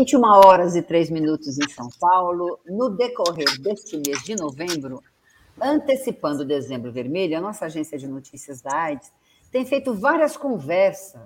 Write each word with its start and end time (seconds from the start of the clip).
21 0.00 0.22
horas 0.22 0.74
e 0.76 0.82
3 0.82 1.10
minutos 1.10 1.58
em 1.58 1.68
São 1.68 1.90
Paulo. 2.00 2.58
No 2.64 2.88
decorrer 2.88 3.60
deste 3.60 3.98
mês 3.98 4.22
de 4.22 4.34
novembro, 4.34 5.02
antecipando 5.60 6.42
o 6.42 6.44
Dezembro 6.46 6.90
Vermelho, 6.90 7.36
a 7.36 7.40
nossa 7.40 7.66
agência 7.66 7.98
de 7.98 8.08
notícias 8.08 8.62
da 8.62 8.74
AIDS 8.74 9.12
tem 9.52 9.66
feito 9.66 9.92
várias 9.92 10.38
conversas 10.38 11.20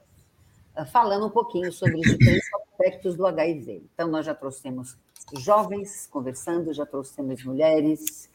ah, 0.75 0.84
falando 0.86 1.27
um 1.27 1.31
pouquinho 1.31 1.72
sobre 1.72 1.94
os 1.94 2.03
diferentes 2.03 2.48
aspectos 2.53 3.16
do 3.16 3.25
HIV. 3.25 3.84
Então, 3.94 4.08
nós 4.08 4.27
já 4.27 4.34
trouxemos 4.34 4.98
jovens 5.38 6.09
conversando, 6.09 6.75
já 6.75 6.84
trouxemos 6.84 7.44
mulheres, 7.44 8.28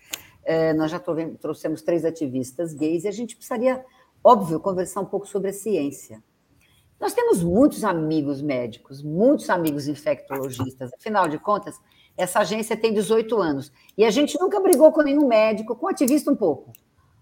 eh, 0.46 0.72
nós 0.74 0.90
já 0.90 1.02
trouxemos 1.42 1.82
três 1.82 2.06
ativistas 2.06 2.74
gays, 2.74 3.04
e 3.04 3.10
a 3.10 3.12
gente 3.12 3.36
precisaria, 3.36 3.84
óbvio, 4.24 4.58
conversar 4.62 5.02
um 5.02 5.06
pouco 5.06 5.28
sobre 5.28 5.50
a 5.50 5.54
ciência. 5.54 6.24
Nós 7.00 7.14
temos 7.14 7.42
muitos 7.42 7.84
amigos 7.84 8.42
médicos, 8.42 9.02
muitos 9.02 9.50
amigos 9.50 9.88
infectologistas. 9.88 10.92
Afinal 10.94 11.30
de 11.30 11.40
contas, 11.40 11.80
essa 12.18 12.40
agência 12.40 12.76
tem 12.76 12.94
18 12.94 13.38
anos. 13.38 13.72
E 13.98 14.04
a 14.04 14.12
gente 14.12 14.38
nunca 14.40 14.60
brigou 14.60 14.92
com 14.92 15.02
nenhum 15.02 15.26
médico, 15.26 15.76
com 15.76 15.88
ativista 15.88 16.30
um 16.30 16.36
pouco, 16.36 16.74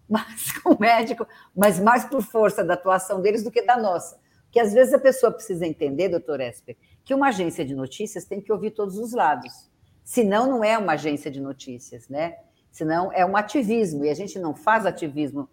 mas 0.10 0.52
com 0.64 0.76
médico, 0.80 1.28
mas 1.56 1.80
mais 1.80 2.06
por 2.06 2.24
força 2.24 2.64
da 2.64 2.74
atuação 2.74 3.22
deles 3.22 3.44
do 3.44 3.52
que 3.52 3.62
da 3.62 3.78
nossa. 3.78 4.20
Porque 4.46 4.60
às 4.60 4.74
vezes 4.74 4.94
a 4.94 5.00
pessoa 5.00 5.32
precisa 5.32 5.68
entender, 5.68 6.10
doutor 6.10 6.40
Esper, 6.40 6.76
que 7.06 7.14
uma 7.14 7.28
agência 7.28 7.64
de 7.64 7.76
notícias 7.76 8.26
tem 8.26 8.42
que 8.42 8.52
ouvir 8.52 8.72
todos 8.72 8.98
os 8.98 9.14
lados. 9.14 9.70
Senão, 10.04 10.48
não 10.48 10.64
é 10.64 10.78
uma 10.78 10.94
agência 10.94 11.30
de 11.30 11.40
notícias, 11.40 12.08
né? 12.08 12.38
Senão, 12.72 13.12
é 13.12 13.26
um 13.26 13.38
ativismo. 13.38 14.06
E 14.06 14.10
a 14.10 14.14
gente 14.14 14.40
não 14.40 14.56
faz 14.56 14.86
ativismo 14.86 15.48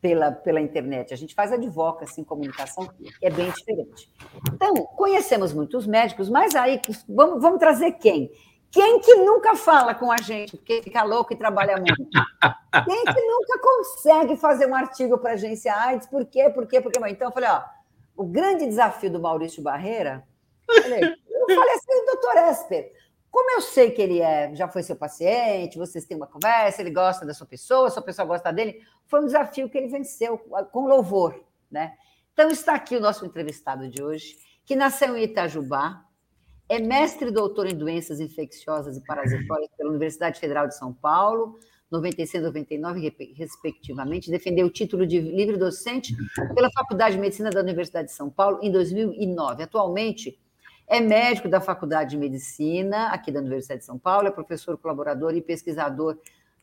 pela, 0.00 0.32
pela 0.32 0.60
internet. 0.60 1.12
A 1.12 1.16
gente 1.16 1.34
faz 1.34 1.52
advocacy 1.52 2.20
em 2.20 2.24
comunicação, 2.24 2.86
que 2.86 3.12
é 3.22 3.30
bem 3.30 3.50
diferente. 3.50 4.10
Então, 4.52 4.74
conhecemos 4.74 5.52
muitos 5.52 5.86
médicos, 5.86 6.28
mas 6.28 6.54
aí 6.54 6.80
vamos, 7.08 7.42
vamos 7.42 7.58
trazer 7.58 7.92
quem? 7.92 8.30
Quem 8.70 9.00
que 9.00 9.14
nunca 9.16 9.56
fala 9.56 9.94
com 9.94 10.12
a 10.12 10.18
gente, 10.18 10.56
porque 10.56 10.82
fica 10.82 11.02
louco 11.02 11.32
e 11.32 11.36
trabalha 11.36 11.76
muito? 11.76 11.96
Quem 12.84 13.04
que 13.04 13.20
nunca 13.22 13.58
consegue 13.60 14.36
fazer 14.36 14.66
um 14.66 14.74
artigo 14.74 15.16
para 15.18 15.30
a 15.30 15.34
agência 15.34 15.74
AIDS? 15.74 16.06
Por 16.06 16.24
quê? 16.26 16.50
Por 16.50 16.66
quê? 16.66 16.80
Por 16.80 16.92
quê? 16.92 17.00
Então, 17.08 17.28
eu 17.28 17.32
falei, 17.32 17.48
ó, 17.48 17.62
o 18.16 18.24
grande 18.24 18.66
desafio 18.66 19.10
do 19.10 19.20
Maurício 19.20 19.62
Barreira, 19.62 20.22
eu 20.68 20.82
falei 20.82 21.74
assim, 21.74 22.04
doutor 22.04 22.36
Esper, 22.50 22.92
como 23.30 23.50
eu 23.50 23.60
sei 23.60 23.90
que 23.90 24.00
ele 24.00 24.20
é, 24.20 24.54
já 24.54 24.68
foi 24.68 24.82
seu 24.82 24.96
paciente, 24.96 25.78
vocês 25.78 26.04
têm 26.04 26.16
uma 26.16 26.26
conversa, 26.26 26.80
ele 26.80 26.90
gosta 26.90 27.26
da 27.26 27.34
sua 27.34 27.46
pessoa, 27.46 27.90
sua 27.90 28.02
pessoa 28.02 28.26
gosta 28.26 28.52
dele, 28.52 28.80
foi 29.06 29.20
um 29.20 29.26
desafio 29.26 29.68
que 29.68 29.76
ele 29.76 29.88
venceu 29.88 30.38
com 30.72 30.86
louvor, 30.86 31.44
né? 31.70 31.94
Então 32.32 32.50
está 32.50 32.74
aqui 32.74 32.96
o 32.96 33.00
nosso 33.00 33.26
entrevistado 33.26 33.88
de 33.88 34.02
hoje, 34.02 34.36
que 34.64 34.76
nasceu 34.76 35.16
em 35.16 35.24
Itajubá, 35.24 36.04
é 36.68 36.78
mestre 36.78 37.28
e 37.28 37.32
doutor 37.32 37.66
em 37.66 37.74
doenças 37.74 38.20
infecciosas 38.20 38.96
e 38.96 39.04
parasitórias 39.04 39.70
pela 39.76 39.90
Universidade 39.90 40.38
Federal 40.38 40.68
de 40.68 40.76
São 40.76 40.92
Paulo, 40.92 41.58
96 41.90 42.42
e 42.42 42.46
99, 42.46 43.34
respectivamente, 43.34 44.30
defendeu 44.30 44.66
o 44.66 44.70
título 44.70 45.06
de 45.06 45.18
livre 45.20 45.56
docente 45.56 46.14
pela 46.54 46.70
Faculdade 46.70 47.14
de 47.14 47.20
Medicina 47.20 47.48
da 47.48 47.60
Universidade 47.60 48.08
de 48.08 48.14
São 48.14 48.28
Paulo 48.28 48.58
em 48.62 48.70
2009. 48.70 49.62
Atualmente, 49.62 50.38
é 50.88 51.00
médico 51.00 51.48
da 51.48 51.60
Faculdade 51.60 52.10
de 52.10 52.16
Medicina, 52.16 53.08
aqui 53.08 53.30
da 53.30 53.40
Universidade 53.40 53.80
de 53.80 53.86
São 53.86 53.98
Paulo, 53.98 54.26
é 54.26 54.30
professor 54.30 54.78
colaborador 54.78 55.34
e 55.34 55.42
pesquisador 55.42 56.18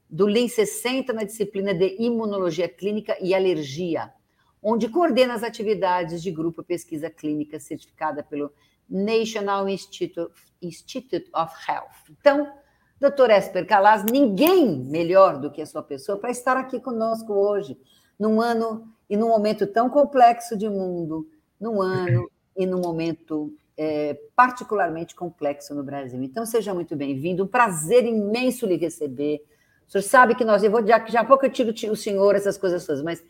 do 0.10 0.28
LIN 0.28 0.48
60 0.48 1.14
na 1.14 1.24
disciplina 1.24 1.76
de 1.76 1.96
Imunologia 2.00 2.68
Clínica 2.68 3.16
e 3.22 3.36
Alergia, 3.36 4.12
onde 4.64 4.90
coordena 4.90 5.36
as 5.36 5.44
atividades 5.44 6.24
de 6.24 6.32
grupo 6.32 6.64
pesquisa 6.64 7.08
clínica 7.08 7.60
certificada 7.60 8.24
pelo 8.24 8.52
National 8.90 9.70
Institute, 9.70 10.34
Institute 10.60 11.30
of 11.36 11.54
Health. 11.70 12.12
Então, 12.20 12.52
doutor 13.00 13.30
Esper 13.30 13.68
Calas, 13.68 14.04
ninguém 14.04 14.80
melhor 14.86 15.40
do 15.40 15.52
que 15.52 15.62
a 15.62 15.66
sua 15.68 15.84
pessoa 15.84 16.18
para 16.18 16.32
estar 16.32 16.58
aqui 16.58 16.80
conosco 16.80 17.32
hoje, 17.32 17.78
num 18.18 18.42
ano 18.42 18.92
e 19.08 19.16
num 19.16 19.28
momento 19.28 19.68
tão 19.68 19.88
complexo 19.88 20.58
de 20.58 20.68
mundo, 20.68 21.30
num 21.60 21.80
ano 21.80 22.28
e 22.58 22.66
num 22.66 22.80
momento 22.80 23.54
é, 23.78 24.18
particularmente 24.36 25.16
complexo 25.16 25.74
no 25.76 25.84
Brasil. 25.84 26.22
Então, 26.24 26.46
seja 26.46 26.74
muito 26.74 26.96
bem-vindo, 26.96 27.44
um 27.44 27.48
prazer 27.48 28.06
imenso 28.06 28.66
lhe 28.66 28.78
receber. 28.78 29.44
O 29.88 29.92
senhor 29.92 30.04
sabe 30.04 30.36
que 30.36 30.46
nós, 30.46 30.64
eu 30.64 30.72
vou 30.72 30.86
já, 30.86 31.06
já 31.06 31.22
a 31.22 31.26
pouco 31.26 31.46
eu 31.46 31.52
tiro 31.52 31.72
o 31.92 31.96
senhor, 31.96 32.36
essas 32.36 32.58
coisas 32.58 32.86
todas, 32.86 33.04
mas 33.04 33.24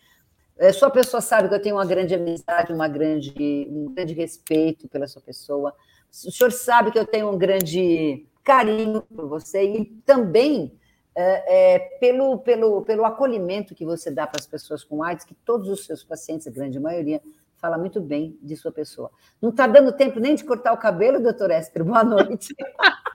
é, 0.58 0.72
sua 0.72 0.90
pessoa 0.90 1.20
sabe 1.20 1.50
que 1.50 1.56
eu 1.56 1.62
tenho 1.62 1.76
uma 1.76 1.86
grande 1.86 2.16
amizade, 2.16 2.72
uma 2.72 2.88
grande, 2.88 3.68
um 3.70 3.94
grande 3.94 4.14
respeito 4.14 4.88
pela 4.88 5.08
sua 5.08 5.22
pessoa. 5.22 5.74
O 6.10 6.32
senhor 6.32 6.52
sabe 6.52 6.92
que 6.92 7.00
eu 7.00 7.06
tenho 7.06 7.30
um 7.30 7.38
grande 7.38 8.26
carinho 8.44 9.02
por 9.02 9.28
você 9.28 9.64
e 9.64 9.86
também 10.06 10.72
é, 11.14 11.76
é, 11.76 11.80
pelo, 12.00 12.38
pelo, 12.40 12.82
pelo 12.84 13.04
acolhimento 13.06 13.74
que 13.74 13.84
você 13.84 14.12
dá 14.12 14.28
para 14.28 14.40
as 14.40 14.48
pessoas 14.48 14.84
com 14.84 15.04
AIDS, 15.04 15.26
que 15.26 15.34
todos 15.34 15.68
os 15.68 15.86
seus 15.86 16.04
pacientes, 16.04 16.48
a 16.48 16.52
grande 16.52 16.80
maioria, 16.80 17.22
fala 17.58 17.78
muito 17.78 18.02
bem 18.02 18.38
de 18.42 18.56
sua 18.56 18.72
pessoa. 18.72 19.12
Não 19.42 19.50
está 19.50 19.68
dando 19.68 19.92
tempo 19.92 20.20
nem 20.20 20.36
de 20.36 20.44
cortar 20.44 20.74
o 20.74 20.78
cabelo, 20.78 21.22
doutor 21.22 21.52
Esper? 21.52 21.84
Boa 21.84 22.04
noite. 22.04 22.54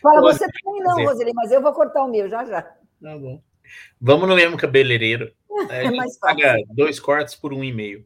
fala, 0.00 0.20
você 0.20 0.46
também 0.46 0.82
não, 0.82 1.04
Roseli, 1.04 1.32
mas 1.34 1.50
eu 1.50 1.62
vou 1.62 1.72
cortar 1.72 2.04
o 2.04 2.10
meu 2.10 2.28
já 2.28 2.44
já. 2.44 2.62
Tá 2.62 3.18
bom. 3.18 3.42
Vamos 4.00 4.28
no 4.28 4.36
mesmo 4.36 4.56
cabeleireiro. 4.56 5.32
É, 5.70 5.86
a 5.86 5.90
gente 5.92 6.18
paga 6.18 6.56
dois 6.70 6.98
cortes 6.98 7.36
por 7.36 7.54
um 7.54 7.62
e 7.62 7.72
meio. 7.72 8.04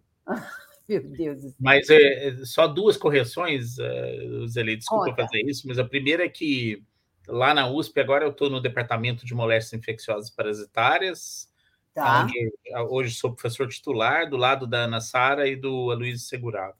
Meu 0.87 1.03
Deus 1.03 1.37
do 1.37 1.49
céu. 1.49 1.57
Mas 1.59 1.89
é, 1.89 2.29
é 2.29 2.45
só 2.45 2.67
duas 2.67 2.95
correções, 2.99 3.79
uh, 3.79 4.47
Zeli, 4.47 4.77
desculpa 4.77 5.07
Conta. 5.07 5.23
fazer 5.23 5.41
isso, 5.47 5.67
mas 5.67 5.79
a 5.79 5.85
primeira 5.85 6.27
é 6.27 6.29
que 6.29 6.85
lá 7.27 7.55
na 7.55 7.67
USP, 7.67 8.01
agora 8.01 8.27
eu 8.27 8.31
estou 8.31 8.51
no 8.51 8.61
departamento 8.61 9.25
de 9.25 9.35
moléstias 9.35 9.81
infecciosas 9.81 10.29
parasitárias, 10.29 11.49
Tá. 11.99 12.23
Onde 12.23 12.53
hoje 12.91 13.15
sou 13.15 13.33
professor 13.33 13.69
titular, 13.69 14.29
do 14.29 14.37
lado 14.37 14.67
da 14.67 14.79
Ana 14.85 15.01
Sara 15.01 15.49
e 15.49 15.57
do 15.57 15.91
Aloysio 15.91 16.27
Segurado. 16.27 16.77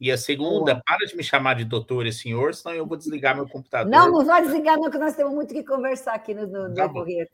E 0.00 0.12
a 0.12 0.18
segunda, 0.18 0.74
Boa. 0.74 0.82
para 0.86 1.06
de 1.06 1.16
me 1.16 1.22
chamar 1.22 1.54
de 1.54 1.64
doutor 1.64 2.06
e 2.06 2.12
senhor, 2.12 2.54
senão 2.54 2.74
eu 2.74 2.86
vou 2.86 2.96
desligar 2.96 3.34
meu 3.34 3.48
computador. 3.48 3.90
Não, 3.90 4.10
não 4.10 4.24
vai 4.24 4.42
desligar, 4.42 4.76
não, 4.76 4.90
que 4.90 4.98
nós 4.98 5.16
temos 5.16 5.34
muito 5.34 5.54
que 5.54 5.64
conversar 5.64 6.14
aqui 6.14 6.34
no, 6.34 6.46
no 6.46 6.74
tá 6.74 6.86
decorrer, 6.86 7.30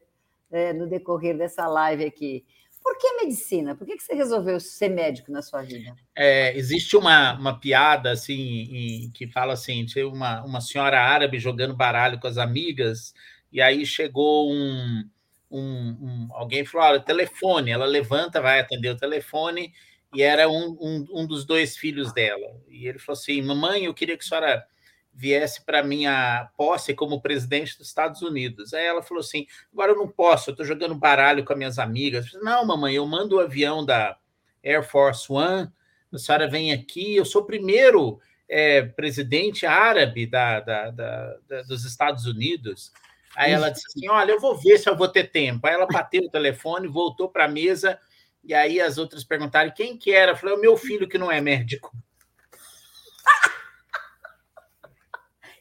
é, 0.50 0.72
no 0.72 0.88
decorrer 0.88 1.36
dessa 1.36 1.66
live 1.66 2.04
aqui. 2.04 2.44
Por 2.82 2.96
que 2.98 3.12
medicina? 3.14 3.76
Por 3.76 3.86
que 3.86 3.98
você 3.98 4.14
resolveu 4.14 4.58
ser 4.58 4.88
médico 4.88 5.30
na 5.30 5.40
sua 5.40 5.62
vida? 5.62 5.94
É, 6.16 6.56
existe 6.56 6.96
uma, 6.96 7.34
uma 7.38 7.58
piada 7.58 8.10
assim 8.10 8.32
em, 8.34 9.10
que 9.10 9.28
fala 9.28 9.52
assim: 9.52 9.84
tinha 9.84 10.06
uma, 10.06 10.44
uma 10.44 10.60
senhora 10.60 11.00
árabe 11.00 11.38
jogando 11.38 11.76
baralho 11.76 12.18
com 12.18 12.26
as 12.26 12.38
amigas, 12.38 13.14
e 13.52 13.60
aí 13.60 13.86
chegou 13.86 14.52
um, 14.52 15.04
um, 15.52 15.98
um, 16.00 16.28
alguém 16.32 16.64
falou: 16.64 16.88
olha, 16.88 17.00
telefone. 17.00 17.70
Ela 17.70 17.86
levanta, 17.86 18.40
vai 18.40 18.60
atender 18.60 18.90
o 18.90 18.96
telefone, 18.96 19.72
e 20.14 20.22
era 20.22 20.48
um, 20.48 20.76
um, 20.80 21.06
um 21.12 21.26
dos 21.26 21.44
dois 21.44 21.76
filhos 21.76 22.12
dela. 22.12 22.60
E 22.68 22.86
ele 22.86 22.98
falou 22.98 23.18
assim: 23.18 23.40
mamãe, 23.42 23.84
eu 23.84 23.94
queria 23.94 24.16
que 24.16 24.24
a 24.24 24.26
senhora 24.26 24.66
viesse 25.14 25.64
para 25.64 25.82
minha 25.82 26.48
posse 26.56 26.94
como 26.94 27.20
presidente 27.20 27.76
dos 27.76 27.88
Estados 27.88 28.22
Unidos. 28.22 28.72
Aí 28.72 28.84
ela 28.84 29.02
falou 29.02 29.20
assim: 29.20 29.46
agora 29.72 29.92
eu 29.92 29.96
não 29.96 30.08
posso, 30.08 30.50
eu 30.50 30.52
estou 30.52 30.66
jogando 30.66 30.94
baralho 30.94 31.44
com 31.44 31.52
as 31.52 31.58
minhas 31.58 31.78
amigas. 31.78 32.28
Falei, 32.28 32.44
não, 32.44 32.64
mamãe, 32.64 32.94
eu 32.94 33.06
mando 33.06 33.36
o 33.36 33.40
avião 33.40 33.84
da 33.84 34.16
Air 34.64 34.82
Force 34.82 35.30
One, 35.30 35.68
a 36.12 36.18
senhora 36.18 36.48
vem 36.48 36.72
aqui, 36.72 37.16
eu 37.16 37.24
sou 37.24 37.42
o 37.42 37.46
primeiro 37.46 38.20
é, 38.48 38.82
presidente 38.82 39.64
árabe 39.64 40.26
da, 40.26 40.60
da, 40.60 40.90
da, 40.90 41.62
dos 41.66 41.84
Estados 41.84 42.26
Unidos. 42.26 42.92
Aí 43.36 43.52
ela 43.52 43.70
disse 43.70 43.86
assim: 43.88 44.08
Olha, 44.08 44.32
eu 44.32 44.40
vou 44.40 44.56
ver 44.56 44.78
se 44.78 44.88
eu 44.88 44.96
vou 44.96 45.08
ter 45.08 45.30
tempo. 45.30 45.66
Aí 45.66 45.74
ela 45.74 45.86
bateu 45.86 46.22
o 46.22 46.30
telefone, 46.30 46.86
voltou 46.88 47.28
para 47.28 47.46
a 47.46 47.48
mesa, 47.48 47.98
e 48.44 48.52
aí 48.54 48.80
as 48.80 48.98
outras 48.98 49.24
perguntaram 49.24 49.72
quem 49.74 49.96
que 49.96 50.12
era. 50.12 50.32
Eu 50.32 50.36
falei: 50.36 50.54
O 50.54 50.60
meu 50.60 50.76
filho 50.76 51.08
que 51.08 51.18
não 51.18 51.30
é 51.30 51.40
médico. 51.40 51.92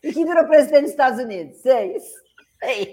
E 0.04 0.12
que 0.12 0.26
virou 0.26 0.48
presidente 0.48 0.82
dos 0.82 0.92
Estados 0.92 1.20
Unidos. 1.20 1.66
É 1.66 1.96
isso. 1.96 2.22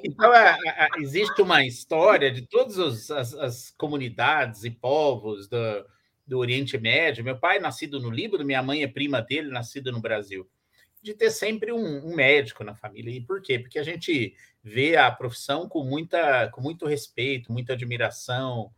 Então, 0.02 0.30
a, 0.32 0.50
a, 0.52 0.88
existe 0.98 1.42
uma 1.42 1.64
história 1.64 2.30
de 2.30 2.42
todas 2.46 3.10
as, 3.10 3.34
as, 3.34 3.70
comunidades 3.70 4.64
e 4.64 4.70
povos 4.70 5.46
do, 5.46 5.86
do 6.26 6.38
Oriente 6.38 6.78
Médio. 6.78 7.24
Meu 7.24 7.38
pai, 7.38 7.58
nascido 7.58 8.00
no 8.00 8.10
Líbano, 8.10 8.44
minha 8.44 8.62
mãe 8.62 8.82
é 8.82 8.86
prima 8.86 9.20
dele, 9.20 9.50
nascida 9.50 9.92
no 9.92 10.00
Brasil 10.00 10.48
de 11.02 11.14
ter 11.14 11.30
sempre 11.30 11.72
um, 11.72 12.06
um, 12.06 12.14
médico 12.14 12.64
na 12.64 12.74
família. 12.74 13.10
E 13.10 13.20
por 13.20 13.40
quê? 13.40 13.58
Porque 13.58 13.78
a 13.78 13.82
gente 13.82 14.34
vê 14.68 14.96
a 14.96 15.10
profissão 15.10 15.68
com, 15.68 15.82
muita, 15.82 16.48
com 16.50 16.60
muito 16.60 16.86
respeito, 16.86 17.50
muita 17.50 17.72
admiração. 17.72 18.70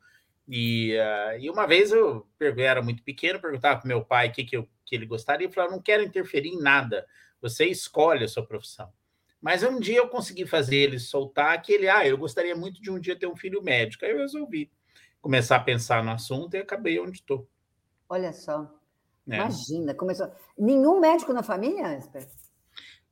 E, 0.49 0.97
uh, 0.97 1.39
e 1.41 1.51
uma 1.51 1.67
vez 1.67 1.91
eu, 1.91 2.27
eu 2.39 2.61
era 2.61 2.81
muito 2.81 3.03
pequeno, 3.03 3.41
perguntava 3.41 3.81
para 3.81 3.89
meu 3.89 4.05
pai 4.05 4.29
o 4.29 4.33
que, 4.33 4.45
que, 4.45 4.57
eu, 4.57 4.69
que 4.85 4.95
ele 4.95 5.07
gostaria, 5.07 5.49
e 5.49 5.53
falava: 5.53 5.73
não 5.73 5.83
quero 5.83 6.03
interferir 6.03 6.49
em 6.49 6.61
nada, 6.61 7.07
você 7.41 7.67
escolhe 7.67 8.25
a 8.25 8.29
sua 8.29 8.47
profissão. 8.47 8.93
Mas 9.41 9.63
um 9.63 9.81
dia 9.81 9.99
eu 9.99 10.09
consegui 10.09 10.47
fazer 10.47 10.77
ele 10.77 10.99
soltar 10.99 11.61
que 11.63 11.73
ele, 11.73 11.89
ah, 11.89 12.07
eu 12.07 12.19
gostaria 12.19 12.55
muito 12.55 12.81
de 12.81 12.91
um 12.91 13.01
dia 13.01 13.19
ter 13.19 13.27
um 13.27 13.37
filho 13.37 13.63
médico. 13.63 14.05
Aí 14.05 14.11
eu 14.11 14.19
resolvi 14.19 14.71
começar 15.21 15.57
a 15.57 15.61
pensar 15.61 16.05
no 16.05 16.11
assunto 16.11 16.55
e 16.55 16.59
acabei 16.59 17.01
onde 17.01 17.19
estou. 17.19 17.49
Olha 18.09 18.33
só, 18.33 18.71
Né? 19.27 19.37
Imagina, 19.37 19.95
começou. 19.95 20.31
Nenhum 20.59 21.01
médico 21.01 21.33
na 21.33 21.43
família, 21.43 21.97
Esper? 21.97 22.29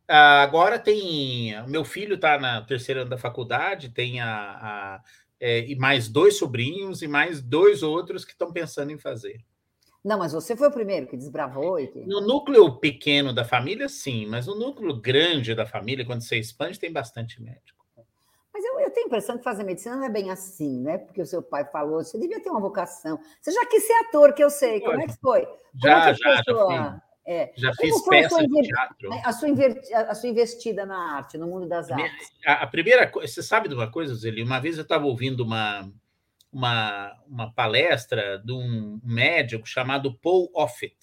Agora 0.09 0.79
tem. 0.79 1.55
Meu 1.69 1.85
filho 1.85 2.15
está 2.15 2.39
na 2.39 2.63
terceira 2.63 3.03
ano 3.03 3.11
da 3.11 3.19
faculdade, 3.19 3.91
tem 3.91 4.21
a, 4.21 4.31
a 4.31 5.03
é, 5.41 5.61
e 5.69 5.77
mais 5.77 6.09
dois 6.09 6.39
sobrinhos 6.39 7.03
e 7.03 7.09
mais 7.09 7.41
dois 7.43 7.83
outros 7.83 8.25
que 8.25 8.33
estão 8.33 8.53
pensando 8.53 8.91
em 8.91 8.99
fazer. 8.99 9.45
Não, 10.05 10.19
mas 10.19 10.33
você 10.33 10.57
foi 10.57 10.69
o 10.69 10.73
primeiro 10.73 11.07
que 11.07 11.17
desbravou. 11.17 11.79
E 11.79 11.87
que... 11.89 12.01
No 12.01 12.21
núcleo 12.21 12.79
pequeno 12.79 13.33
da 13.33 13.45
família, 13.45 13.89
sim, 13.89 14.27
mas 14.27 14.47
no 14.47 14.55
núcleo 14.55 14.99
grande 14.99 15.55
da 15.55 15.67
família, 15.67 16.07
quando 16.07 16.23
você 16.23 16.39
expande, 16.39 16.79
tem 16.79 16.93
bastante 16.93 17.43
médico. 17.43 17.79
Mas 18.53 18.65
eu, 18.65 18.81
eu 18.81 18.91
tenho 18.91 19.07
a 19.07 19.09
impressão 19.09 19.39
que 19.39 19.45
fazer 19.45 19.63
medicina 19.63 19.97
não 19.97 20.05
é 20.05 20.11
bem 20.11 20.31
assim, 20.31 20.81
né? 20.81 20.99
Porque 20.99 21.23
o 21.23 21.27
seu 21.27 21.43
pai 21.43 21.65
falou, 21.67 22.03
você 22.03 22.19
devia 22.19 22.43
ter 22.43 22.51
uma 22.51 22.61
vocação. 22.61 23.21
Você 23.41 23.53
já 23.53 23.67
quis 23.67 23.87
ser 23.87 23.93
ator, 23.93 24.33
que 24.33 24.43
eu 24.43 24.51
sei. 24.51 24.81
Como 24.81 25.01
é 25.01 25.07
que 25.07 25.17
foi? 25.21 25.45
Como 25.45 25.59
já, 25.81 26.09
é 26.09 26.15
que 26.15 26.23
já, 26.23 26.43
já. 26.45 27.03
É. 27.31 27.53
Já 27.55 27.75
fiz 27.75 28.03
peça 28.07 28.41
de 28.41 28.63
teatro. 28.63 29.13
A 29.23 29.33
sua, 29.35 29.51
a 30.09 30.15
sua 30.15 30.31
investida 30.31 30.87
na 30.87 31.17
arte, 31.17 31.37
no 31.37 31.47
mundo 31.47 31.69
das 31.69 31.91
artes. 31.91 32.33
A, 32.47 32.63
a 32.63 32.67
primeira 32.67 33.07
coisa, 33.07 33.31
você 33.31 33.43
sabe 33.43 33.69
de 33.69 33.75
uma 33.75 33.91
coisa, 33.91 34.15
Zeli? 34.15 34.43
Uma 34.43 34.59
vez 34.59 34.79
eu 34.79 34.83
estava 34.83 35.05
ouvindo 35.05 35.41
uma, 35.41 35.93
uma, 36.51 37.15
uma 37.29 37.53
palestra 37.53 38.39
de 38.39 38.51
um 38.51 38.99
médico 39.05 39.69
chamado 39.69 40.19
Paul 40.21 40.51
Offit, 40.55 40.97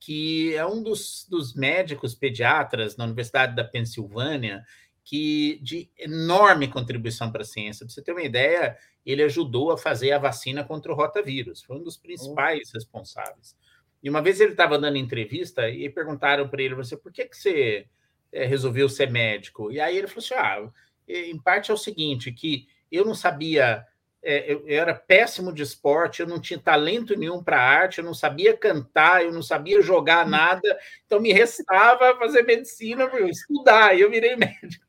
que 0.00 0.54
é 0.54 0.64
um 0.64 0.82
dos, 0.82 1.26
dos 1.28 1.52
médicos 1.54 2.14
pediatras 2.14 2.96
na 2.96 3.04
Universidade 3.04 3.54
da 3.54 3.64
Pensilvânia, 3.64 4.64
que 5.04 5.60
de 5.62 5.90
enorme 5.98 6.68
contribuição 6.68 7.30
para 7.30 7.42
a 7.42 7.44
ciência. 7.44 7.84
Para 7.84 7.92
você 7.92 8.00
ter 8.00 8.12
uma 8.12 8.22
ideia, 8.22 8.78
ele 9.04 9.22
ajudou 9.22 9.72
a 9.72 9.76
fazer 9.76 10.12
a 10.12 10.18
vacina 10.18 10.64
contra 10.64 10.90
o 10.90 10.96
rotavírus, 10.96 11.62
foi 11.62 11.76
um 11.76 11.82
dos 11.82 11.98
principais 11.98 12.70
oh. 12.70 12.78
responsáveis. 12.78 13.54
E 14.04 14.10
uma 14.10 14.20
vez 14.20 14.38
ele 14.38 14.52
estava 14.52 14.78
dando 14.78 14.98
entrevista 14.98 15.66
e 15.70 15.88
perguntaram 15.88 16.46
para 16.46 16.62
ele: 16.62 16.74
você, 16.74 16.94
por 16.94 17.10
que, 17.10 17.24
que 17.24 17.34
você 17.34 17.86
é, 18.30 18.44
resolveu 18.44 18.86
ser 18.86 19.10
médico? 19.10 19.72
E 19.72 19.80
aí 19.80 19.96
ele 19.96 20.06
falou 20.06 20.22
assim: 20.22 20.34
ah, 20.34 20.70
em 21.08 21.38
parte 21.40 21.70
é 21.70 21.74
o 21.74 21.78
seguinte, 21.78 22.30
que 22.30 22.68
eu 22.92 23.02
não 23.06 23.14
sabia, 23.14 23.82
é, 24.22 24.52
eu, 24.52 24.68
eu, 24.68 24.78
era 24.78 24.94
péssimo 24.94 25.54
de 25.54 25.62
esporte, 25.62 26.20
eu 26.20 26.28
não 26.28 26.38
tinha 26.38 26.58
talento 26.58 27.16
nenhum 27.16 27.42
para 27.42 27.58
arte, 27.58 27.98
eu 27.98 28.04
não 28.04 28.12
sabia 28.12 28.54
cantar, 28.54 29.24
eu 29.24 29.32
não 29.32 29.42
sabia 29.42 29.80
jogar 29.80 30.28
nada, 30.28 30.78
então 31.06 31.18
me 31.18 31.32
restava 31.32 32.14
fazer 32.18 32.42
medicina, 32.42 33.10
estudar, 33.26 33.96
e 33.96 34.02
eu 34.02 34.10
virei 34.10 34.36
médico. 34.36 34.84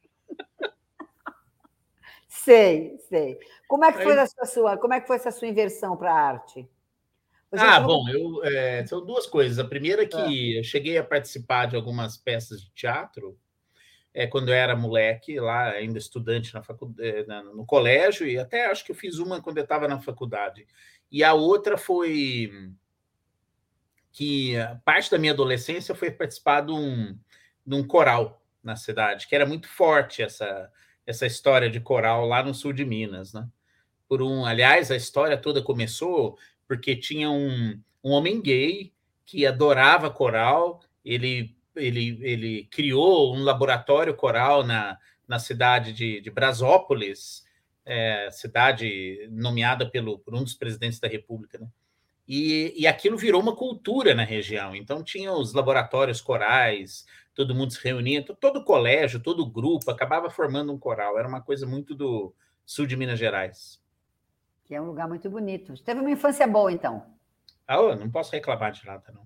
Sei, 2.28 2.98
sei. 3.08 3.40
Como 3.66 3.86
é 3.86 3.94
que 3.94 4.04
foi 4.04 4.18
essa 4.18 4.46
sua, 4.46 4.78
como 4.78 4.94
é 4.94 5.00
que 5.00 5.08
foi 5.08 5.16
essa 5.16 5.32
sua 5.32 5.48
inversão 5.48 5.96
para 5.96 6.12
a 6.12 6.20
arte? 6.20 6.70
Ah, 7.52 7.80
bom, 7.80 8.08
eu, 8.10 8.44
é, 8.44 8.86
são 8.86 9.06
duas 9.06 9.26
coisas. 9.26 9.60
A 9.60 9.68
primeira 9.68 10.04
é 10.04 10.06
que 10.06 10.18
ah. 10.18 10.60
eu 10.60 10.64
cheguei 10.64 10.98
a 10.98 11.04
participar 11.04 11.68
de 11.68 11.76
algumas 11.76 12.18
peças 12.18 12.62
de 12.62 12.72
teatro 12.72 13.38
é, 14.14 14.26
quando 14.26 14.48
eu 14.48 14.56
era 14.56 14.76
moleque, 14.78 15.40
lá 15.40 15.72
ainda 15.72 15.98
estudante 15.98 16.54
na 16.54 16.64
faculdade, 16.64 17.10
é, 17.10 17.26
no 17.26 17.66
colégio, 17.66 18.26
e 18.26 18.40
até 18.40 18.66
acho 18.66 18.86
que 18.86 18.92
eu 18.92 18.96
fiz 18.96 19.20
uma 19.20 19.42
quando 19.42 19.58
eu 19.58 19.64
estava 19.64 19.90
na 19.90 20.00
faculdade. 20.00 20.66
E 21.12 21.22
a 21.22 21.34
outra 21.34 21.78
foi 21.78 22.72
que 24.14 24.54
parte 24.86 25.12
da 25.12 25.18
minha 25.18 25.34
adolescência 25.34 25.94
foi 25.94 26.10
participar 26.10 26.62
de 26.62 26.72
um, 26.72 27.20
de 27.68 27.76
um 27.76 27.86
coral 27.86 28.42
na 28.64 28.78
cidade, 28.78 29.28
que 29.28 29.36
era 29.36 29.46
muito 29.46 29.68
forte 29.68 30.24
essa, 30.24 30.72
essa 31.06 31.26
história 31.26 31.70
de 31.70 31.82
coral 31.82 32.26
lá 32.26 32.42
no 32.42 32.54
sul 32.54 32.72
de 32.72 32.86
Minas, 32.86 33.34
né? 33.34 33.46
Por 34.08 34.22
um, 34.22 34.46
aliás, 34.46 34.90
a 34.90 34.96
história 34.96 35.38
toda 35.38 35.62
começou 35.62 36.38
porque 36.68 36.96
tinha 36.96 37.30
um, 37.30 37.80
um 38.04 38.12
homem 38.12 38.42
gay 38.42 38.94
que 39.26 39.46
adorava 39.46 40.10
coral, 40.10 40.82
ele, 41.04 41.56
ele, 41.76 42.20
ele 42.22 42.66
criou 42.66 43.36
um 43.36 43.44
laboratório 43.44 44.16
coral 44.16 44.64
na, 44.64 44.98
na 45.28 45.40
cidade 45.40 45.94
de, 45.94 46.22
de 46.22 46.30
Brasópolis, 46.30 47.44
é, 47.86 48.30
cidade 48.32 49.28
nomeada 49.32 49.90
pelo, 49.90 50.20
por 50.20 50.36
um 50.36 50.44
dos 50.44 50.54
presidentes 50.54 51.00
da 51.00 51.08
República, 51.08 51.58
né? 51.58 51.68
E, 52.28 52.74
e 52.76 52.88
aquilo 52.88 53.18
virou 53.18 53.40
uma 53.40 53.56
cultura 53.56 54.16
na 54.16 54.24
região. 54.24 54.76
Então, 54.76 55.04
tinha 55.04 55.32
os 55.32 55.54
laboratórios 55.54 56.22
corais, 56.22 57.06
todo 57.36 57.54
mundo 57.54 57.72
se 57.72 57.84
reunia, 57.84 58.24
todo 58.24 58.64
colégio, 58.64 59.20
todo 59.20 59.46
grupo 59.46 59.92
acabava 59.92 60.28
formando 60.28 60.74
um 60.74 60.80
coral. 60.80 61.20
Era 61.20 61.28
uma 61.28 61.42
coisa 61.42 61.68
muito 61.68 61.94
do 61.94 62.34
sul 62.66 62.88
de 62.88 62.98
Minas 62.98 63.20
Gerais 63.20 63.80
que 64.66 64.76
é 64.76 64.82
um 64.82 64.86
lugar 64.86 65.08
muito 65.08 65.30
bonito. 65.30 65.74
Teve 65.84 66.02
uma 66.02 66.12
infância 66.12 66.48
boa, 66.48 66.72
então. 66.72 67.06
Ah, 67.68 67.76
eu 67.76 67.96
não 67.96 68.10
posso 68.10 68.32
reclamar 68.32 68.72
de 68.72 68.86
nada, 68.86 69.04
não. 69.14 69.24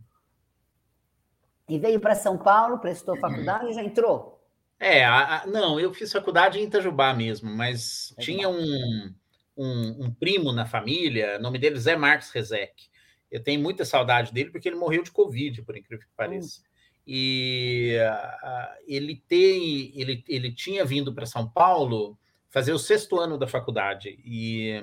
E 1.68 1.78
veio 1.78 2.00
para 2.00 2.16
São 2.16 2.38
Paulo, 2.38 2.80
prestou 2.80 3.18
faculdade 3.18 3.70
e 3.70 3.74
já 3.74 3.84
entrou? 3.84 4.44
É, 4.80 5.04
a, 5.04 5.42
a, 5.42 5.48
não, 5.48 5.80
eu 5.80 5.94
fiz 5.94 6.12
faculdade 6.12 6.58
em 6.58 6.64
Itajubá 6.64 7.14
mesmo, 7.14 7.50
mas 7.50 8.14
é 8.18 8.22
tinha 8.22 8.50
um, 8.50 9.14
um, 9.56 10.06
um, 10.06 10.12
primo 10.14 10.52
na 10.52 10.66
família, 10.66 11.38
o 11.38 11.42
nome 11.42 11.60
dele 11.60 11.76
é 11.76 11.80
Zé 11.80 11.96
Marques 11.96 12.32
Rezec. 12.32 12.90
Eu 13.30 13.44
tenho 13.44 13.62
muita 13.62 13.86
saudade 13.86 14.34
dele 14.34 14.50
porque 14.50 14.68
ele 14.68 14.78
morreu 14.78 15.04
de 15.04 15.12
Covid, 15.12 15.62
por 15.62 15.78
incrível 15.78 16.00
que 16.00 16.16
pareça. 16.16 16.62
Hum. 16.62 16.64
E 17.06 17.98
ele, 18.88 19.16
tem, 19.28 19.92
ele, 20.00 20.24
ele 20.28 20.52
tinha 20.54 20.86
vindo 20.86 21.14
para 21.14 21.26
São 21.26 21.48
Paulo 21.50 22.18
fazer 22.50 22.72
o 22.72 22.80
sexto 22.80 23.20
ano 23.20 23.38
da 23.38 23.48
faculdade. 23.48 24.20
E 24.24 24.82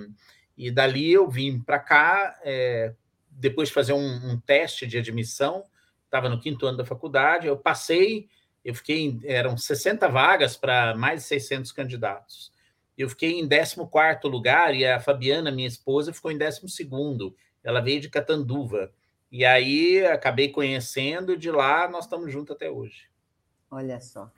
e 0.57 0.71
dali 0.71 1.13
eu 1.13 1.29
vim 1.29 1.61
para 1.61 1.79
cá, 1.79 2.39
é, 2.43 2.95
depois 3.31 3.69
de 3.69 3.75
fazer 3.75 3.93
um, 3.93 4.33
um, 4.33 4.41
teste 4.41 4.87
de 4.87 4.97
admissão, 4.97 5.65
estava 6.05 6.29
no 6.29 6.41
quinto 6.41 6.67
ano 6.67 6.79
da 6.79 6.85
faculdade, 6.85 7.47
eu 7.47 7.57
passei, 7.57 8.29
eu 8.65 8.75
fiquei, 8.75 9.21
eram 9.25 9.57
60 9.57 10.09
vagas 10.09 10.57
para 10.57 10.95
mais 10.97 11.23
de 11.23 11.29
600 11.29 11.73
candidatos. 11.73 12.53
Eu 12.97 13.11
fiquei 13.11 13.39
em 13.39 13.47
14 13.47 13.77
lugar 14.25 14.75
e 14.75 14.87
a 14.87 14.99
Fabiana, 14.99 15.51
minha 15.51 15.69
esposa, 15.69 16.15
ficou 16.15 16.33
em 16.33 16.39
12 16.39 16.63
Ela 17.63 17.81
veio 17.81 18.01
de 18.01 18.09
Catanduva. 18.09 18.91
E 19.31 19.45
aí 19.45 20.05
acabei 20.07 20.49
conhecendo, 20.49 21.37
de 21.37 21.51
lá 21.51 21.89
nós 21.89 22.05
estamos 22.05 22.33
juntos 22.33 22.57
até 22.57 22.71
hoje. 22.71 23.09
Olha 23.71 24.01
só. 24.01 24.33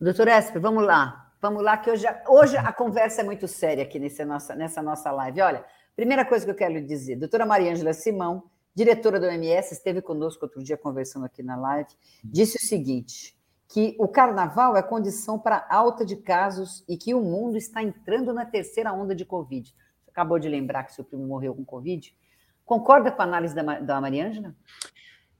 Doutor 0.00 0.28
Esper, 0.28 0.60
vamos 0.60 0.84
lá. 0.84 1.23
Vamos 1.44 1.62
lá, 1.62 1.76
que 1.76 1.90
hoje, 1.90 2.06
hoje 2.26 2.56
a 2.56 2.72
conversa 2.72 3.20
é 3.20 3.22
muito 3.22 3.46
séria 3.46 3.84
aqui 3.84 3.98
nessa 3.98 4.24
nossa, 4.24 4.54
nessa 4.54 4.82
nossa 4.82 5.10
live. 5.10 5.42
Olha, 5.42 5.62
primeira 5.94 6.24
coisa 6.24 6.42
que 6.42 6.50
eu 6.50 6.54
quero 6.54 6.80
dizer, 6.80 7.16
doutora 7.16 7.44
Mariângela 7.44 7.92
Simão, 7.92 8.44
diretora 8.74 9.20
do 9.20 9.26
OMS, 9.26 9.74
esteve 9.74 10.00
conosco 10.00 10.46
outro 10.46 10.64
dia 10.64 10.78
conversando 10.78 11.26
aqui 11.26 11.42
na 11.42 11.54
live, 11.54 11.90
disse 12.24 12.56
o 12.56 12.66
seguinte, 12.66 13.36
que 13.68 13.94
o 13.98 14.08
carnaval 14.08 14.74
é 14.74 14.82
condição 14.82 15.38
para 15.38 15.66
alta 15.68 16.02
de 16.02 16.16
casos 16.16 16.82
e 16.88 16.96
que 16.96 17.12
o 17.12 17.20
mundo 17.20 17.58
está 17.58 17.82
entrando 17.82 18.32
na 18.32 18.46
terceira 18.46 18.90
onda 18.94 19.14
de 19.14 19.26
Covid. 19.26 19.68
Você 20.02 20.10
acabou 20.10 20.38
de 20.38 20.48
lembrar 20.48 20.84
que 20.84 20.94
seu 20.94 21.04
primo 21.04 21.26
morreu 21.26 21.54
com 21.54 21.62
Covid. 21.62 22.16
Concorda 22.64 23.12
com 23.12 23.20
a 23.20 23.26
análise 23.26 23.54
da, 23.54 23.80
da 23.80 24.00
Mariângela? 24.00 24.56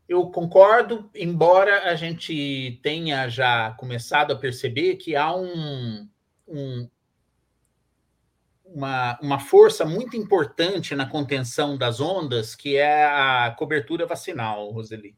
Eu 0.09 0.31
concordo, 0.31 1.11
embora 1.15 1.91
a 1.91 1.95
gente 1.95 2.79
tenha 2.83 3.29
já 3.29 3.71
começado 3.73 4.33
a 4.33 4.37
perceber 4.37 4.97
que 4.97 5.17
há 5.17 5.35
um, 5.35 6.07
um, 6.47 6.89
uma, 8.65 9.19
uma 9.23 9.39
força 9.41 9.85
muito 9.85 10.15
importante 10.17 10.95
na 10.95 11.07
contenção 11.07 11.79
das 11.79 12.01
ondas, 12.01 12.55
que 12.55 12.77
é 12.77 13.05
a 13.05 13.55
cobertura 13.57 14.05
vacinal, 14.05 14.71
Roseli. 14.71 15.17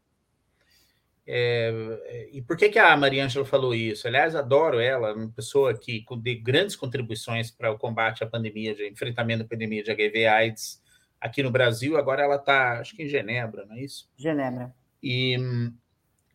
É, 1.29 2.29
e 2.31 2.41
por 2.41 2.55
que, 2.55 2.69
que 2.69 2.79
a 2.79 2.95
Mariângela 2.95 3.43
falou 3.43 3.75
isso? 3.75 4.07
Aliás, 4.07 4.33
adoro 4.33 4.79
ela, 4.79 5.13
uma 5.13 5.29
pessoa 5.29 5.77
que 5.77 6.05
de 6.21 6.35
grandes 6.35 6.77
contribuições 6.77 7.51
para 7.51 7.69
o 7.69 7.77
combate 7.77 8.23
à 8.23 8.27
pandemia, 8.27 8.73
de 8.73 8.87
enfrentamento 8.87 9.43
da 9.43 9.49
pandemia 9.49 9.83
de 9.83 9.91
HIV/AIDS 9.91 10.81
aqui 11.19 11.41
no 11.43 11.51
Brasil, 11.51 11.97
agora 11.97 12.23
ela 12.23 12.35
está, 12.35 12.79
acho 12.79 12.95
que 12.95 13.03
em 13.03 13.07
Genebra, 13.07 13.65
não 13.65 13.75
é 13.75 13.81
isso? 13.81 14.09
Genebra. 14.17 14.73
E 15.01 15.37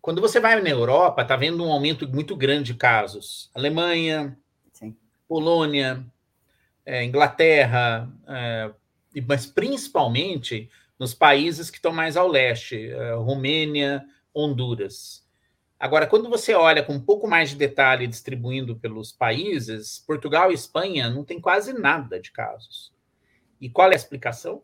quando 0.00 0.20
você 0.20 0.40
vai 0.40 0.60
na 0.60 0.68
Europa, 0.68 1.22
está 1.22 1.36
vendo 1.36 1.64
um 1.64 1.72
aumento 1.72 2.08
muito 2.08 2.36
grande 2.36 2.72
de 2.72 2.78
casos. 2.78 3.50
Alemanha, 3.54 4.36
Sim. 4.72 4.96
Polônia, 5.28 6.04
é, 6.84 7.04
Inglaterra, 7.04 8.10
é, 8.26 8.70
mas 9.26 9.46
principalmente 9.46 10.68
nos 10.98 11.14
países 11.14 11.70
que 11.70 11.78
estão 11.78 11.92
mais 11.92 12.16
ao 12.16 12.28
leste, 12.28 12.90
é, 12.90 13.14
Romênia, 13.14 14.04
Honduras. 14.34 15.22
Agora, 15.78 16.06
quando 16.06 16.28
você 16.28 16.54
olha 16.54 16.82
com 16.82 16.94
um 16.94 17.00
pouco 17.00 17.26
mais 17.26 17.50
de 17.50 17.56
detalhe 17.56 18.06
distribuindo 18.06 18.76
pelos 18.76 19.10
países, 19.10 19.98
Portugal 20.06 20.50
e 20.50 20.54
Espanha 20.54 21.10
não 21.10 21.24
tem 21.24 21.40
quase 21.40 21.72
nada 21.72 22.20
de 22.20 22.30
casos. 22.30 22.92
E 23.60 23.68
qual 23.68 23.90
é 23.90 23.94
a 23.94 23.96
explicação? 23.96 24.62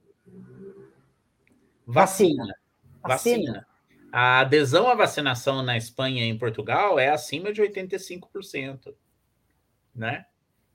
Vacina. 1.89 2.55
Vacina. 3.03 3.47
Vacina. 3.47 3.67
A 4.13 4.41
adesão 4.41 4.89
à 4.89 4.95
vacinação 4.95 5.63
na 5.63 5.77
Espanha 5.77 6.25
e 6.25 6.29
em 6.29 6.39
Portugal 6.39 6.99
é 6.99 7.09
acima 7.09 7.53
de 7.53 7.63
85%, 7.63 8.95
né? 9.95 10.27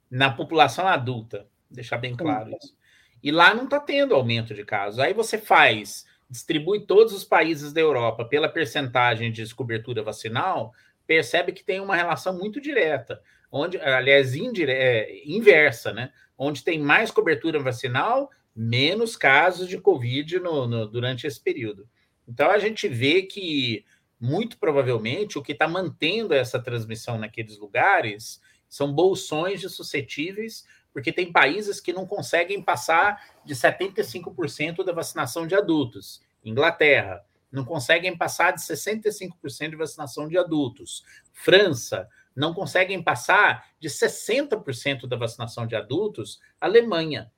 Na 0.09 0.31
população 0.31 0.87
adulta, 0.87 1.47
deixar 1.69 1.97
bem 1.97 2.15
claro 2.15 2.51
isso. 2.51 2.75
E 3.23 3.31
lá 3.31 3.53
não 3.53 3.63
está 3.63 3.79
tendo 3.79 4.13
aumento 4.13 4.53
de 4.53 4.63
casos. 4.63 4.99
Aí 4.99 5.13
você 5.13 5.37
faz 5.37 6.05
distribui 6.29 6.81
todos 6.87 7.13
os 7.13 7.23
países 7.23 7.71
da 7.71 7.79
Europa 7.79 8.25
pela 8.25 8.49
percentagem 8.49 9.31
de 9.31 9.53
cobertura 9.53 10.01
vacinal, 10.01 10.73
percebe 11.05 11.51
que 11.51 11.63
tem 11.63 11.79
uma 11.79 11.95
relação 11.95 12.35
muito 12.35 12.59
direta, 12.59 13.21
onde, 13.51 13.77
aliás, 13.79 14.33
indire, 14.33 14.71
é, 14.71 15.21
inversa, 15.27 15.93
né? 15.93 16.11
Onde 16.35 16.63
tem 16.63 16.79
mais 16.79 17.11
cobertura 17.11 17.59
vacinal, 17.59 18.31
menos 18.55 19.15
casos 19.15 19.67
de 19.67 19.77
Covid 19.77 20.39
no, 20.39 20.67
no, 20.67 20.87
durante 20.87 21.25
esse 21.25 21.39
período. 21.39 21.87
Então 22.27 22.49
a 22.49 22.59
gente 22.59 22.87
vê 22.87 23.23
que 23.23 23.85
muito 24.19 24.57
provavelmente 24.57 25.37
o 25.37 25.41
que 25.41 25.51
está 25.51 25.67
mantendo 25.67 26.33
essa 26.33 26.59
transmissão 26.59 27.17
naqueles 27.17 27.57
lugares 27.57 28.41
são 28.69 28.93
bolsões 28.93 29.59
de 29.59 29.69
suscetíveis, 29.69 30.65
porque 30.93 31.11
tem 31.11 31.31
países 31.31 31.81
que 31.81 31.91
não 31.91 32.05
conseguem 32.05 32.61
passar 32.61 33.21
de 33.43 33.53
75% 33.53 34.83
da 34.83 34.93
vacinação 34.93 35.45
de 35.45 35.55
adultos. 35.55 36.21
Inglaterra, 36.43 37.23
não 37.51 37.63
conseguem 37.63 38.17
passar 38.17 38.51
de 38.51 38.61
65% 38.61 39.69
de 39.69 39.75
vacinação 39.75 40.27
de 40.27 40.37
adultos. 40.37 41.03
França, 41.31 42.09
não 42.35 42.53
conseguem 42.53 43.01
passar 43.01 43.69
de 43.79 43.89
60% 43.89 45.05
da 45.07 45.15
vacinação 45.15 45.67
de 45.67 45.75
adultos. 45.75 46.41
Alemanha, 46.59 47.31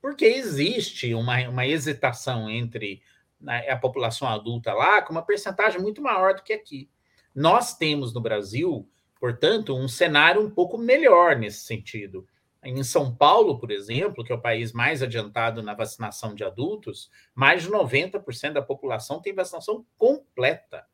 porque 0.00 0.24
existe 0.24 1.14
uma, 1.14 1.48
uma 1.48 1.66
hesitação 1.66 2.48
entre 2.48 3.02
né, 3.40 3.68
a 3.68 3.76
população 3.76 4.28
adulta 4.28 4.72
lá 4.72 5.02
com 5.02 5.12
uma 5.12 5.24
percentagem 5.24 5.80
muito 5.80 6.02
maior 6.02 6.34
do 6.34 6.42
que 6.42 6.52
aqui. 6.52 6.90
Nós 7.34 7.76
temos 7.76 8.12
no 8.12 8.20
Brasil, 8.20 8.88
portanto, 9.18 9.76
um 9.76 9.88
cenário 9.88 10.40
um 10.42 10.50
pouco 10.50 10.76
melhor 10.76 11.36
nesse 11.36 11.64
sentido. 11.64 12.26
Em 12.62 12.82
São 12.84 13.14
Paulo, 13.14 13.58
por 13.58 13.70
exemplo, 13.70 14.22
que 14.22 14.32
é 14.32 14.34
o 14.34 14.40
país 14.40 14.72
mais 14.72 15.02
adiantado 15.02 15.62
na 15.62 15.72
vacinação 15.72 16.34
de 16.34 16.44
adultos, 16.44 17.10
mais 17.34 17.62
de 17.62 17.70
90% 17.70 18.52
da 18.52 18.62
população 18.62 19.20
tem 19.20 19.34
vacinação 19.34 19.86
completa. 19.96 20.84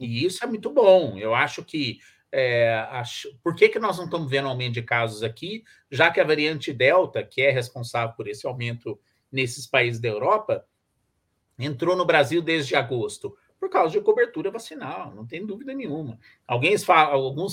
E 0.00 0.24
isso 0.24 0.42
é 0.42 0.46
muito 0.46 0.70
bom. 0.70 1.18
Eu 1.18 1.34
acho 1.34 1.62
que. 1.62 2.00
É, 2.36 2.84
por 3.44 3.54
que, 3.54 3.68
que 3.68 3.78
nós 3.78 3.96
não 3.96 4.06
estamos 4.06 4.28
vendo 4.28 4.48
aumento 4.48 4.74
de 4.74 4.82
casos 4.82 5.22
aqui, 5.22 5.62
já 5.88 6.10
que 6.10 6.20
a 6.20 6.24
variante 6.24 6.72
Delta, 6.72 7.22
que 7.22 7.40
é 7.40 7.50
responsável 7.50 8.12
por 8.16 8.26
esse 8.26 8.44
aumento 8.44 8.98
nesses 9.30 9.68
países 9.68 10.00
da 10.00 10.08
Europa, 10.08 10.66
entrou 11.56 11.96
no 11.96 12.04
Brasil 12.04 12.42
desde 12.42 12.74
agosto? 12.74 13.36
por 13.64 13.70
causa 13.70 13.92
de 13.92 14.00
cobertura 14.04 14.50
vacinal, 14.50 15.14
não 15.14 15.26
tem 15.26 15.46
dúvida 15.46 15.72
nenhuma. 15.72 16.18
Alguns 16.46 16.84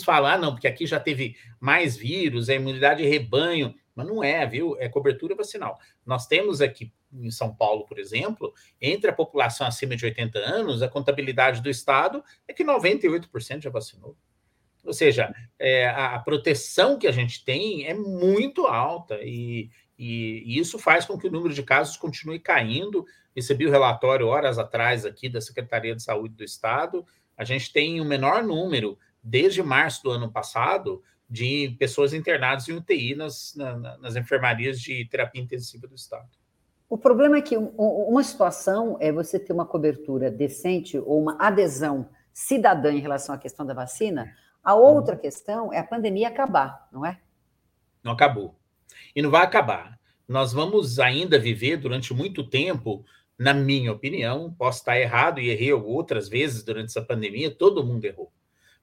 falam, 0.03 0.29
ah, 0.29 0.37
não, 0.37 0.51
porque 0.51 0.67
aqui 0.67 0.85
já 0.85 0.99
teve 0.99 1.37
mais 1.57 1.95
vírus, 1.95 2.49
é 2.49 2.55
imunidade 2.55 3.05
rebanho, 3.05 3.73
mas 3.95 4.05
não 4.05 4.21
é, 4.21 4.45
viu? 4.45 4.75
É 4.77 4.89
cobertura 4.89 5.35
vacinal. 5.35 5.79
Nós 6.05 6.27
temos 6.27 6.59
aqui 6.59 6.91
em 7.13 7.31
São 7.31 7.55
Paulo, 7.55 7.85
por 7.85 7.97
exemplo, 7.97 8.53
entre 8.81 9.09
a 9.09 9.13
população 9.13 9.65
acima 9.65 9.95
de 9.95 10.03
80 10.03 10.37
anos, 10.39 10.81
a 10.81 10.89
contabilidade 10.89 11.61
do 11.61 11.69
Estado 11.69 12.21
é 12.45 12.53
que 12.53 12.65
98% 12.65 13.61
já 13.61 13.69
vacinou. 13.69 14.17
Ou 14.83 14.93
seja, 14.93 15.33
é, 15.59 15.87
a 15.87 16.17
proteção 16.19 16.97
que 16.97 17.07
a 17.07 17.11
gente 17.11 17.45
tem 17.45 17.85
é 17.85 17.93
muito 17.93 18.65
alta 18.65 19.19
e, 19.21 19.69
e, 19.97 20.43
e, 20.45 20.59
isso 20.59 20.79
faz 20.79 21.05
com 21.05 21.17
que 21.17 21.27
o 21.27 21.31
número 21.31 21.53
de 21.53 21.61
casos 21.61 21.97
continue 21.97 22.39
caindo. 22.39 23.05
Recebi 23.35 23.67
o 23.67 23.71
relatório 23.71 24.27
horas 24.27 24.57
atrás 24.57 25.05
aqui 25.05 25.29
da 25.29 25.39
Secretaria 25.39 25.95
de 25.95 26.01
Saúde 26.01 26.35
do 26.35 26.43
Estado. 26.43 27.05
A 27.37 27.43
gente 27.43 27.71
tem 27.71 28.01
o 28.01 28.05
menor 28.05 28.43
número, 28.43 28.97
desde 29.23 29.61
março 29.61 30.03
do 30.03 30.11
ano 30.11 30.31
passado, 30.31 31.03
de 31.29 31.75
pessoas 31.79 32.13
internadas 32.13 32.67
em 32.67 32.73
UTI 32.73 33.15
nas, 33.15 33.53
na, 33.55 33.97
nas 33.99 34.15
enfermarias 34.15 34.81
de 34.81 35.05
terapia 35.05 35.41
intensiva 35.41 35.87
do 35.87 35.95
Estado. 35.95 36.27
O 36.89 36.97
problema 36.97 37.37
é 37.37 37.41
que 37.41 37.55
uma 37.55 38.21
situação 38.21 38.97
é 38.99 39.13
você 39.13 39.39
ter 39.39 39.53
uma 39.53 39.65
cobertura 39.65 40.29
decente 40.29 40.97
ou 40.97 41.21
uma 41.21 41.37
adesão 41.39 42.09
cidadã 42.33 42.91
em 42.91 42.99
relação 42.99 43.33
à 43.33 43.37
questão 43.37 43.65
da 43.65 43.73
vacina, 43.73 44.29
a 44.63 44.75
outra 44.75 45.15
questão 45.15 45.73
é 45.73 45.79
a 45.79 45.83
pandemia 45.83 46.27
acabar, 46.27 46.87
não 46.91 47.05
é? 47.05 47.19
Não 48.03 48.11
acabou. 48.11 48.55
E 49.15 49.21
não 49.21 49.29
vai 49.29 49.43
acabar. 49.43 49.99
Nós 50.27 50.53
vamos 50.53 50.99
ainda 50.99 51.39
viver 51.39 51.77
durante 51.77 52.13
muito 52.13 52.47
tempo, 52.47 53.03
na 53.37 53.53
minha 53.53 53.91
opinião, 53.91 54.53
posso 54.53 54.79
estar 54.79 54.99
errado 54.99 55.39
e 55.39 55.49
errei 55.49 55.73
outras 55.73 56.29
vezes 56.29 56.63
durante 56.63 56.89
essa 56.89 57.01
pandemia, 57.01 57.49
todo 57.49 57.83
mundo 57.83 58.05
errou. 58.05 58.31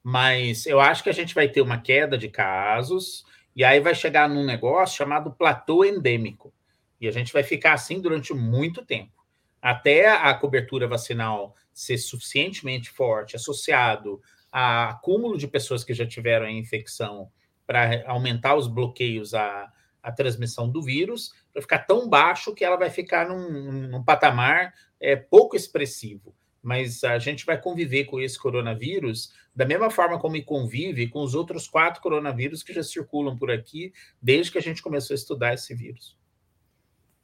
Mas 0.03 0.67
eu 0.67 0.81
acho 0.81 1.03
que 1.03 1.11
a 1.11 1.15
gente 1.15 1.35
vai 1.35 1.49
ter 1.49 1.61
uma 1.61 1.81
queda 1.81 2.19
de 2.19 2.29
casos 2.29 3.25
e 3.55 3.65
aí 3.65 3.81
vai 3.81 3.95
chegar 3.95 4.29
num 4.29 4.45
negócio 4.45 4.97
chamado 4.97 5.33
platô 5.33 5.85
endêmico. 5.85 6.53
E 7.01 7.07
a 7.07 7.13
gente 7.13 7.33
vai 7.33 7.43
ficar 7.43 7.75
assim 7.75 8.01
durante 8.01 8.35
muito 8.35 8.85
tempo. 8.85 9.13
Até 9.61 10.09
a 10.09 10.33
cobertura 10.35 10.89
vacinal 10.89 11.55
ser 11.73 11.99
suficientemente 11.99 12.91
forte, 12.91 13.37
associado 13.37 14.21
a 14.51 14.91
acúmulo 14.91 15.37
de 15.37 15.47
pessoas 15.47 15.85
que 15.85 15.95
já 15.95 16.07
tiveram 16.07 16.47
a 16.47 16.53
infecção 16.53 17.31
para 17.67 18.03
aumentar 18.07 18.55
os 18.57 18.67
bloqueios 18.67 19.35
a, 19.35 19.71
a 20.03 20.11
transmissão 20.11 20.69
do 20.69 20.83
vírus, 20.83 21.33
para 21.53 21.63
ficar 21.63 21.81
tão 21.81 22.09
baixo 22.09 22.55
que 22.55 22.65
ela 22.65 22.77
vai 22.77 22.91
ficar 22.91 23.29
num, 23.29 23.89
num 23.89 24.03
patamar 24.03 24.73
é, 24.99 25.15
pouco 25.17 25.57
expressivo. 25.57 26.35
Mas 26.63 27.05
a 27.05 27.19
gente 27.19 27.47
vai 27.47 27.61
conviver 27.61 28.05
com 28.05 28.19
esse 28.21 28.39
coronavírus 28.39 29.33
da 29.55 29.65
mesma 29.65 29.91
forma 29.91 30.19
como 30.19 30.43
convive 30.45 31.09
com 31.09 31.21
os 31.21 31.35
outros 31.35 31.69
quatro 31.69 32.01
coronavírus 32.01 32.63
que 32.63 32.73
já 32.73 32.83
circulam 32.83 33.37
por 33.37 33.51
aqui 33.51 33.93
desde 34.21 34.53
que 34.53 34.59
a 34.59 34.63
gente 34.63 34.83
começou 34.83 35.15
a 35.15 35.19
estudar 35.19 35.55
esse 35.55 35.75
vírus. 35.75 36.17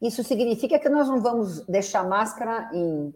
Isso 0.01 0.23
significa 0.23 0.79
que 0.79 0.89
nós 0.89 1.09
não 1.09 1.23
vamos 1.23 1.65
deixar 1.67 2.07
máscara 2.07 2.71
em, 2.75 3.15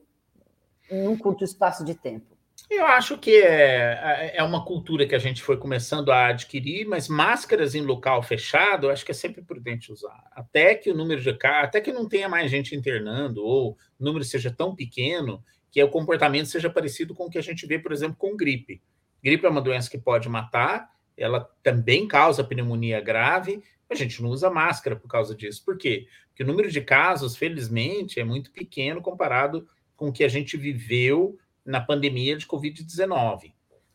em 0.91 1.07
um 1.07 1.19
curto 1.19 1.45
espaço 1.45 1.85
de 1.85 1.95
tempo. 1.95 2.38
Eu 2.69 2.87
acho 2.87 3.17
que 3.17 3.37
é, 3.37 4.33
é 4.37 4.43
uma 4.43 4.65
cultura 4.65 5.07
que 5.07 5.15
a 5.15 5.19
gente 5.19 5.43
foi 5.43 5.57
começando 5.57 6.11
a 6.11 6.27
adquirir, 6.27 6.87
mas 6.87 7.09
máscaras 7.09 7.75
em 7.75 7.81
local 7.81 8.23
fechado, 8.23 8.87
eu 8.87 8.91
acho 8.91 9.05
que 9.05 9.11
é 9.11 9.15
sempre 9.15 9.43
prudente 9.43 9.93
usar. 9.93 10.25
Até 10.33 10.75
que 10.75 10.91
o 10.91 10.95
número 10.95 11.21
de 11.21 11.33
casos, 11.35 11.69
até 11.69 11.81
que 11.81 11.93
não 11.93 12.09
tenha 12.09 12.29
mais 12.29 12.51
gente 12.51 12.75
internando, 12.75 13.43
ou 13.43 13.73
o 13.99 14.05
número 14.05 14.25
seja 14.25 14.51
tão 14.51 14.75
pequeno 14.75 15.43
que 15.71 15.83
o 15.83 15.89
comportamento 15.89 16.47
seja 16.47 16.69
parecido 16.69 17.15
com 17.15 17.25
o 17.25 17.31
que 17.31 17.39
a 17.39 17.43
gente 17.43 17.67
vê, 17.67 17.79
por 17.79 17.93
exemplo, 17.93 18.17
com 18.17 18.37
gripe. 18.37 18.83
Gripe 19.23 19.47
é 19.47 19.49
uma 19.49 19.63
doença 19.63 19.91
que 19.91 19.99
pode 19.99 20.29
matar, 20.29 20.91
ela 21.17 21.41
também 21.63 22.07
causa 22.07 22.45
pneumonia 22.45 23.01
grave, 23.01 23.63
a 23.91 23.95
gente 23.95 24.23
não 24.23 24.31
usa 24.31 24.51
máscara 24.51 24.95
por 24.95 25.09
causa 25.09 25.35
disso. 25.35 25.65
Por 25.65 25.79
quê? 25.79 26.07
Porque 26.29 26.43
o 26.43 26.47
número 26.47 26.71
de 26.71 26.81
casos, 26.81 27.37
felizmente, 27.37 28.21
é 28.21 28.25
muito 28.25 28.53
pequeno 28.53 29.01
comparado 29.01 29.67
com 29.97 30.09
o 30.09 30.13
que 30.13 30.23
a 30.23 30.29
gente 30.29 30.57
viveu 30.57 31.39
na 31.69 31.83
pandemia 31.83 32.35
de 32.35 32.47
Covid-19. 32.47 33.53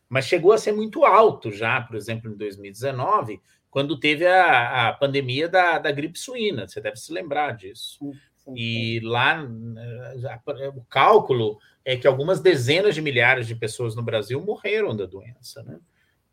Mas 0.08 0.26
chegou 0.26 0.52
a 0.52 0.58
ser 0.58 0.70
muito 0.70 1.04
alto 1.04 1.50
já, 1.50 1.80
por 1.80 1.96
exemplo, 1.96 2.30
em 2.30 2.36
2019, 2.36 3.40
quando 3.68 3.98
teve 3.98 4.24
a, 4.24 4.88
a 4.88 4.92
pandemia 4.92 5.48
da, 5.48 5.80
da 5.80 5.90
gripe 5.90 6.16
suína. 6.16 6.68
Você 6.68 6.80
deve 6.80 6.96
se 6.96 7.12
lembrar 7.12 7.56
disso. 7.56 7.98
Sim, 7.98 8.12
sim, 8.36 8.54
e 8.56 9.00
lá 9.00 9.42
eh, 9.42 10.68
o 10.68 10.84
cálculo 10.84 11.58
é 11.84 11.96
que 11.96 12.06
algumas 12.06 12.40
dezenas 12.40 12.94
de 12.94 13.02
milhares 13.02 13.44
de 13.48 13.56
pessoas 13.56 13.96
no 13.96 14.02
Brasil 14.02 14.40
morreram 14.40 14.96
da 14.96 15.04
doença, 15.04 15.62
né? 15.64 15.80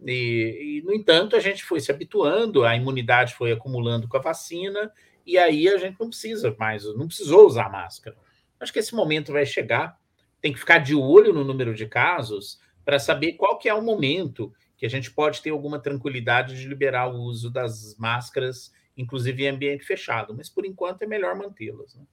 E, 0.05 0.79
e, 0.79 0.81
no 0.85 0.93
entanto, 0.93 1.35
a 1.35 1.39
gente 1.39 1.63
foi 1.63 1.79
se 1.79 1.91
habituando, 1.91 2.63
a 2.63 2.75
imunidade 2.75 3.33
foi 3.33 3.51
acumulando 3.51 4.07
com 4.07 4.17
a 4.17 4.21
vacina, 4.21 4.91
e 5.25 5.37
aí 5.37 5.67
a 5.67 5.77
gente 5.77 5.99
não 5.99 6.09
precisa 6.09 6.55
mais, 6.57 6.85
não 6.95 7.07
precisou 7.07 7.47
usar 7.47 7.71
máscara. 7.71 8.15
Acho 8.59 8.73
que 8.73 8.79
esse 8.79 8.93
momento 8.93 9.31
vai 9.31 9.45
chegar 9.45 9.99
tem 10.41 10.51
que 10.51 10.59
ficar 10.59 10.79
de 10.79 10.95
olho 10.95 11.33
no 11.33 11.43
número 11.43 11.73
de 11.73 11.85
casos 11.85 12.59
para 12.83 12.97
saber 12.99 13.33
qual 13.33 13.57
que 13.57 13.69
é 13.69 13.73
o 13.73 13.81
momento 13.81 14.51
que 14.75 14.85
a 14.85 14.89
gente 14.89 15.11
pode 15.11 15.41
ter 15.41 15.51
alguma 15.51 15.79
tranquilidade 15.79 16.59
de 16.59 16.67
liberar 16.67 17.07
o 17.13 17.21
uso 17.21 17.51
das 17.51 17.95
máscaras, 17.97 18.73
inclusive 18.97 19.43
em 19.43 19.49
ambiente 19.49 19.85
fechado. 19.85 20.33
Mas 20.35 20.49
por 20.49 20.65
enquanto 20.65 21.03
é 21.03 21.05
melhor 21.05 21.35
mantê-las. 21.35 21.93
Né? 21.93 22.03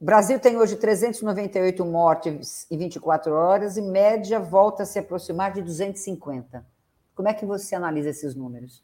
O 0.00 0.04
Brasil 0.04 0.40
tem 0.40 0.56
hoje 0.56 0.76
398 0.76 1.84
mortes 1.84 2.66
em 2.70 2.76
24 2.76 3.32
horas 3.32 3.76
e 3.76 3.82
média 3.82 4.40
volta 4.40 4.82
a 4.82 4.86
se 4.86 4.98
aproximar 4.98 5.52
de 5.52 5.62
250. 5.62 6.66
Como 7.14 7.28
é 7.28 7.34
que 7.34 7.46
você 7.46 7.76
analisa 7.76 8.10
esses 8.10 8.34
números? 8.34 8.82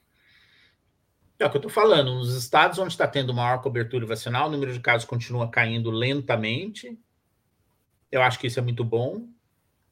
É 1.39 1.47
o 1.47 1.51
que 1.51 1.57
eu 1.57 1.59
estou 1.59 1.71
falando. 1.71 2.15
Nos 2.15 2.35
estados 2.37 2.79
onde 2.79 2.93
está 2.93 3.09
tendo 3.09 3.35
maior 3.35 3.61
cobertura 3.61 4.07
vacinal, 4.07 4.49
o 4.49 4.51
número 4.51 4.73
de 4.73 4.81
casos 4.81 5.07
continua 5.07 5.51
caindo 5.51 5.91
lentamente, 5.91 6.99
eu 8.17 8.23
acho 8.23 8.39
que 8.39 8.47
isso 8.47 8.59
é 8.59 8.63
muito 8.63 8.85
bom. 8.85 9.29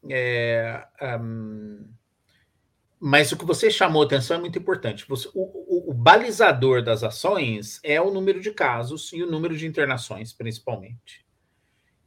É, 0.08 0.86
um, 1.20 1.86
mas 3.00 3.30
o 3.32 3.36
que 3.36 3.44
você 3.44 3.70
chamou 3.70 4.02
atenção 4.02 4.38
é 4.38 4.40
muito 4.40 4.58
importante. 4.58 5.04
Você, 5.08 5.28
o, 5.34 5.42
o, 5.42 5.90
o, 5.90 5.94
balizador 5.94 6.82
das 6.82 7.02
ações 7.02 7.78
é 7.82 8.00
o 8.00 8.10
número 8.10 8.40
de 8.40 8.50
casos 8.50 9.12
e 9.12 9.22
o 9.22 9.30
número 9.30 9.56
de 9.56 9.66
internações, 9.66 10.32
principalmente. 10.32 11.24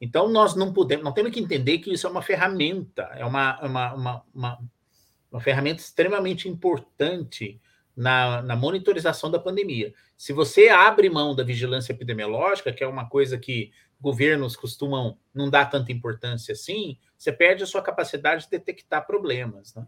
Então, 0.01 0.27
nós 0.27 0.55
não 0.55 0.73
podemos, 0.73 1.03
nós 1.03 1.13
temos 1.13 1.31
que 1.31 1.39
entender 1.39 1.79
que 1.79 1.93
isso 1.93 2.07
é 2.07 2.09
uma 2.09 2.21
ferramenta, 2.21 3.03
é 3.15 3.25
uma, 3.25 3.59
uma, 3.63 3.93
uma, 3.93 4.23
uma, 4.33 4.59
uma 5.31 5.41
ferramenta 5.41 5.81
extremamente 5.81 6.47
importante 6.47 7.59
na, 7.95 8.41
na 8.43 8.55
monitorização 8.55 9.29
da 9.29 9.39
pandemia. 9.39 9.93
Se 10.15 10.33
você 10.33 10.69
abre 10.69 11.09
mão 11.09 11.35
da 11.35 11.43
vigilância 11.43 11.91
epidemiológica, 11.91 12.71
que 12.71 12.83
é 12.83 12.87
uma 12.87 13.09
coisa 13.09 13.37
que 13.37 13.71
governos 13.99 14.55
costumam 14.55 15.17
não 15.33 15.49
dar 15.49 15.65
tanta 15.65 15.91
importância 15.91 16.53
assim, 16.53 16.97
você 17.17 17.31
perde 17.31 17.63
a 17.63 17.67
sua 17.67 17.81
capacidade 17.81 18.45
de 18.45 18.51
detectar 18.51 19.05
problemas. 19.05 19.73
Né? 19.73 19.87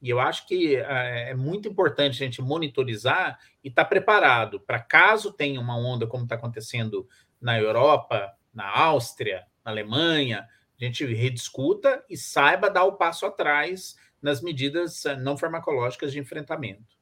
E 0.00 0.10
eu 0.10 0.18
acho 0.18 0.46
que 0.46 0.76
é, 0.76 1.30
é 1.30 1.34
muito 1.34 1.68
importante 1.68 2.22
a 2.22 2.26
gente 2.26 2.42
monitorizar 2.42 3.38
e 3.62 3.68
estar 3.68 3.84
tá 3.84 3.88
preparado 3.88 4.60
para 4.60 4.78
caso 4.78 5.32
tenha 5.32 5.60
uma 5.60 5.76
onda 5.76 6.06
como 6.06 6.24
está 6.24 6.34
acontecendo 6.34 7.08
na 7.40 7.58
Europa, 7.58 8.32
na 8.52 8.68
Áustria, 8.68 9.44
na 9.64 9.70
Alemanha, 9.70 10.48
a 10.80 10.84
gente 10.84 11.04
rediscuta 11.06 12.04
e 12.08 12.16
saiba 12.16 12.70
dar 12.70 12.84
o 12.84 12.96
passo 12.96 13.26
atrás 13.26 13.96
nas 14.20 14.40
medidas 14.40 15.04
eh, 15.04 15.16
não 15.16 15.36
farmacológicas 15.36 16.12
de 16.12 16.18
enfrentamento. 16.18 16.96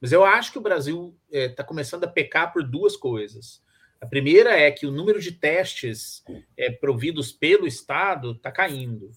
Mas 0.00 0.12
eu 0.12 0.24
acho 0.24 0.52
que 0.52 0.58
o 0.58 0.62
Brasil 0.62 1.16
está 1.30 1.62
eh, 1.62 1.64
é, 1.64 1.66
começando 1.66 2.04
a 2.04 2.08
pecar 2.08 2.52
por 2.52 2.62
duas 2.62 2.96
coisas. 2.96 3.62
A 4.00 4.06
primeira 4.06 4.58
é 4.58 4.70
que 4.70 4.86
o 4.86 4.90
número 4.90 5.20
de 5.20 5.32
testes 5.32 6.24
é, 6.56 6.70
providos 6.70 7.30
pelo 7.30 7.66
Estado 7.66 8.32
está 8.32 8.50
caindo. 8.50 9.10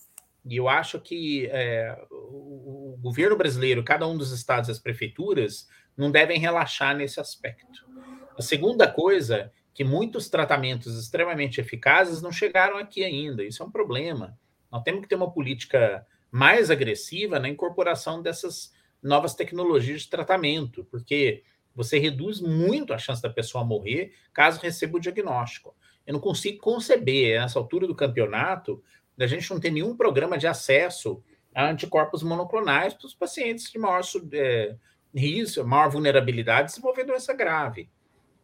E 0.45 0.57
eu 0.57 0.67
acho 0.67 0.99
que 0.99 1.47
é, 1.47 1.97
o, 2.11 2.95
o, 2.95 2.97
governo 3.01 3.37
brasileiro, 3.37 3.83
cada 3.83 4.05
um 4.05 4.17
dos 4.17 4.31
estados 4.31 4.67
e 4.67 4.71
as 4.73 4.79
prefeituras, 4.79 5.67
não 5.95 6.11
devem 6.11 6.37
relaxar 6.37 6.95
nesse 6.95 7.19
aspecto. 7.19 7.87
A 8.37 8.41
segunda 8.41 8.91
coisa 8.91 9.51
que 9.73 9.83
muitos 9.83 10.29
tratamentos 10.29 10.99
extremamente 10.99 11.61
eficazes 11.61 12.21
não 12.21 12.31
chegaram 12.31 12.77
aqui 12.77 13.03
ainda. 13.03 13.43
Isso 13.43 13.63
é 13.63 13.65
um 13.65 13.71
problema. 13.71 14.37
Nós 14.69 14.83
temos 14.83 15.01
que 15.01 15.07
ter 15.07 15.15
uma 15.15 15.31
política 15.31 16.05
mais 16.29 16.69
agressiva 16.69 17.39
na 17.39 17.47
incorporação 17.47 18.21
dessas 18.21 18.73
novas 19.01 19.33
tecnologias 19.33 20.01
de 20.01 20.09
tratamento, 20.09 20.83
porque 20.85 21.43
você 21.75 21.97
reduz 21.97 22.39
muito 22.39 22.93
a 22.93 22.97
chance 22.97 23.21
da 23.21 23.29
pessoa 23.29 23.63
morrer 23.63 24.13
caso 24.33 24.59
receba 24.61 24.97
o 24.97 24.99
diagnóstico. 24.99 25.75
Eu 26.05 26.13
não 26.13 26.19
consigo 26.19 26.59
conceber, 26.59 27.39
nessa 27.39 27.57
altura 27.57 27.87
do 27.87 27.95
campeonato, 27.95 28.83
da 29.17 29.27
gente 29.27 29.49
não 29.51 29.59
ter 29.59 29.71
nenhum 29.71 29.95
programa 29.95 30.37
de 30.37 30.47
acesso 30.47 31.23
a 31.53 31.69
anticorpos 31.69 32.23
monoclonais 32.23 32.93
para 32.93 33.05
os 33.05 33.13
pacientes 33.13 33.71
de 33.71 33.77
maior 33.77 34.01
é, 34.33 34.75
risco, 35.13 35.63
maior 35.63 35.89
vulnerabilidade 35.89 36.69
desenvolver 36.69 37.03
doença 37.03 37.33
grave. 37.33 37.89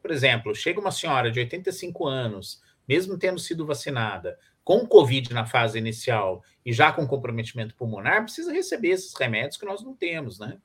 Por 0.02 0.12
exemplo, 0.12 0.56
chega 0.56 0.80
uma 0.80 0.92
senhora 0.92 1.32
de 1.32 1.40
85 1.40 2.08
anos, 2.08 2.62
mesmo 2.88 3.18
tendo 3.18 3.40
sido 3.40 3.66
vacinada, 3.66 4.38
com 4.64 4.86
Covid 4.86 5.34
na 5.34 5.46
fase 5.46 5.78
inicial 5.78 6.44
e 6.66 6.72
já 6.72 6.92
com 6.92 7.08
comprometimento 7.08 7.76
pulmonar, 7.76 8.24
precisa 8.24 8.54
receber 8.54 8.90
esses 8.90 9.14
remédios 9.16 9.58
que 9.58 9.66
nós 9.66 9.84
não 9.84 9.96
temos, 9.96 10.40
né? 10.40 10.60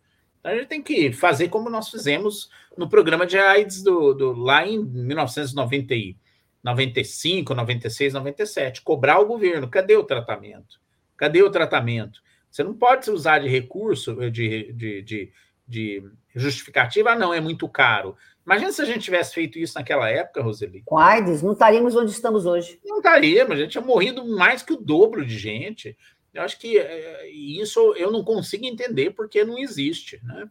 Então 0.45 0.53
a 0.53 0.57
gente 0.57 0.69
tem 0.69 0.83
que 0.83 1.11
fazer 1.11 1.49
como 1.49 1.71
nós 1.71 1.89
fizemos 1.89 2.51
no 2.77 2.87
programa 2.87 3.25
de 3.25 3.39
AIDS 3.39 3.83
do, 3.83 4.13
do 4.13 4.35
lá 4.35 4.67
em 4.67 4.85
1995, 4.85 7.55
96, 7.55 8.13
97, 8.13 8.83
cobrar 8.83 9.21
o 9.21 9.27
governo, 9.27 9.71
cadê 9.71 9.97
o 9.97 10.05
tratamento? 10.05 10.79
Cadê 11.17 11.43
o 11.43 11.49
tratamento? 11.49 12.21
Você 12.51 12.63
não 12.63 12.75
pode 12.75 13.11
usar 13.11 13.39
de 13.39 13.49
recurso, 13.49 14.15
de, 14.31 14.71
de, 14.75 15.03
de, 15.03 15.33
de 15.67 16.05
justificativa, 16.35 17.13
ah, 17.13 17.19
não, 17.19 17.33
é 17.33 17.41
muito 17.41 17.67
caro. 17.67 18.15
Imagina 18.45 18.71
se 18.71 18.83
a 18.83 18.85
gente 18.85 19.01
tivesse 19.01 19.33
feito 19.33 19.59
isso 19.59 19.79
naquela 19.79 20.11
época, 20.11 20.43
Roseli. 20.43 20.83
Com 20.85 20.99
AIDS, 20.99 21.41
não 21.41 21.53
estaríamos 21.53 21.97
onde 21.97 22.11
estamos 22.11 22.45
hoje. 22.45 22.79
Não 22.85 22.99
estaríamos, 22.99 23.55
a 23.55 23.57
gente 23.57 23.71
tinha 23.71 23.83
morrido 23.83 24.23
mais 24.27 24.63
que 24.63 24.75
o 24.75 24.77
dobro 24.77 25.25
de 25.25 25.39
gente. 25.39 25.97
Eu 26.35 26.43
acho 26.43 26.59
que 26.59 26.77
é, 26.77 27.31
isso 27.31 27.95
eu 27.97 28.11
não 28.11 28.25
consigo 28.25 28.67
entender 28.67 29.13
porque 29.13 29.45
não 29.45 29.57
existe. 29.57 30.21
Né? 30.25 30.51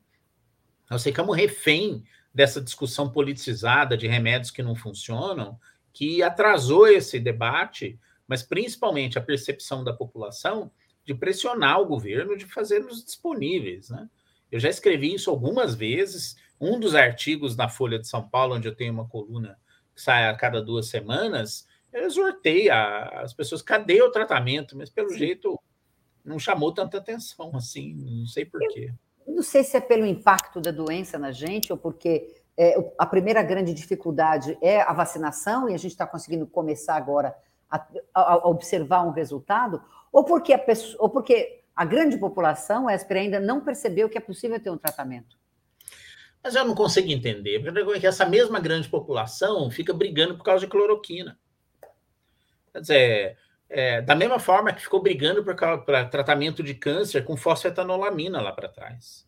Nós 0.89 1.04
ficamos 1.04 1.36
refém 1.36 2.04
dessa 2.34 2.62
discussão 2.62 3.12
politizada 3.12 3.98
de 3.98 4.08
remédios 4.08 4.50
que 4.50 4.63
não 4.63 4.76
funcionam, 4.76 5.60
que 5.91 6.24
atrasou 6.24 6.88
esse 6.88 7.19
debate, 7.19 8.00
mas 8.28 8.41
principalmente 8.41 9.19
a 9.19 9.22
percepção 9.22 9.84
da 9.84 9.93
população 9.93 10.72
de 11.06 11.13
pressionar 11.13 11.82
o 11.82 11.86
governo 11.86 12.38
de 12.38 12.46
fazermos 12.46 13.04
disponíveis. 13.04 13.89
Né? 13.89 14.10
Eu 14.50 14.60
já 14.60 14.69
escrevi 14.69 15.13
isso 15.13 15.30
algumas 15.30 15.76
vezes 15.76 16.38
um 16.60 16.80
dos 16.80 16.96
artigos 16.96 17.58
na 17.58 17.67
Folha 17.67 18.00
de 18.00 18.08
São 18.08 18.28
Paulo, 18.28 18.56
onde 18.56 18.67
eu 18.67 18.76
tenho 18.76 18.93
uma 18.93 19.08
coluna 19.08 19.60
que 19.93 20.02
sai 20.02 20.30
a 20.30 20.36
cada 20.36 20.62
duas 20.62 20.88
semanas, 20.88 21.67
eu 21.91 22.06
exortei 22.06 22.69
a, 22.69 23.22
as 23.22 23.34
pessoas, 23.34 23.62
cadê 23.62 24.02
o 24.02 24.10
tratamento? 24.10 24.76
Mas 24.76 24.89
pelo 24.89 25.10
Sim. 25.10 25.17
jeito 25.17 25.60
não 26.24 26.40
chamou 26.40 26.74
tanta 26.74 26.98
atenção 26.98 27.52
assim, 27.56 27.94
não 27.96 28.26
sei 28.26 28.46
porquê. 28.46 28.94
Não 29.28 29.44
sei 29.44 29.64
se 29.64 29.78
é 29.78 29.82
pelo 29.82 30.06
impacto 30.06 30.60
da 30.60 30.72
doença 30.72 31.18
na 31.18 31.32
gente 31.32 31.72
ou 31.72 31.78
porque 31.78 32.44
é, 32.58 32.76
a 32.98 33.06
primeira 33.06 33.42
grande 33.42 33.74
dificuldade 33.74 34.58
é 34.62 34.82
a 34.82 34.94
vacinação 34.94 35.70
e 35.70 35.74
a 35.74 35.78
gente 35.78 35.92
está 35.92 36.06
conseguindo 36.06 36.46
começar 36.46 36.96
agora 36.96 37.36
a, 37.70 37.78
a, 38.14 38.34
a, 38.34 38.48
observar 38.48 39.04
um 39.04 39.12
resultado, 39.12 39.82
ou 40.12 40.24
porque 40.24 40.54
a, 40.54 40.60
pessoa, 40.60 41.02
ou 41.02 41.10
porque 41.10 41.64
a 41.76 41.84
grande 41.84 42.18
população, 42.18 42.90
Esper, 42.90 43.18
ainda 43.18 43.40
não 43.40 43.62
percebeu 43.62 44.08
que 44.08 44.18
é 44.18 44.22
possível 44.22 44.60
ter 44.60 44.70
um 44.70 44.78
tratamento. 44.78 45.36
Mas 46.44 46.56
eu 46.56 46.66
não 46.66 46.76
consigo 46.76 47.10
entender, 47.10 47.64
porque 47.86 48.06
essa 48.06 48.26
mesma 48.26 48.60
grande 48.60 48.88
população 48.90 49.72
fica 49.72 49.94
brigando 49.94 50.38
por 50.38 50.44
causa 50.44 50.66
de 50.66 50.70
cloroquina. 50.70 51.40
Quer 52.72 52.82
dizer, 52.82 53.38
é, 53.69 54.02
da 54.02 54.15
mesma 54.15 54.39
forma 54.39 54.73
que 54.73 54.82
ficou 54.82 55.02
brigando 55.02 55.43
para 55.43 56.06
tratamento 56.06 56.62
de 56.62 56.73
câncer 56.73 57.23
com 57.23 57.36
fosfetanolamina 57.36 58.41
lá 58.41 58.52
para 58.52 58.69
trás. 58.69 59.28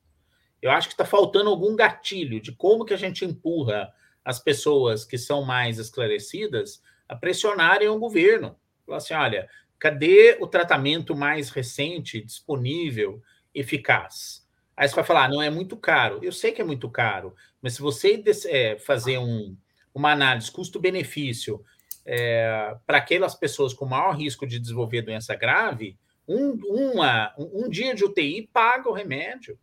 Eu 0.62 0.72
acho 0.72 0.88
que 0.88 0.94
está 0.94 1.06
faltando 1.06 1.50
algum 1.50 1.76
gatilho 1.76 2.40
de 2.40 2.52
como 2.52 2.86
que 2.86 2.94
a 2.94 2.98
gente 2.98 3.26
empurra 3.26 3.94
as 4.24 4.40
pessoas 4.40 5.06
que 5.06 5.18
são 5.18 5.44
mais 5.44 5.78
esclarecidas 5.78 6.82
a 7.08 7.16
pressionarem 7.16 7.88
o 7.88 8.00
governo. 8.00 8.56
Falar 8.86 8.98
assim, 8.98 9.14
olha, 9.14 9.50
cadê 9.78 10.38
o 10.40 10.48
tratamento 10.48 11.16
mais 11.16 11.50
recente, 11.50 12.22
disponível, 12.22 13.22
eficaz? 13.54 14.46
Aí 14.76 14.88
você 14.88 14.96
vai 14.96 15.04
falar, 15.04 15.26
ah, 15.26 15.30
não 15.30 15.42
é 15.42 15.50
muito 15.50 15.78
caro. 15.78 16.20
Eu 16.22 16.32
sei 16.32 16.52
que 16.52 16.62
é 16.62 16.66
muito 16.66 16.90
caro, 16.90 17.36
mas 17.62 17.76
se 17.76 17.82
você 17.82 18.22
é, 18.48 18.78
fazer 18.80 19.18
um, 19.18 19.56
uma 19.94 20.12
análise 20.12 20.52
custo-benefício 20.52 21.64
é, 22.06 22.78
para 22.86 23.00
aquelas 23.00 23.34
pessoas 23.34 23.74
com 23.74 23.86
maior 23.86 24.16
risco 24.16 24.46
de 24.46 24.60
desenvolver 24.60 25.02
doença 25.02 25.36
grave, 25.36 25.98
um, 26.28 26.52
uma, 26.94 27.34
um, 27.38 27.70
dia 27.70 27.96
de 27.96 28.04
UTI 28.04 28.50
paga 28.54 28.90
o 28.90 28.94
remédio. 28.94 29.58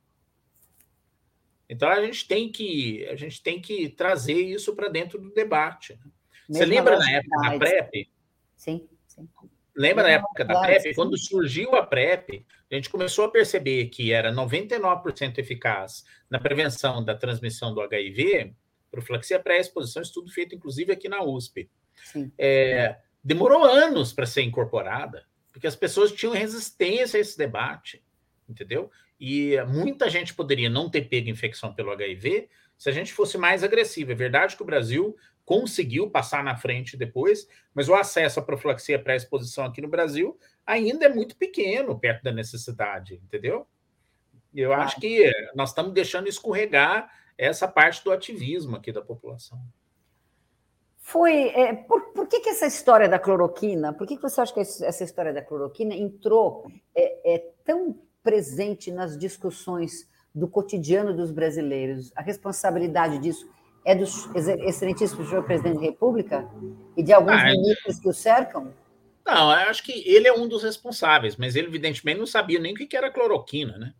Então 1.68 1.88
a 1.88 2.04
gente 2.04 2.26
tem 2.26 2.50
que 2.50 3.06
a 3.06 3.16
gente 3.16 3.42
tem 3.42 3.60
que 3.60 3.88
trazer 3.88 4.34
isso 4.34 4.74
para 4.74 4.88
dentro 4.88 5.18
do 5.18 5.32
debate. 5.32 5.94
Né? 5.94 6.10
Você 6.48 6.64
lembra 6.64 6.98
na 6.98 7.10
época 7.10 7.40
da 7.40 7.58
PrEP? 7.58 8.10
Sim, 8.56 8.88
sim. 9.06 9.28
Lembra 9.74 10.04
na 10.04 10.10
época 10.10 10.44
da 10.44 10.60
PrEP? 10.60 10.94
Quando 10.94 11.16
surgiu 11.16 11.74
a 11.74 11.84
PrEP, 11.84 12.44
a 12.70 12.74
gente 12.74 12.90
começou 12.90 13.24
a 13.24 13.30
perceber 13.30 13.86
que 13.86 14.12
era 14.12 14.32
99% 14.32 15.38
eficaz 15.38 16.04
na 16.28 16.38
prevenção 16.38 17.02
da 17.02 17.14
transmissão 17.14 17.72
do 17.72 17.80
HIV, 17.80 18.54
profilaxia 18.90 19.40
pré-exposição, 19.40 20.02
estudo 20.02 20.30
feito 20.30 20.54
inclusive 20.54 20.92
aqui 20.92 21.08
na 21.08 21.22
USP. 21.22 21.70
É, 22.38 22.96
demorou 23.22 23.64
anos 23.64 24.12
para 24.12 24.26
ser 24.26 24.42
incorporada, 24.42 25.24
porque 25.52 25.66
as 25.66 25.76
pessoas 25.76 26.12
tinham 26.12 26.34
resistência 26.34 27.18
a 27.18 27.20
esse 27.20 27.36
debate, 27.36 28.02
entendeu? 28.48 28.90
E 29.20 29.56
muita 29.68 30.10
gente 30.10 30.34
poderia 30.34 30.68
não 30.68 30.90
ter 30.90 31.02
pego 31.02 31.28
infecção 31.28 31.72
pelo 31.72 31.92
HIV 31.92 32.48
se 32.76 32.88
a 32.88 32.92
gente 32.92 33.12
fosse 33.12 33.38
mais 33.38 33.62
agressivo. 33.62 34.10
É 34.10 34.14
verdade 34.14 34.56
que 34.56 34.62
o 34.62 34.66
Brasil 34.66 35.16
conseguiu 35.44 36.10
passar 36.10 36.42
na 36.42 36.56
frente 36.56 36.96
depois, 36.96 37.46
mas 37.74 37.88
o 37.88 37.94
acesso 37.94 38.40
à 38.40 38.42
profilaxia 38.42 38.98
pré-exposição 38.98 39.64
aqui 39.64 39.80
no 39.80 39.88
Brasil 39.88 40.38
ainda 40.66 41.06
é 41.06 41.08
muito 41.08 41.36
pequeno 41.36 41.98
perto 41.98 42.22
da 42.22 42.32
necessidade, 42.32 43.14
entendeu? 43.14 43.66
Eu 44.54 44.72
acho 44.72 45.00
que 45.00 45.30
nós 45.54 45.70
estamos 45.70 45.92
deixando 45.92 46.28
escorregar 46.28 47.10
essa 47.38 47.66
parte 47.66 48.04
do 48.04 48.12
ativismo 48.12 48.76
aqui 48.76 48.92
da 48.92 49.00
população. 49.00 49.62
Foi. 51.12 51.48
É, 51.48 51.74
por, 51.74 52.00
por 52.14 52.26
que, 52.26 52.40
que, 52.40 52.48
essa 52.48 52.66
história 52.66 53.06
da 53.06 53.18
cloroquina, 53.18 53.92
por 53.92 54.06
que, 54.06 54.16
que 54.16 54.22
você 54.22 54.40
acha 54.40 54.54
que 54.54 54.60
essa 54.60 55.04
história 55.04 55.30
da 55.30 55.42
cloroquina 55.42 55.94
entrou 55.94 56.66
é, 56.96 57.34
é 57.34 57.38
tão 57.62 57.98
presente 58.22 58.90
nas 58.90 59.18
discussões 59.18 60.08
do 60.34 60.48
cotidiano 60.48 61.14
dos 61.14 61.30
brasileiros? 61.30 62.10
A 62.16 62.22
responsabilidade 62.22 63.18
disso 63.18 63.46
é 63.84 63.94
do 63.94 64.04
excelentíssimo 64.64 65.26
senhor 65.26 65.44
presidente 65.44 65.74
da 65.74 65.82
República 65.82 66.48
e 66.96 67.02
de 67.02 67.12
alguns 67.12 67.34
ah, 67.34 67.50
é. 67.50 67.52
ministros 67.52 67.98
que 67.98 68.08
o 68.08 68.14
cercam? 68.14 68.72
Não, 69.26 69.52
eu 69.52 69.68
acho 69.68 69.82
que 69.82 69.92
ele 70.08 70.26
é 70.26 70.32
um 70.32 70.48
dos 70.48 70.62
responsáveis, 70.62 71.36
mas 71.36 71.54
ele, 71.54 71.66
evidentemente, 71.66 72.18
não 72.18 72.26
sabia 72.26 72.58
nem 72.58 72.72
o 72.72 72.74
que 72.74 72.96
era 72.96 73.10
cloroquina, 73.10 73.76
né? 73.76 73.92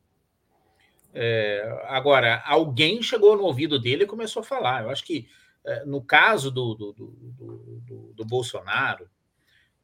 É, 1.13 1.85
agora, 1.89 2.43
alguém 2.47 3.03
chegou 3.03 3.37
no 3.37 3.43
ouvido 3.43 3.79
dele 3.79 4.05
e 4.05 4.07
começou 4.07 4.41
a 4.41 4.45
falar. 4.45 4.85
Eu 4.85 4.89
acho 4.89 5.05
que, 5.05 5.29
no 5.87 6.03
caso 6.03 6.51
do, 6.51 6.75
do, 6.75 6.93
do, 6.93 8.13
do, 8.15 8.25
Bolsonaro, 8.25 9.09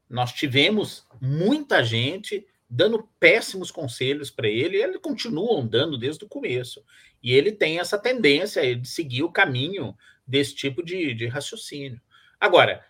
nós 0.09 0.33
tivemos 0.33 1.07
muita 1.21 1.85
gente 1.85 2.47
dando 2.69 3.09
péssimos 3.19 3.71
conselhos 3.71 4.31
para 4.31 4.49
ele, 4.49 4.77
e 4.77 4.83
ele 4.83 4.99
continua 4.99 5.63
dando 5.63 5.97
desde 5.97 6.25
o 6.25 6.29
começo. 6.29 6.85
E 7.23 7.33
ele 7.33 7.53
tem 7.53 7.79
essa 7.79 7.99
tendência 7.99 8.77
de 8.77 8.89
seguir 8.89 9.23
o 9.23 9.33
caminho 9.33 9.97
desse 10.27 10.55
tipo 10.55 10.83
de, 10.83 11.15
de 11.15 11.27
raciocínio. 11.27 12.01
Agora, 12.39 12.85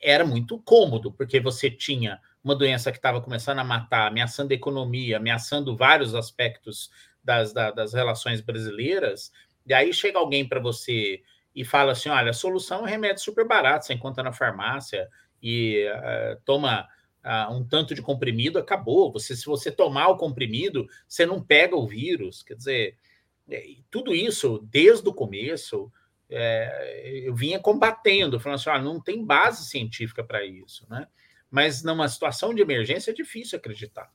era 0.00 0.24
muito 0.24 0.58
cômodo, 0.60 1.12
porque 1.12 1.40
você 1.40 1.70
tinha 1.70 2.20
uma 2.42 2.54
doença 2.54 2.92
que 2.92 2.98
estava 2.98 3.20
começando 3.20 3.58
a 3.58 3.64
matar, 3.64 4.08
ameaçando 4.08 4.52
a 4.52 4.56
economia, 4.56 5.16
ameaçando 5.16 5.76
vários 5.76 6.14
aspectos 6.14 6.90
das, 7.22 7.52
das 7.52 7.94
relações 7.94 8.40
brasileiras, 8.40 9.32
e 9.66 9.72
aí 9.72 9.92
chega 9.92 10.18
alguém 10.18 10.46
para 10.46 10.60
você 10.60 11.22
e 11.54 11.64
fala 11.64 11.92
assim: 11.92 12.08
olha, 12.08 12.30
a 12.30 12.34
solução 12.34 12.86
é 12.86 12.90
remédio 12.90 13.22
super 13.22 13.46
barato, 13.46 13.86
você 13.86 13.94
encontra 13.94 14.22
na 14.22 14.32
farmácia 14.32 15.08
e 15.42 15.86
uh, 15.88 16.40
toma 16.44 16.88
uh, 17.24 17.52
um 17.52 17.64
tanto 17.64 17.94
de 17.94 18.02
comprimido, 18.02 18.58
acabou. 18.58 19.12
Você, 19.12 19.36
se 19.36 19.46
você 19.46 19.70
tomar 19.70 20.08
o 20.08 20.16
comprimido, 20.16 20.86
você 21.06 21.24
não 21.24 21.42
pega 21.42 21.76
o 21.76 21.86
vírus. 21.86 22.42
Quer 22.42 22.54
dizer, 22.54 22.96
é, 23.50 23.64
tudo 23.90 24.14
isso, 24.14 24.66
desde 24.70 25.08
o 25.08 25.14
começo, 25.14 25.92
é, 26.28 27.22
eu 27.24 27.34
vinha 27.34 27.58
combatendo, 27.58 28.40
falando 28.40 28.58
assim: 28.58 28.70
ah, 28.70 28.78
não 28.80 29.00
tem 29.00 29.24
base 29.24 29.64
científica 29.66 30.24
para 30.24 30.44
isso, 30.44 30.86
né? 30.90 31.06
Mas 31.50 31.84
numa 31.84 32.08
situação 32.08 32.52
de 32.52 32.62
emergência 32.62 33.10
é 33.10 33.14
difícil 33.14 33.58
acreditar. 33.58 34.10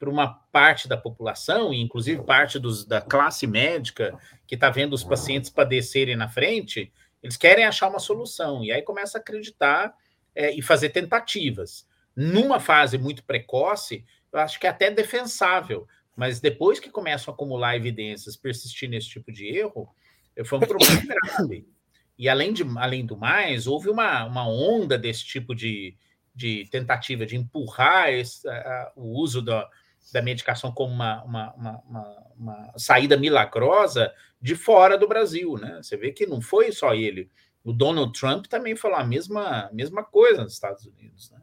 Para 0.00 0.08
uma 0.08 0.26
parte 0.50 0.88
da 0.88 0.96
população, 0.96 1.72
inclusive 1.74 2.24
parte 2.24 2.58
dos, 2.58 2.86
da 2.86 3.02
classe 3.02 3.46
médica, 3.46 4.18
que 4.46 4.56
está 4.56 4.70
vendo 4.70 4.94
os 4.94 5.04
pacientes 5.04 5.50
padecerem 5.50 6.16
na 6.16 6.28
frente, 6.28 6.90
eles 7.22 7.36
querem 7.36 7.66
achar 7.66 7.88
uma 7.88 7.98
solução, 7.98 8.64
e 8.64 8.72
aí 8.72 8.80
começa 8.80 9.18
a 9.18 9.20
acreditar 9.20 9.94
é, 10.34 10.50
e 10.52 10.62
fazer 10.62 10.88
tentativas. 10.88 11.86
Numa 12.16 12.58
fase 12.58 12.96
muito 12.96 13.22
precoce, 13.22 14.04
eu 14.32 14.38
acho 14.40 14.58
que 14.58 14.66
é 14.66 14.70
até 14.70 14.90
defensável, 14.90 15.86
mas 16.16 16.40
depois 16.40 16.80
que 16.80 16.90
começam 16.90 17.30
a 17.30 17.34
acumular 17.34 17.76
evidências, 17.76 18.36
persistir 18.36 18.88
nesse 18.88 19.08
tipo 19.08 19.30
de 19.30 19.46
erro, 19.46 19.94
foi 20.44 20.58
um 20.58 20.62
problema 20.62 21.02
grave. 21.02 21.68
E 22.18 22.28
além, 22.28 22.52
de, 22.52 22.62
além 22.76 23.04
do 23.04 23.16
mais, 23.16 23.66
houve 23.66 23.88
uma, 23.88 24.24
uma 24.24 24.48
onda 24.48 24.98
desse 24.98 25.24
tipo 25.24 25.54
de, 25.54 25.96
de 26.34 26.66
tentativa 26.70 27.24
de 27.24 27.36
empurrar 27.36 28.10
esse, 28.10 28.48
a, 28.48 28.92
o 28.96 29.18
uso 29.18 29.40
da, 29.40 29.68
da 30.12 30.22
medicação 30.22 30.72
como 30.72 30.92
uma, 30.92 31.22
uma, 31.22 31.54
uma, 31.54 31.82
uma, 32.36 32.72
saída 32.76 33.16
milagrosa 33.16 34.12
de 34.40 34.54
fora 34.54 34.98
do 34.98 35.06
Brasil. 35.06 35.56
Né? 35.56 35.80
Você 35.82 35.96
vê 35.96 36.12
que 36.12 36.26
não 36.26 36.40
foi 36.40 36.72
só 36.72 36.94
ele. 36.94 37.30
O 37.62 37.72
Donald 37.72 38.18
Trump 38.18 38.46
também 38.46 38.74
falou 38.74 38.98
a 38.98 39.04
mesma, 39.04 39.70
mesma 39.72 40.02
coisa 40.02 40.42
nos 40.42 40.54
Estados 40.54 40.86
Unidos. 40.86 41.30
Né? 41.30 41.40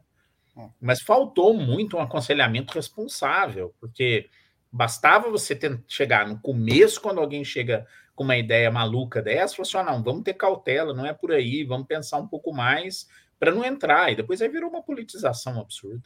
É. 0.58 0.68
Mas 0.80 1.00
faltou 1.00 1.54
muito 1.54 1.96
um 1.96 2.00
aconselhamento 2.00 2.74
responsável, 2.74 3.74
porque 3.80 4.28
bastava 4.70 5.30
você 5.30 5.58
chegar 5.86 6.26
no 6.26 6.38
começo, 6.40 7.00
quando 7.00 7.20
alguém 7.20 7.44
chega 7.44 7.86
com 8.14 8.24
uma 8.24 8.36
ideia 8.36 8.70
maluca 8.70 9.22
dessa, 9.22 9.54
falou 9.54 9.68
assim: 9.68 9.78
ah, 9.78 9.92
não, 9.92 10.02
vamos 10.02 10.24
ter 10.24 10.34
cautela, 10.34 10.92
não 10.92 11.06
é 11.06 11.14
por 11.14 11.30
aí, 11.30 11.62
vamos 11.64 11.86
pensar 11.86 12.18
um 12.18 12.26
pouco 12.26 12.52
mais 12.52 13.08
para 13.38 13.54
não 13.54 13.64
entrar. 13.64 14.12
E 14.12 14.16
depois 14.16 14.42
aí 14.42 14.48
virou 14.48 14.68
uma 14.68 14.82
politização 14.82 15.60
absurda. 15.60 16.02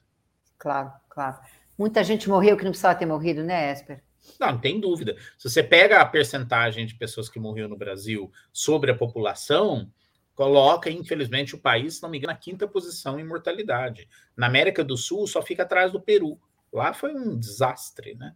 Claro, 0.58 0.92
claro. 1.08 1.40
Muita 1.76 2.04
gente 2.04 2.28
morreu 2.28 2.56
que 2.56 2.64
não 2.64 2.70
precisava 2.70 2.98
ter 2.98 3.06
morrido, 3.06 3.42
né, 3.42 3.72
Esper? 3.72 4.02
Não, 4.38 4.52
não 4.52 4.58
tem 4.60 4.80
dúvida. 4.80 5.16
Se 5.38 5.48
você 5.48 5.62
pega 5.62 6.00
a 6.00 6.06
percentagem 6.06 6.86
de 6.86 6.94
pessoas 6.94 7.28
que 7.28 7.40
morreram 7.40 7.68
no 7.68 7.76
Brasil 7.76 8.30
sobre 8.52 8.90
a 8.90 8.96
população, 8.96 9.90
coloca, 10.34 10.90
infelizmente, 10.90 11.54
o 11.54 11.58
país, 11.58 11.96
se 11.96 12.02
não 12.02 12.10
me 12.10 12.18
engano, 12.18 12.32
na 12.32 12.38
quinta 12.38 12.66
posição 12.66 13.18
em 13.18 13.24
mortalidade. 13.24 14.08
Na 14.36 14.46
América 14.46 14.84
do 14.84 14.96
Sul, 14.96 15.26
só 15.26 15.42
fica 15.42 15.62
atrás 15.62 15.92
do 15.92 16.00
Peru. 16.00 16.38
Lá 16.72 16.94
foi 16.94 17.14
um 17.14 17.38
desastre, 17.38 18.14
né? 18.14 18.34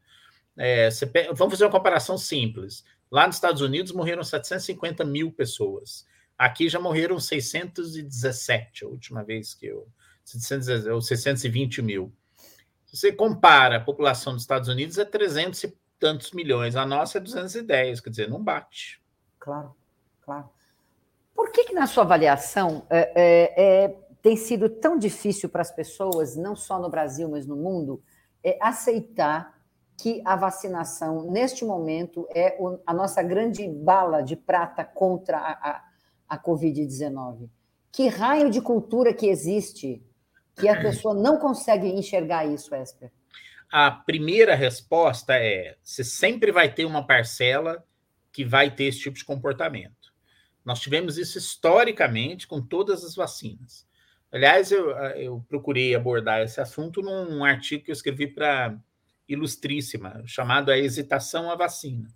É, 0.58 0.88
pega, 1.12 1.34
vamos 1.34 1.54
fazer 1.54 1.64
uma 1.64 1.70
comparação 1.70 2.16
simples. 2.16 2.84
Lá 3.10 3.26
nos 3.26 3.36
Estados 3.36 3.62
Unidos 3.62 3.92
morreram 3.92 4.24
750 4.24 5.04
mil 5.04 5.30
pessoas. 5.30 6.06
Aqui 6.36 6.68
já 6.68 6.78
morreram 6.78 7.18
617, 7.18 8.84
a 8.84 8.88
última 8.88 9.22
vez 9.22 9.54
que 9.54 9.66
eu. 9.66 9.88
620 10.24 11.82
mil. 11.82 12.12
Se 12.86 12.96
você 12.96 13.12
compara 13.12 13.76
a 13.76 13.84
população 13.84 14.32
dos 14.32 14.42
Estados 14.42 14.68
Unidos, 14.68 14.96
é 14.96 15.04
300 15.04 15.64
e 15.64 15.76
tantos 15.98 16.32
milhões. 16.32 16.76
A 16.76 16.86
nossa 16.86 17.18
é 17.18 17.20
210, 17.20 18.00
quer 18.00 18.10
dizer, 18.10 18.30
não 18.30 18.42
bate. 18.42 19.02
Claro, 19.38 19.74
claro. 20.22 20.48
Por 21.34 21.50
que, 21.50 21.64
que 21.64 21.74
na 21.74 21.86
sua 21.86 22.04
avaliação, 22.04 22.86
é, 22.88 23.12
é, 23.14 23.84
é, 23.84 23.98
tem 24.22 24.36
sido 24.36 24.68
tão 24.68 24.96
difícil 24.96 25.48
para 25.48 25.62
as 25.62 25.70
pessoas, 25.70 26.36
não 26.36 26.56
só 26.56 26.78
no 26.78 26.88
Brasil, 26.88 27.28
mas 27.28 27.46
no 27.46 27.56
mundo, 27.56 28.02
é, 28.42 28.56
aceitar 28.60 29.54
que 29.98 30.22
a 30.24 30.36
vacinação, 30.36 31.30
neste 31.30 31.64
momento, 31.64 32.28
é 32.34 32.56
a 32.86 32.94
nossa 32.94 33.22
grande 33.22 33.66
bala 33.66 34.22
de 34.22 34.36
prata 34.36 34.84
contra 34.84 35.38
a, 35.38 35.70
a, 35.70 35.84
a 36.28 36.38
Covid-19. 36.38 37.48
Que 37.90 38.08
raio 38.08 38.50
de 38.50 38.60
cultura 38.60 39.14
que 39.14 39.26
existe 39.26 40.05
que 40.58 40.68
a 40.68 40.80
pessoa 40.80 41.14
não 41.14 41.38
consegue 41.38 41.86
enxergar 41.86 42.46
isso, 42.46 42.74
Esper? 42.74 43.10
A 43.70 43.90
primeira 43.90 44.54
resposta 44.54 45.34
é: 45.34 45.76
você 45.82 46.02
sempre 46.02 46.50
vai 46.50 46.72
ter 46.72 46.84
uma 46.84 47.06
parcela 47.06 47.84
que 48.32 48.44
vai 48.44 48.70
ter 48.70 48.84
esse 48.84 49.00
tipo 49.00 49.16
de 49.16 49.24
comportamento. 49.24 50.12
Nós 50.64 50.80
tivemos 50.80 51.16
isso 51.16 51.38
historicamente 51.38 52.46
com 52.46 52.60
todas 52.60 53.04
as 53.04 53.14
vacinas. 53.14 53.86
Aliás, 54.32 54.72
eu, 54.72 54.90
eu 55.14 55.44
procurei 55.48 55.94
abordar 55.94 56.42
esse 56.42 56.60
assunto 56.60 57.00
num 57.00 57.44
artigo 57.44 57.84
que 57.84 57.90
eu 57.90 57.94
escrevi 57.94 58.26
para 58.26 58.76
ilustríssima, 59.28 60.22
chamado 60.26 60.70
A 60.70 60.78
Hesitação 60.78 61.50
à 61.50 61.54
Vacina, 61.54 62.08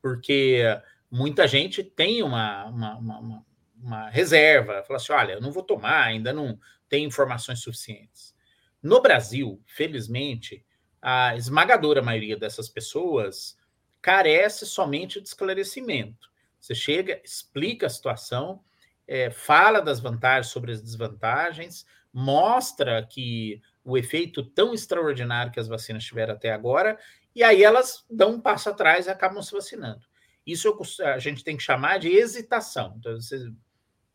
porque 0.00 0.62
muita 1.10 1.46
gente 1.46 1.82
tem 1.82 2.22
uma, 2.22 2.66
uma, 2.66 2.98
uma, 2.98 3.46
uma 3.82 4.08
reserva, 4.10 4.84
fala 4.84 4.96
assim: 4.96 5.12
olha, 5.12 5.32
eu 5.32 5.40
não 5.40 5.52
vou 5.52 5.62
tomar, 5.62 6.04
ainda 6.04 6.32
não 6.32 6.58
tenho 6.90 7.06
informações 7.06 7.60
suficientes. 7.60 8.34
No 8.82 9.00
Brasil, 9.00 9.62
felizmente, 9.64 10.62
a 11.00 11.34
esmagadora 11.36 12.02
maioria 12.02 12.36
dessas 12.36 12.68
pessoas 12.68 13.56
carece 14.02 14.66
somente 14.66 15.20
de 15.20 15.28
esclarecimento. 15.28 16.28
Você 16.58 16.74
chega, 16.74 17.20
explica 17.24 17.86
a 17.86 17.90
situação, 17.90 18.62
é, 19.06 19.30
fala 19.30 19.80
das 19.80 20.00
vantagens 20.00 20.52
sobre 20.52 20.72
as 20.72 20.82
desvantagens, 20.82 21.86
mostra 22.12 23.06
que 23.06 23.62
o 23.84 23.96
efeito 23.96 24.44
tão 24.44 24.74
extraordinário 24.74 25.52
que 25.52 25.60
as 25.60 25.68
vacinas 25.68 26.04
tiveram 26.04 26.34
até 26.34 26.52
agora, 26.52 26.98
e 27.34 27.42
aí 27.42 27.62
elas 27.62 28.04
dão 28.10 28.32
um 28.32 28.40
passo 28.40 28.68
atrás 28.68 29.06
e 29.06 29.10
acabam 29.10 29.42
se 29.42 29.52
vacinando. 29.52 30.04
Isso 30.46 30.76
a 31.02 31.18
gente 31.18 31.44
tem 31.44 31.56
que 31.56 31.62
chamar 31.62 31.98
de 31.98 32.08
hesitação. 32.08 32.96
Então, 32.98 33.14
você 33.14 33.50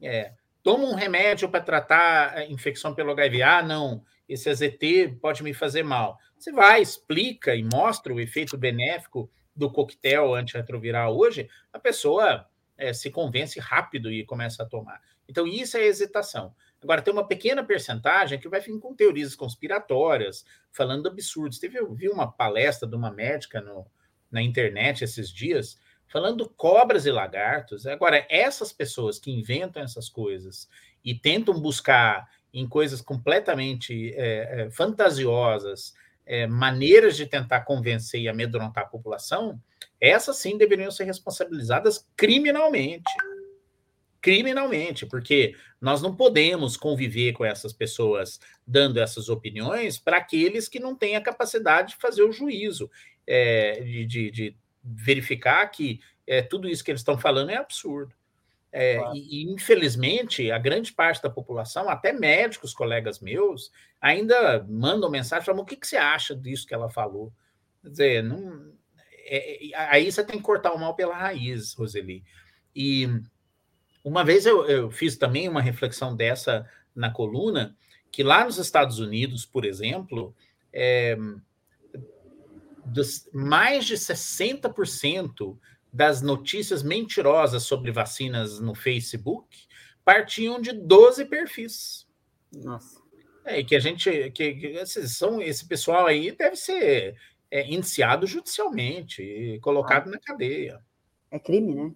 é, 0.01 0.33
toma 0.65 0.85
um 0.85 0.95
remédio 0.95 1.47
para 1.47 1.61
tratar 1.61 2.33
a 2.33 2.45
infecção 2.47 2.95
pelo 2.95 3.11
HIV. 3.11 3.43
Ah, 3.43 3.61
não, 3.61 4.03
esse 4.27 4.49
AZT 4.49 5.19
pode 5.21 5.43
me 5.43 5.53
fazer 5.53 5.83
mal. 5.83 6.17
Você 6.39 6.51
vai, 6.51 6.81
explica 6.81 7.53
e 7.53 7.63
mostra 7.63 8.11
o 8.11 8.19
efeito 8.19 8.57
benéfico 8.57 9.31
do 9.55 9.71
coquetel 9.71 10.33
antirretroviral 10.33 11.15
hoje, 11.15 11.47
a 11.71 11.77
pessoa 11.77 12.47
é, 12.75 12.91
se 12.93 13.11
convence 13.11 13.59
rápido 13.59 14.11
e 14.11 14.25
começa 14.25 14.63
a 14.63 14.65
tomar. 14.65 14.99
Então, 15.29 15.45
isso 15.45 15.77
é 15.77 15.85
hesitação. 15.85 16.55
Agora, 16.81 16.99
tem 16.99 17.13
uma 17.13 17.27
pequena 17.27 17.63
percentagem 17.63 18.39
que 18.39 18.49
vai 18.49 18.59
vir 18.59 18.79
com 18.79 18.95
teorias 18.95 19.35
conspiratórias, 19.35 20.43
falando 20.71 21.07
absurdos. 21.07 21.59
Teve, 21.59 21.77
eu 21.77 21.93
vi 21.93 22.09
uma 22.09 22.31
palestra 22.31 22.89
de 22.89 22.95
uma 22.95 23.11
médica 23.11 23.61
no, 23.61 23.85
na 24.31 24.41
internet 24.41 25.03
esses 25.03 25.31
dias, 25.31 25.79
falando 26.07 26.49
cobras 26.49 27.05
e 27.05 27.11
lagartos. 27.11 27.85
Agora, 27.85 28.25
essas 28.29 28.71
pessoas 28.71 29.19
que 29.19 29.31
inventam 29.31 29.83
essas 29.83 30.09
coisas 30.09 30.69
e 31.03 31.13
tentam 31.13 31.59
buscar 31.59 32.27
em 32.53 32.67
coisas 32.67 33.01
completamente 33.01 34.13
é, 34.15 34.69
fantasiosas 34.71 35.93
é, 36.25 36.47
maneiras 36.47 37.15
de 37.15 37.25
tentar 37.25 37.61
convencer 37.61 38.21
e 38.21 38.27
amedrontar 38.27 38.85
a 38.85 38.87
população, 38.87 39.61
essas 39.99 40.37
sim 40.37 40.57
deveriam 40.57 40.89
ser 40.89 41.03
responsabilizadas 41.03 42.07
criminalmente 42.15 43.11
criminalmente, 44.25 45.05
porque 45.05 45.53
nós 45.79 46.01
não 46.01 46.15
podemos 46.15 46.75
conviver 46.75 47.33
com 47.33 47.45
essas 47.45 47.71
pessoas 47.71 48.39
dando 48.65 48.99
essas 48.99 49.29
opiniões 49.29 49.99
para 49.99 50.17
aqueles 50.17 50.67
que 50.67 50.79
não 50.79 50.95
têm 50.95 51.15
a 51.15 51.21
capacidade 51.21 51.89
de 51.89 51.97
fazer 51.97 52.23
o 52.23 52.31
juízo, 52.31 52.89
é, 53.27 53.81
de, 53.81 54.03
de, 54.07 54.31
de, 54.31 54.57
verificar 54.85 55.65
que 55.67 55.99
é, 56.27 56.41
tudo 56.41 56.67
isso 56.69 56.83
que 56.83 56.91
eles 56.91 57.01
estão 57.01 57.17
falando 57.17 57.49
é 57.49 57.55
absurdo. 57.55 58.13
É, 58.71 58.97
claro. 58.97 59.15
e, 59.15 59.43
e, 59.43 59.53
infelizmente, 59.53 60.51
a 60.51 60.59
grande 60.59 60.91
parte 60.91 61.23
da 61.23 61.29
população, 61.29 61.89
até 61.89 62.11
médicos, 62.11 62.73
colegas 62.73 63.19
meus, 63.19 63.71
ainda 64.01 64.65
mandam 64.67 65.09
mensagem 65.09 65.45
falando: 65.45 65.61
o 65.61 65.65
que, 65.65 65.77
que 65.77 65.87
você 65.87 65.95
acha 65.95 66.35
disso 66.35 66.67
que 66.67 66.73
ela 66.73 66.89
falou? 66.89 67.31
Quer 67.81 67.89
dizer, 67.89 68.23
não, 68.23 68.73
é, 69.27 69.71
é, 69.71 69.75
aí 69.89 70.11
você 70.11 70.23
tem 70.23 70.37
que 70.37 70.43
cortar 70.43 70.73
o 70.73 70.79
mal 70.79 70.93
pela 70.93 71.15
raiz, 71.15 71.73
Roseli. 71.73 72.23
E 72.75 73.07
uma 74.03 74.23
vez 74.23 74.45
eu, 74.45 74.65
eu 74.65 74.91
fiz 74.91 75.17
também 75.17 75.47
uma 75.47 75.61
reflexão 75.61 76.15
dessa 76.15 76.69
na 76.93 77.09
coluna, 77.09 77.75
que 78.11 78.23
lá 78.23 78.45
nos 78.45 78.57
Estados 78.57 78.99
Unidos, 78.99 79.45
por 79.45 79.65
exemplo, 79.65 80.35
é, 80.71 81.17
dos, 82.85 83.29
mais 83.33 83.85
de 83.85 83.95
60% 83.95 85.57
das 85.91 86.21
notícias 86.21 86.83
mentirosas 86.83 87.63
sobre 87.63 87.91
vacinas 87.91 88.59
no 88.59 88.75
Facebook 88.75 89.57
partiam 90.03 90.61
de 90.61 90.71
12 90.71 91.25
perfis. 91.25 92.07
Nossa. 92.53 93.03
É, 93.43 93.63
que 93.63 93.75
a 93.75 93.79
gente. 93.79 94.31
Que, 94.31 94.53
que 94.53 94.67
esses, 94.67 95.17
são, 95.17 95.41
esse 95.41 95.67
pessoal 95.67 96.07
aí 96.07 96.31
deve 96.31 96.55
ser 96.55 97.15
é, 97.49 97.67
indiciado 97.71 98.25
judicialmente 98.25 99.21
e 99.21 99.59
colocado 99.59 100.07
ah. 100.07 100.11
na 100.11 100.19
cadeia. 100.19 100.81
É 101.31 101.39
crime, 101.39 101.75
né? 101.75 101.91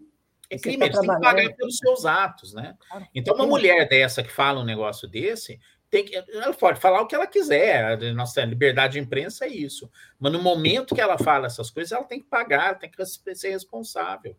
É 0.49 0.57
Você 0.57 0.63
crime, 0.63 0.79
tá 0.79 0.85
eles 0.85 0.99
têm 0.99 1.09
que 1.09 1.21
pagar 1.21 1.55
pelos 1.55 1.77
seus 1.77 2.05
atos, 2.05 2.53
né? 2.53 2.75
Então, 3.13 3.35
uma 3.35 3.45
mulher 3.45 3.87
dessa 3.87 4.23
que 4.23 4.31
fala 4.31 4.59
um 4.59 4.65
negócio 4.65 5.07
desse, 5.07 5.59
tem 5.89 6.05
que, 6.05 6.15
ela 6.15 6.53
pode 6.53 6.79
falar 6.79 7.01
o 7.01 7.07
que 7.07 7.15
ela 7.15 7.25
quiser, 7.25 8.01
a 8.03 8.13
nossa 8.13 8.43
liberdade 8.45 8.93
de 8.93 8.99
imprensa 8.99 9.45
é 9.45 9.49
isso. 9.49 9.89
Mas 10.19 10.31
no 10.31 10.41
momento 10.41 10.93
que 10.93 11.01
ela 11.01 11.17
fala 11.17 11.47
essas 11.47 11.69
coisas, 11.71 11.91
ela 11.91 12.03
tem 12.03 12.19
que 12.19 12.27
pagar, 12.27 12.77
tem 12.77 12.89
que 12.89 13.05
ser 13.05 13.49
responsável. 13.49 14.35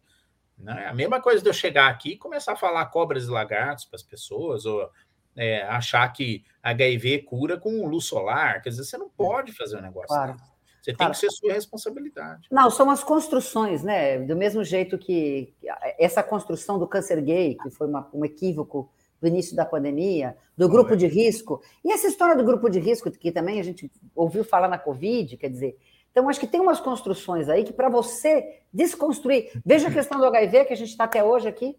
Né? 0.57 0.87
A 0.87 0.95
mesma 0.95 1.21
coisa 1.21 1.43
de 1.43 1.49
eu 1.49 1.53
chegar 1.53 1.89
aqui 1.89 2.13
e 2.13 2.19
começar 2.19 2.53
a 2.53 2.57
falar 2.57 2.87
cobras 2.87 3.25
e 3.25 3.31
lagartos 3.31 3.85
para 3.85 3.97
as 3.97 4.03
pessoas, 4.03 4.65
ou 4.65 4.89
é, 5.37 5.63
achar 5.63 6.07
que 6.13 6.45
HIV 6.63 7.23
cura 7.23 7.59
com 7.59 7.87
luz 7.87 8.05
solar. 8.05 8.63
Quer 8.63 8.71
dizer, 8.71 8.85
você 8.85 8.99
não 8.99 9.09
pode 9.09 9.53
fazer 9.53 9.77
um 9.77 9.83
negócio 9.83 10.09
claro. 10.09 10.35
Desse. 10.35 10.51
Você 10.83 10.91
tem 10.93 10.97
claro. 10.97 11.13
que 11.13 11.19
ser 11.19 11.31
sua 11.31 11.53
responsabilidade. 11.53 12.49
Não, 12.51 12.71
são 12.71 12.91
as 12.91 13.05
construções, 13.05 13.83
né? 13.83 14.19
Do 14.19 14.35
mesmo 14.35 14.65
jeito 14.65 14.97
que 14.97 15.53
essa 15.99 16.23
construção 16.23 16.79
do 16.79 16.89
câncer 16.89 17.21
gay, 17.21 17.57
que 17.63 17.71
foi 17.71 17.87
uma, 17.87 18.09
um 18.15 18.25
equívoco 18.25 18.91
do 19.21 19.29
início 19.29 19.55
da 19.55 19.67
pandemia, 19.67 20.37
do 20.57 20.69
grupo 20.69 20.97
de 20.97 21.07
risco. 21.07 21.63
E 21.85 21.93
essa 21.93 22.07
história 22.07 22.37
do 22.37 22.45
grupo 22.45 22.71
de 22.71 22.79
risco, 22.79 23.11
que 23.11 23.31
também 23.31 23.61
a 23.61 23.63
gente 23.63 23.91
ouviu 24.15 24.45
falar 24.45 24.69
na 24.69 24.79
Covid, 24.79 25.37
quer 25.37 25.51
dizer. 25.51 25.77
Então, 26.11 26.29
acho 26.29 26.41
que 26.41 26.47
tem 26.47 26.61
umas 26.61 26.81
construções 26.81 27.49
aí 27.49 27.63
que, 27.63 27.73
para 27.73 27.89
você 27.89 28.61
desconstruir. 28.73 29.51
Veja 29.65 29.89
a 29.89 29.93
questão 29.93 30.19
do 30.19 30.25
HIV, 30.25 30.65
que 30.65 30.73
a 30.73 30.77
gente 30.77 30.89
está 30.89 31.05
até 31.05 31.23
hoje 31.23 31.47
aqui, 31.47 31.77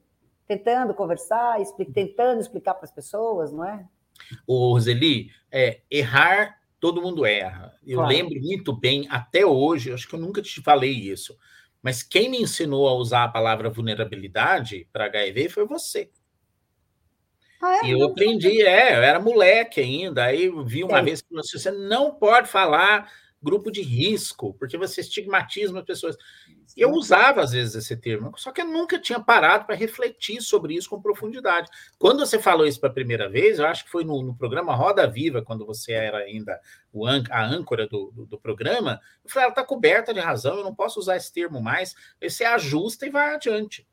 tentando 0.47 0.93
conversar, 0.93 1.61
explica, 1.61 1.91
tentando 1.91 2.39
explicar 2.39 2.75
para 2.75 2.85
as 2.85 2.91
pessoas, 2.91 3.51
não 3.51 3.65
é? 3.65 3.85
O 4.47 4.73
Roseli, 4.73 5.29
é, 5.51 5.81
errar, 5.89 6.57
todo 6.79 7.01
mundo 7.01 7.25
erra. 7.25 7.73
Eu 7.85 7.97
claro. 7.97 8.13
lembro 8.13 8.39
muito 8.41 8.73
bem, 8.73 9.07
até 9.09 9.45
hoje, 9.45 9.91
acho 9.91 10.07
que 10.07 10.15
eu 10.15 10.19
nunca 10.19 10.41
te 10.41 10.61
falei 10.61 10.91
isso, 10.91 11.37
mas 11.81 12.03
quem 12.03 12.29
me 12.29 12.41
ensinou 12.41 12.87
a 12.87 12.93
usar 12.93 13.23
a 13.23 13.29
palavra 13.29 13.69
vulnerabilidade 13.69 14.87
para 14.93 15.05
HIV 15.05 15.49
foi 15.49 15.65
você. 15.65 16.09
Ah, 17.61 17.81
é? 17.83 17.87
E 17.87 17.91
eu 17.91 18.03
aprendi, 18.03 18.61
é, 18.61 18.97
eu 18.97 19.03
era 19.03 19.19
moleque 19.19 19.79
ainda. 19.79 20.25
Aí 20.25 20.45
eu 20.45 20.65
vi 20.65 20.83
uma 20.83 21.01
vez 21.01 21.21
que 21.21 21.33
você 21.33 21.69
não 21.69 22.11
pode 22.15 22.47
falar 22.49 23.07
grupo 23.41 23.71
de 23.71 23.81
risco, 23.81 24.53
porque 24.53 24.77
você 24.77 25.01
estigmatiza 25.01 25.77
as 25.77 25.85
pessoas. 25.85 26.15
Eu 26.77 26.91
usava 26.91 27.41
às 27.41 27.51
vezes 27.51 27.75
esse 27.75 27.97
termo, 27.97 28.31
só 28.37 28.51
que 28.51 28.61
eu 28.61 28.65
nunca 28.65 28.99
tinha 28.99 29.19
parado 29.19 29.65
para 29.65 29.75
refletir 29.75 30.41
sobre 30.41 30.75
isso 30.75 30.89
com 30.89 31.01
profundidade. 31.01 31.67
Quando 31.97 32.19
você 32.19 32.39
falou 32.39 32.65
isso 32.65 32.79
pela 32.79 32.93
primeira 32.93 33.27
vez, 33.27 33.59
eu 33.59 33.65
acho 33.65 33.83
que 33.83 33.91
foi 33.91 34.03
no, 34.03 34.21
no 34.21 34.35
programa 34.35 34.75
Roda 34.75 35.07
Viva, 35.07 35.41
quando 35.41 35.65
você 35.65 35.91
era 35.91 36.19
ainda 36.19 36.59
o 36.93 37.05
an 37.05 37.23
a 37.29 37.43
âncora 37.43 37.87
do, 37.87 38.11
do, 38.11 38.25
do, 38.25 38.39
programa, 38.39 39.01
eu 39.23 39.29
falei, 39.29 39.45
ela 39.45 39.51
está 39.51 39.63
coberta 39.63 40.13
de 40.13 40.19
razão, 40.19 40.57
eu 40.57 40.63
não 40.63 40.75
posso 40.75 40.99
usar 40.99 41.17
esse 41.17 41.33
termo 41.33 41.61
mais. 41.61 41.95
Você 42.21 42.45
ajusta 42.45 43.05
e 43.05 43.09
vai 43.09 43.35
adiante. 43.35 43.85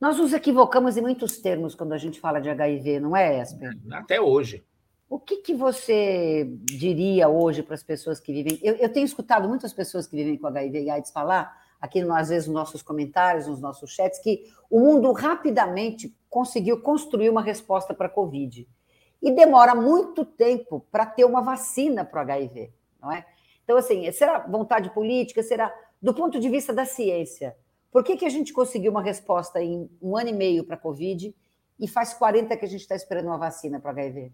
Nós 0.00 0.18
nos 0.18 0.32
equivocamos 0.32 0.96
em 0.96 1.00
muitos 1.00 1.38
termos 1.38 1.74
quando 1.74 1.92
a 1.92 1.98
gente 1.98 2.20
fala 2.20 2.40
de 2.40 2.50
HIV, 2.50 3.00
não 3.00 3.16
é, 3.16 3.40
Esper? 3.40 3.76
Até 3.90 4.20
hoje. 4.20 4.64
O 5.08 5.18
que, 5.18 5.38
que 5.38 5.54
você 5.54 6.50
diria 6.64 7.28
hoje 7.28 7.62
para 7.62 7.74
as 7.74 7.82
pessoas 7.82 8.20
que 8.20 8.32
vivem? 8.32 8.58
Eu, 8.62 8.74
eu, 8.74 8.88
tenho 8.92 9.06
escutado 9.06 9.48
muitas 9.48 9.72
pessoas 9.72 10.06
que 10.06 10.16
vivem 10.16 10.36
com 10.36 10.48
HIV 10.48 10.82
e 10.82 10.90
AIDS 10.90 11.10
falar, 11.10 11.56
aqui 11.80 12.00
às 12.02 12.28
vezes 12.28 12.48
nos 12.48 12.54
nossos 12.54 12.82
comentários, 12.82 13.46
nos 13.46 13.60
nossos 13.60 13.90
chats, 13.90 14.18
que 14.18 14.52
o 14.68 14.80
mundo 14.80 15.12
rapidamente 15.12 16.14
conseguiu 16.28 16.80
construir 16.82 17.30
uma 17.30 17.42
resposta 17.42 17.94
para 17.94 18.06
a 18.06 18.10
Covid. 18.10 18.68
E 19.22 19.30
demora 19.30 19.74
muito 19.74 20.24
tempo 20.24 20.84
para 20.90 21.06
ter 21.06 21.24
uma 21.24 21.40
vacina 21.40 22.04
para 22.04 22.18
o 22.18 22.22
HIV, 22.22 22.70
não 23.00 23.10
é? 23.10 23.24
Então, 23.64 23.76
assim, 23.76 24.10
será 24.12 24.40
vontade 24.40 24.90
política? 24.90 25.42
Será 25.42 25.72
do 26.02 26.12
ponto 26.12 26.38
de 26.38 26.48
vista 26.48 26.72
da 26.72 26.84
ciência? 26.84 27.56
Por 27.90 28.04
que, 28.04 28.16
que 28.16 28.24
a 28.24 28.30
gente 28.30 28.52
conseguiu 28.52 28.90
uma 28.90 29.02
resposta 29.02 29.62
em 29.62 29.88
um 30.00 30.16
ano 30.16 30.30
e 30.30 30.32
meio 30.32 30.64
para 30.64 30.76
a 30.76 30.78
Covid 30.78 31.34
e 31.78 31.88
faz 31.88 32.14
40 32.14 32.56
que 32.56 32.64
a 32.64 32.68
gente 32.68 32.80
está 32.80 32.94
esperando 32.94 33.26
uma 33.26 33.38
vacina 33.38 33.80
para 33.80 33.90
HIV? 33.90 34.32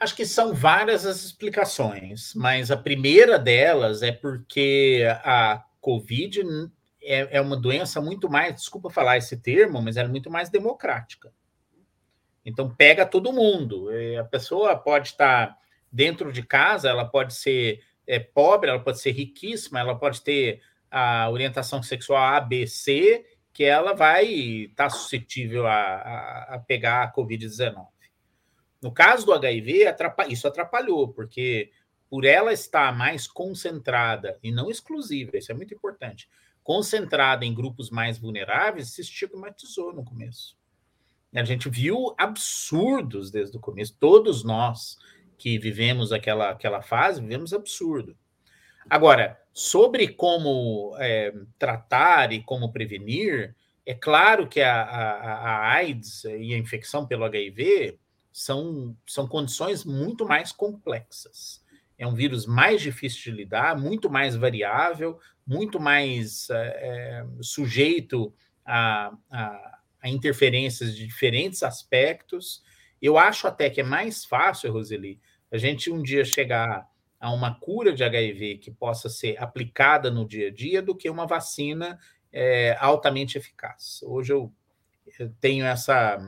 Acho 0.00 0.14
que 0.14 0.24
são 0.24 0.54
várias 0.54 1.04
as 1.04 1.24
explicações, 1.24 2.32
mas 2.34 2.70
a 2.70 2.76
primeira 2.76 3.38
delas 3.38 4.02
é 4.02 4.12
porque 4.12 5.04
a 5.24 5.64
Covid 5.80 6.42
é, 7.02 7.38
é 7.38 7.40
uma 7.40 7.56
doença 7.56 8.00
muito 8.00 8.30
mais, 8.30 8.54
desculpa 8.54 8.90
falar 8.90 9.16
esse 9.16 9.36
termo, 9.36 9.82
mas 9.82 9.96
ela 9.96 10.08
é 10.08 10.10
muito 10.10 10.30
mais 10.30 10.50
democrática. 10.50 11.32
Então 12.44 12.74
pega 12.74 13.04
todo 13.04 13.32
mundo. 13.32 13.88
A 14.18 14.24
pessoa 14.24 14.76
pode 14.76 15.08
estar 15.08 15.56
dentro 15.90 16.32
de 16.32 16.42
casa, 16.42 16.88
ela 16.88 17.04
pode 17.04 17.34
ser 17.34 17.82
é, 18.06 18.18
pobre, 18.18 18.70
ela 18.70 18.80
pode 18.80 19.00
ser 19.00 19.10
riquíssima, 19.10 19.80
ela 19.80 19.98
pode 19.98 20.22
ter 20.22 20.62
a 20.90 21.28
orientação 21.30 21.82
sexual 21.82 22.22
A, 22.22 22.40
B, 22.40 22.66
C, 22.66 23.24
que 23.52 23.64
ela 23.64 23.92
vai 23.92 24.26
estar 24.26 24.84
tá 24.84 24.90
suscetível 24.90 25.66
a, 25.66 25.72
a, 25.72 26.54
a, 26.54 26.58
pegar 26.60 27.02
a 27.02 27.12
Covid-19. 27.12 27.86
No 28.80 28.92
caso 28.92 29.26
do 29.26 29.32
HIV, 29.32 29.84
isso 30.28 30.46
atrapalhou, 30.46 31.08
porque 31.08 31.70
por 32.08 32.24
ela 32.24 32.52
estar 32.52 32.96
mais 32.96 33.26
concentrada, 33.26 34.38
e 34.42 34.50
não 34.50 34.70
exclusiva, 34.70 35.36
isso 35.36 35.52
é 35.52 35.54
muito 35.54 35.74
importante, 35.74 36.28
concentrada 36.62 37.44
em 37.44 37.54
grupos 37.54 37.90
mais 37.90 38.18
vulneráveis, 38.18 38.92
se 38.92 39.00
estigmatizou 39.00 39.92
no 39.92 40.04
começo. 40.04 40.56
A 41.34 41.44
gente 41.44 41.68
viu 41.68 42.14
absurdos 42.16 43.30
desde 43.30 43.56
o 43.56 43.60
começo, 43.60 43.96
todos 43.98 44.42
nós 44.42 44.96
que 45.36 45.58
vivemos 45.58 46.12
aquela, 46.12 46.50
aquela 46.50 46.80
fase, 46.80 47.20
vivemos 47.20 47.52
absurdo. 47.52 48.16
Agora, 48.88 49.38
sobre 49.52 50.08
como 50.08 50.96
é, 50.98 51.32
tratar 51.58 52.32
e 52.32 52.42
como 52.42 52.72
prevenir, 52.72 53.54
é 53.84 53.94
claro 53.94 54.46
que 54.46 54.60
a, 54.60 54.82
a, 54.82 55.32
a, 55.34 55.72
AIDS 55.74 56.24
e 56.24 56.54
a 56.54 56.58
infecção 56.58 57.06
pelo 57.06 57.24
HIV 57.24 57.98
são, 58.32 58.96
são 59.06 59.26
condições 59.26 59.84
muito 59.84 60.26
mais 60.26 60.52
complexas. 60.52 61.64
É 61.98 62.06
um 62.06 62.14
vírus 62.14 62.46
mais 62.46 62.80
difícil 62.80 63.32
de 63.32 63.38
lidar, 63.38 63.76
muito 63.76 64.08
mais 64.08 64.36
variável, 64.36 65.18
muito 65.46 65.80
mais 65.80 66.48
é, 66.50 67.24
sujeito 67.40 68.32
a, 68.64 69.12
a, 69.30 69.78
a 70.02 70.08
interferências 70.08 70.94
de 70.94 71.06
diferentes 71.06 71.62
aspectos. 71.62 72.62
Eu 73.02 73.18
acho 73.18 73.48
até 73.48 73.68
que 73.68 73.80
é 73.80 73.84
mais 73.84 74.24
fácil, 74.24 74.72
Roseli, 74.72 75.20
a 75.50 75.56
gente 75.56 75.90
um 75.90 76.02
dia 76.02 76.24
chegar 76.24 76.86
a 77.20 77.32
uma 77.32 77.58
cura 77.58 77.92
de 77.92 78.04
HIV 78.04 78.58
que 78.58 78.70
possa 78.70 79.08
ser 79.08 79.40
aplicada 79.42 80.10
no 80.10 80.26
dia 80.26 80.48
a 80.48 80.52
dia 80.52 80.80
do 80.80 80.94
que 80.94 81.10
uma 81.10 81.26
vacina 81.26 81.98
é, 82.32 82.76
altamente 82.78 83.36
eficaz. 83.36 84.00
Hoje 84.04 84.32
eu, 84.32 84.52
eu 85.18 85.32
tenho 85.40 85.64
essa, 85.64 86.18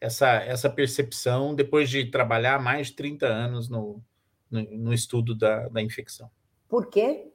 essa, 0.00 0.28
essa 0.42 0.70
percepção 0.70 1.54
depois 1.54 1.88
de 1.88 2.06
trabalhar 2.06 2.60
mais 2.60 2.88
de 2.88 2.94
30 2.94 3.26
anos 3.26 3.68
no, 3.68 4.02
no, 4.50 4.62
no 4.62 4.92
estudo 4.92 5.34
da, 5.34 5.68
da 5.68 5.82
infecção. 5.82 6.30
Por 6.68 6.88
quê? 6.88 7.30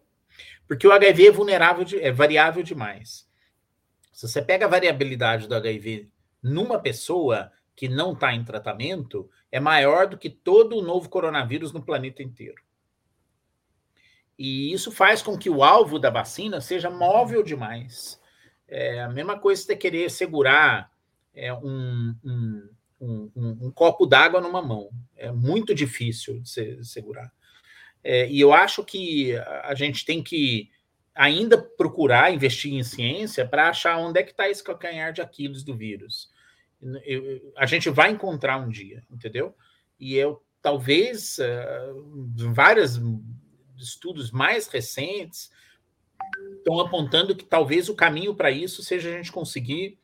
Porque 0.68 0.88
o 0.88 0.92
HIV 0.92 1.28
é 1.28 1.32
vulnerável, 1.32 1.84
de, 1.84 2.00
é 2.00 2.12
variável 2.12 2.64
demais. 2.64 3.28
Se 4.12 4.28
você 4.28 4.42
pega 4.42 4.66
a 4.66 4.70
variabilidade 4.70 5.48
do 5.48 5.56
HIV 5.56 6.10
numa 6.42 6.80
pessoa 6.80 7.52
que 7.76 7.88
não 7.88 8.14
está 8.14 8.34
em 8.34 8.44
tratamento, 8.44 9.30
é 9.52 9.60
maior 9.60 10.08
do 10.08 10.18
que 10.18 10.30
todo 10.30 10.78
o 10.78 10.82
novo 10.82 11.10
coronavírus 11.10 11.72
no 11.72 11.82
planeta 11.82 12.22
inteiro. 12.22 12.62
E 14.38 14.74
isso 14.74 14.92
faz 14.92 15.22
com 15.22 15.38
que 15.38 15.50
o 15.50 15.64
alvo 15.64 16.00
da 16.00 16.10
vacina 16.10 16.60
seja 16.60 16.90
móvel 16.90 17.44
demais. 17.44 18.20
É 18.68 19.02
a 19.02 19.10
mesma 19.10 19.38
coisa 19.38 19.62
você 19.62 19.76
querer 19.76 20.10
segurar 20.10 20.92
é, 21.34 21.54
um, 21.54 22.16
um, 22.24 22.70
um, 23.00 23.32
um 23.36 23.72
copo 23.72 24.06
d'água 24.06 24.42
numa 24.42 24.62
mão. 24.62 24.90
É 25.16 25.32
muito 25.32 25.76
difícil 25.76 26.40
de 26.40 26.50
se, 26.50 26.84
segurar. 26.84 27.32
É, 28.04 28.28
e 28.30 28.40
eu 28.40 28.52
acho 28.52 28.84
que 28.84 29.36
a 29.64 29.74
gente 29.76 30.06
tem 30.06 30.22
que 30.22 30.70
ainda 31.16 31.58
procurar 31.58 32.34
investir 32.34 32.74
em 32.74 32.84
ciência 32.84 33.48
para 33.48 33.70
achar 33.70 33.98
onde 33.98 34.20
é 34.20 34.24
que 34.24 34.32
está 34.32 34.50
esse 34.50 34.64
calcanhar 34.64 35.14
de 35.14 35.22
Aquiles 35.22 35.64
do 35.64 35.76
vírus. 35.76 36.32
Eu, 37.06 37.54
a 37.56 37.66
gente 37.66 37.90
vai 37.90 38.12
encontrar 38.12 38.58
um 38.58 38.68
dia, 38.68 39.04
entendeu? 39.10 39.56
E 40.00 40.16
eu 40.16 40.44
talvez 40.62 41.38
uh, 41.38 42.54
várias 42.54 43.00
estudos 43.78 44.32
mais 44.32 44.68
recentes 44.68 45.52
estão 46.58 46.80
apontando 46.80 47.36
que 47.36 47.46
talvez 47.46 47.90
o 47.90 47.96
caminho 47.96 48.36
para 48.36 48.52
isso 48.52 48.84
seja 48.84 49.10
a 49.10 49.14
gente 49.14 49.32
conseguir 49.32 50.00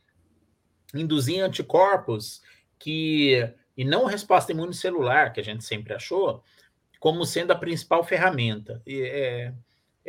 induzir 0.94 1.44
anticorpos 1.44 2.42
que 2.78 3.52
e 3.78 3.86
não 3.86 4.06
resposta 4.06 4.52
imune 4.52 4.74
celular 4.74 5.32
que 5.32 5.40
a 5.40 5.44
gente 5.44 5.64
sempre 5.64 5.94
achou 5.94 6.44
como 7.00 7.26
sendo 7.26 7.52
a 7.52 7.56
principal 7.56 8.04
ferramenta. 8.04 8.82
É, 8.86 9.54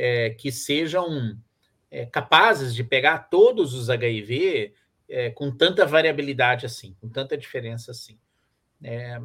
é, 0.02 0.30
que 0.30 0.50
sejam 0.50 1.38
é, 1.90 2.06
capazes 2.06 2.74
de 2.74 2.82
pegar 2.82 3.18
todos 3.30 3.74
os 3.74 3.90
HIV 3.90 4.72
é, 5.06 5.30
com 5.30 5.50
tanta 5.50 5.84
variabilidade 5.84 6.64
assim, 6.64 6.96
com 7.00 7.08
tanta 7.08 7.36
diferença 7.36 7.90
assim. 7.90 8.18
É, 8.82 9.16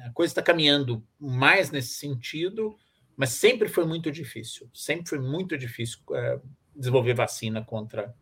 a 0.00 0.10
coisa 0.14 0.30
está 0.30 0.42
caminhando 0.42 1.06
mais 1.20 1.70
nesse 1.70 1.94
sentido, 1.94 2.74
mas 3.16 3.30
sempre 3.30 3.68
foi 3.68 3.84
muito 3.84 4.10
difícil, 4.10 4.68
sempre 4.72 5.08
foi 5.08 5.18
muito 5.18 5.56
difícil 5.56 6.00
é, 6.12 6.38
desenvolver 6.74 7.14
vacina 7.14 7.64
contra 7.64 8.14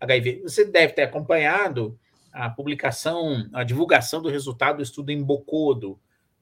HIV. 0.00 0.42
Você 0.42 0.64
deve 0.64 0.92
ter 0.92 1.02
acompanhado 1.02 1.98
a 2.32 2.48
publicação, 2.48 3.48
a 3.52 3.64
divulgação 3.64 4.22
do 4.22 4.28
resultado 4.28 4.76
do 4.76 4.82
estudo 4.82 5.10
em 5.10 5.22
Bocodo, 5.22 5.98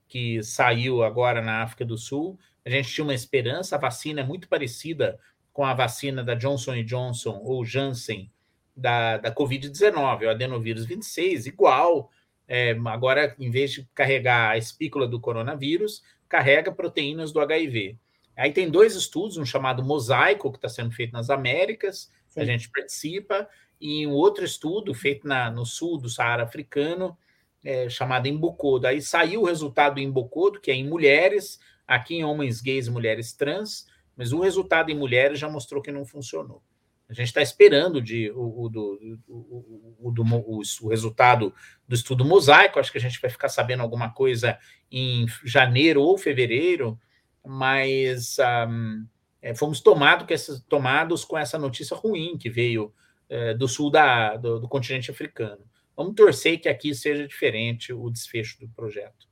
que 0.07 0.41
saiu 0.43 1.03
agora 1.03 1.41
na 1.41 1.61
África 1.61 1.85
do 1.85 1.97
Sul. 1.97 2.37
A 2.65 2.69
gente 2.69 2.91
tinha 2.91 3.03
uma 3.03 3.13
esperança, 3.13 3.75
a 3.75 3.79
vacina 3.79 4.21
é 4.21 4.23
muito 4.23 4.47
parecida 4.47 5.19
com 5.53 5.65
a 5.65 5.73
vacina 5.73 6.23
da 6.23 6.35
Johnson 6.35 6.83
Johnson 6.83 7.41
ou 7.43 7.65
Janssen 7.65 8.31
da, 8.75 9.17
da 9.17 9.33
Covid-19, 9.33 10.23
o 10.23 10.29
adenovírus 10.29 10.85
26, 10.85 11.47
igual. 11.47 12.09
É, 12.47 12.71
agora, 12.85 13.35
em 13.39 13.51
vez 13.51 13.71
de 13.71 13.87
carregar 13.93 14.51
a 14.51 14.57
espícula 14.57 15.07
do 15.07 15.19
coronavírus, 15.19 16.01
carrega 16.29 16.71
proteínas 16.71 17.31
do 17.31 17.39
HIV. 17.39 17.97
Aí 18.37 18.53
tem 18.53 18.69
dois 18.69 18.95
estudos, 18.95 19.35
um 19.35 19.45
chamado 19.45 19.83
Mosaico, 19.83 20.51
que 20.51 20.57
está 20.57 20.69
sendo 20.69 20.91
feito 20.91 21.11
nas 21.11 21.29
Américas, 21.29 22.09
Sim. 22.29 22.39
a 22.39 22.45
gente 22.45 22.69
participa, 22.69 23.49
e 23.81 24.07
um 24.07 24.11
outro 24.11 24.45
estudo 24.45 24.93
feito 24.93 25.27
na, 25.27 25.51
no 25.51 25.65
sul 25.65 25.97
do 25.97 26.09
Saara 26.09 26.43
africano, 26.43 27.17
é, 27.63 27.89
chamado 27.89 28.27
Embocodo. 28.27 28.87
Aí 28.87 29.01
saiu 29.01 29.41
o 29.41 29.45
resultado 29.45 29.95
do 29.95 29.99
Embocodo, 29.99 30.61
que 30.61 30.71
é 30.71 30.75
em 30.75 30.87
mulheres, 30.87 31.59
aqui 31.85 32.15
em 32.15 32.23
homens 32.23 32.61
gays 32.61 32.87
e 32.87 32.91
mulheres 32.91 33.33
trans, 33.33 33.87
mas 34.15 34.31
o 34.31 34.39
resultado 34.39 34.89
em 34.89 34.95
mulheres 34.95 35.39
já 35.39 35.49
mostrou 35.49 35.81
que 35.81 35.91
não 35.91 36.05
funcionou. 36.05 36.61
A 37.09 37.13
gente 37.13 37.27
está 37.27 37.41
esperando 37.41 37.99
de, 37.99 38.29
o, 38.31 38.65
o, 38.65 38.69
do, 38.69 39.19
o, 39.27 39.97
o, 39.99 40.11
do, 40.11 40.23
o, 40.23 40.87
resultado 40.87 41.51
do 41.87 41.95
estudo 41.95 42.23
mosaico, 42.23 42.79
acho 42.79 42.91
que 42.91 42.99
a 42.99 43.01
gente 43.01 43.19
vai 43.19 43.31
ficar 43.31 43.49
sabendo 43.49 43.81
alguma 43.81 44.11
coisa 44.13 44.59
em 44.91 45.25
janeiro 45.43 46.03
ou 46.03 46.19
fevereiro, 46.19 46.99
mas 47.43 48.37
um, 48.69 49.07
é, 49.41 49.55
fomos 49.55 49.81
tomado 49.81 50.27
com 50.27 50.33
essa, 50.35 50.63
tomados 50.69 51.25
com 51.25 51.35
essa 51.35 51.57
notícia 51.57 51.97
ruim 51.97 52.37
que 52.37 52.47
veio 52.47 52.93
é, 53.27 53.55
do 53.55 53.67
sul 53.67 53.89
da, 53.89 54.37
do, 54.37 54.59
do 54.59 54.67
continente 54.67 55.09
africano. 55.09 55.65
Vamos 55.97 56.13
torcer 56.13 56.61
que 56.61 56.69
aqui 56.69 56.93
seja 56.93 57.27
diferente 57.27 57.91
o 57.91 58.07
desfecho 58.11 58.59
do 58.59 58.69
projeto. 58.69 59.27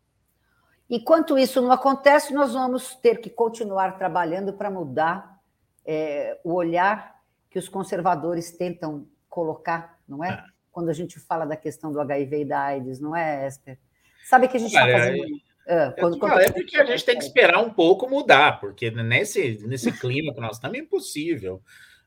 Enquanto 0.89 1.37
isso 1.37 1.61
não 1.61 1.71
acontece, 1.71 2.33
nós 2.33 2.53
vamos 2.53 2.95
ter 2.95 3.19
que 3.19 3.29
continuar 3.29 3.97
trabalhando 3.99 4.53
para 4.53 4.71
mudar 4.71 5.39
é, 5.85 6.39
o 6.43 6.53
olhar 6.53 7.16
que 7.49 7.59
os 7.59 7.69
conservadores 7.69 8.51
tentam 8.51 9.07
colocar, 9.29 9.99
não 10.07 10.23
é? 10.23 10.29
é? 10.29 10.43
Quando 10.71 10.89
a 10.89 10.93
gente 10.93 11.19
fala 11.19 11.45
da 11.45 11.55
questão 11.55 11.91
do 11.91 11.99
HIV 11.99 12.41
e 12.41 12.45
da 12.45 12.61
AIDS, 12.61 12.99
não 12.99 13.15
é, 13.15 13.47
Esther? 13.47 13.77
Sabe 14.23 14.47
que 14.47 14.57
a 14.57 14.59
gente 14.59 14.69
está 14.69 14.87
fazendo. 14.87 15.25
É, 15.65 15.91
quando, 15.91 16.17
quando 16.17 16.39
é 16.39 16.51
porque 16.51 16.77
a 16.77 16.85
gente 16.85 17.03
tem 17.03 17.17
que 17.17 17.23
esperar 17.25 17.59
um 17.59 17.69
pouco 17.69 18.09
mudar, 18.09 18.59
porque 18.59 18.89
nesse, 18.91 19.59
nesse 19.67 19.91
clima 19.91 20.33
que 20.33 20.39
nós 20.39 20.57
estamos 20.57 20.77
é 20.77 20.81
impossível. 20.81 21.61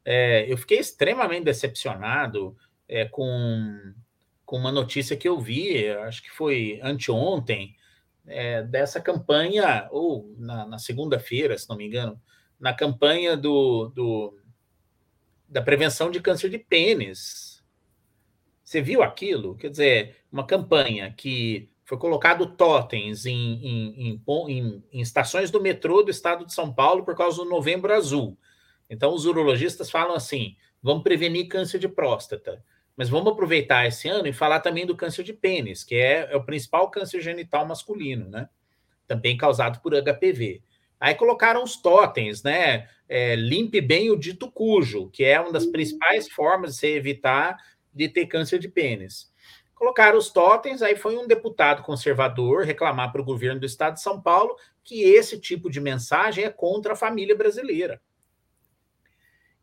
É, 0.05 0.50
eu 0.50 0.57
fiquei 0.57 0.79
extremamente 0.79 1.44
decepcionado 1.44 2.57
é, 2.88 3.05
com, 3.05 3.92
com 4.46 4.57
uma 4.57 4.72
notícia 4.72 5.16
que 5.16 5.29
eu 5.29 5.38
vi, 5.38 5.88
acho 5.90 6.22
que 6.22 6.31
foi 6.31 6.81
anteontem, 6.83 7.76
é, 8.26 8.62
dessa 8.62 9.00
campanha, 9.00 9.88
ou 9.90 10.35
na, 10.38 10.66
na 10.66 10.79
segunda-feira, 10.79 11.57
se 11.59 11.68
não 11.68 11.76
me 11.76 11.87
engano, 11.87 12.20
na 12.59 12.72
campanha 12.72 13.37
do, 13.37 13.88
do, 13.94 14.38
da 15.50 15.60
prevenção 15.60 16.12
de 16.12 16.20
câncer 16.20 16.48
de 16.48 16.58
pênis. 16.58 17.60
Você 18.62 18.80
viu 18.80 19.02
aquilo? 19.02 19.56
Quer 19.56 19.68
dizer, 19.68 20.16
uma 20.30 20.46
campanha 20.46 21.12
que 21.12 21.68
foi 21.84 21.98
colocado 21.98 22.54
totens 22.54 23.26
em, 23.26 23.34
em, 23.34 24.22
em, 24.48 24.84
em, 24.92 25.00
estações 25.00 25.50
do 25.50 25.60
metrô 25.60 26.04
do 26.04 26.10
estado 26.10 26.46
de 26.46 26.54
São 26.54 26.72
Paulo 26.72 27.04
por 27.04 27.16
causa 27.16 27.38
do 27.38 27.50
Novembro 27.50 27.92
Azul. 27.92 28.38
Então, 28.88 29.12
os 29.12 29.26
urologistas 29.26 29.90
falam 29.90 30.14
assim: 30.14 30.54
vamos 30.80 31.02
prevenir 31.02 31.48
câncer 31.48 31.80
de 31.80 31.88
próstata, 31.88 32.64
mas 32.96 33.08
vamos 33.08 33.32
aproveitar 33.32 33.86
esse 33.86 34.08
ano 34.08 34.28
e 34.28 34.32
falar 34.32 34.60
também 34.60 34.86
do 34.86 34.96
câncer 34.96 35.24
de 35.24 35.32
pênis, 35.32 35.82
que 35.82 35.96
é, 35.96 36.32
é 36.32 36.36
o 36.36 36.44
principal 36.44 36.88
câncer 36.92 37.20
genital 37.20 37.66
masculino, 37.66 38.28
né? 38.28 38.48
Também 39.08 39.36
causado 39.36 39.80
por 39.80 39.92
HPV. 40.00 40.62
Aí 41.00 41.14
colocaram 41.14 41.64
os 41.64 41.76
totens, 41.76 42.42
né? 42.42 42.86
É, 43.08 43.34
limpe 43.34 43.80
bem 43.80 44.10
o 44.10 44.16
dito 44.16 44.50
cujo, 44.52 45.08
que 45.08 45.24
é 45.24 45.40
uma 45.40 45.50
das 45.50 45.64
principais 45.64 46.28
formas 46.28 46.74
de 46.74 46.80
você 46.80 46.94
evitar 46.94 47.56
de 47.92 48.08
ter 48.08 48.26
câncer 48.26 48.58
de 48.58 48.68
pênis. 48.68 49.32
Colocaram 49.74 50.18
os 50.18 50.30
totens, 50.30 50.82
aí 50.82 50.94
foi 50.94 51.16
um 51.16 51.26
deputado 51.26 51.82
conservador 51.82 52.64
reclamar 52.64 53.10
para 53.10 53.22
o 53.22 53.24
governo 53.24 53.60
do 53.60 53.66
estado 53.66 53.94
de 53.94 54.02
São 54.02 54.20
Paulo 54.20 54.54
que 54.84 55.02
esse 55.02 55.40
tipo 55.40 55.70
de 55.70 55.80
mensagem 55.80 56.44
é 56.44 56.50
contra 56.50 56.92
a 56.92 56.96
família 56.96 57.34
brasileira. 57.34 58.00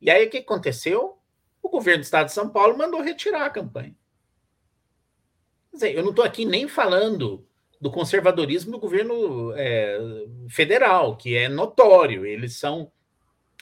E 0.02 0.10
aí 0.10 0.26
o 0.26 0.30
que 0.30 0.40
aconteceu? 0.40 1.20
O 1.62 1.70
governo 1.70 2.02
do 2.02 2.06
estado 2.06 2.28
de 2.28 2.34
São 2.34 2.50
Paulo 2.50 2.76
mandou 2.76 3.00
retirar 3.00 3.46
a 3.46 3.50
campanha. 3.52 3.96
Quer 5.70 5.76
dizer, 5.76 5.96
eu 5.96 6.02
não 6.02 6.10
estou 6.10 6.26
aqui 6.26 6.46
nem 6.46 6.68
falando 6.68 7.47
do 7.80 7.92
conservadorismo 7.92 8.72
do 8.72 8.80
governo 8.80 9.54
é, 9.56 9.98
federal, 10.50 11.16
que 11.16 11.36
é 11.36 11.48
notório. 11.48 12.26
Eles 12.26 12.58
são 12.58 12.92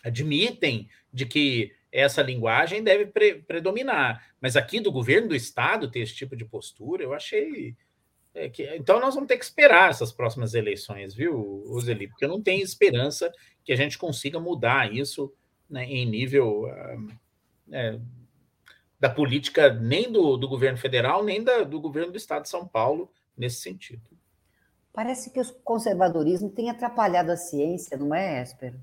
admitem 0.04 0.88
de 1.12 1.26
que 1.26 1.74
essa 1.92 2.22
linguagem 2.22 2.84
deve 2.84 3.08
pre 3.08 3.36
predominar. 3.36 4.24
Mas 4.40 4.56
aqui 4.56 4.80
do 4.80 4.92
governo 4.92 5.30
do 5.30 5.36
estado 5.36 5.90
ter 5.90 6.02
esse 6.02 6.14
tipo 6.14 6.36
de 6.36 6.46
postura, 6.46 7.04
eu 7.04 7.14
achei. 7.14 7.76
É, 8.34 8.50
que, 8.50 8.64
então 8.76 9.00
nós 9.00 9.16
vamos 9.16 9.30
ter 9.30 9.38
que 9.38 9.46
esperar 9.46 9.90
essas 9.90 10.12
próximas 10.12 10.54
eleições, 10.54 11.14
viu, 11.14 11.64
Roseli? 11.68 12.08
Porque 12.08 12.26
eu 12.26 12.30
não 12.30 12.42
tenho 12.42 12.62
esperança 12.62 13.32
que 13.64 13.72
a 13.72 13.78
gente 13.78 13.98
consiga 13.98 14.40
mudar 14.40 14.94
isso 14.94 15.34
né, 15.70 15.86
em 15.86 16.06
nível 16.06 16.66
uh, 16.66 17.18
é, 17.72 17.98
da 19.00 19.10
política 19.10 19.74
nem 19.74 20.12
do, 20.12 20.36
do 20.36 20.50
governo 20.50 20.78
federal, 20.78 21.24
nem 21.24 21.42
da, 21.42 21.64
do 21.64 21.80
governo 21.80 22.12
do 22.12 22.18
estado 22.18 22.44
de 22.44 22.50
São 22.50 22.68
Paulo 22.68 23.10
nesse 23.38 23.62
sentido. 23.62 24.10
Parece 24.94 25.30
que 25.30 25.40
o 25.40 25.54
conservadorismo 25.64 26.50
tem 26.50 26.70
atrapalhado 26.70 27.32
a 27.32 27.38
ciência, 27.38 27.98
não 27.98 28.14
é, 28.16 28.42
Espero? 28.42 28.80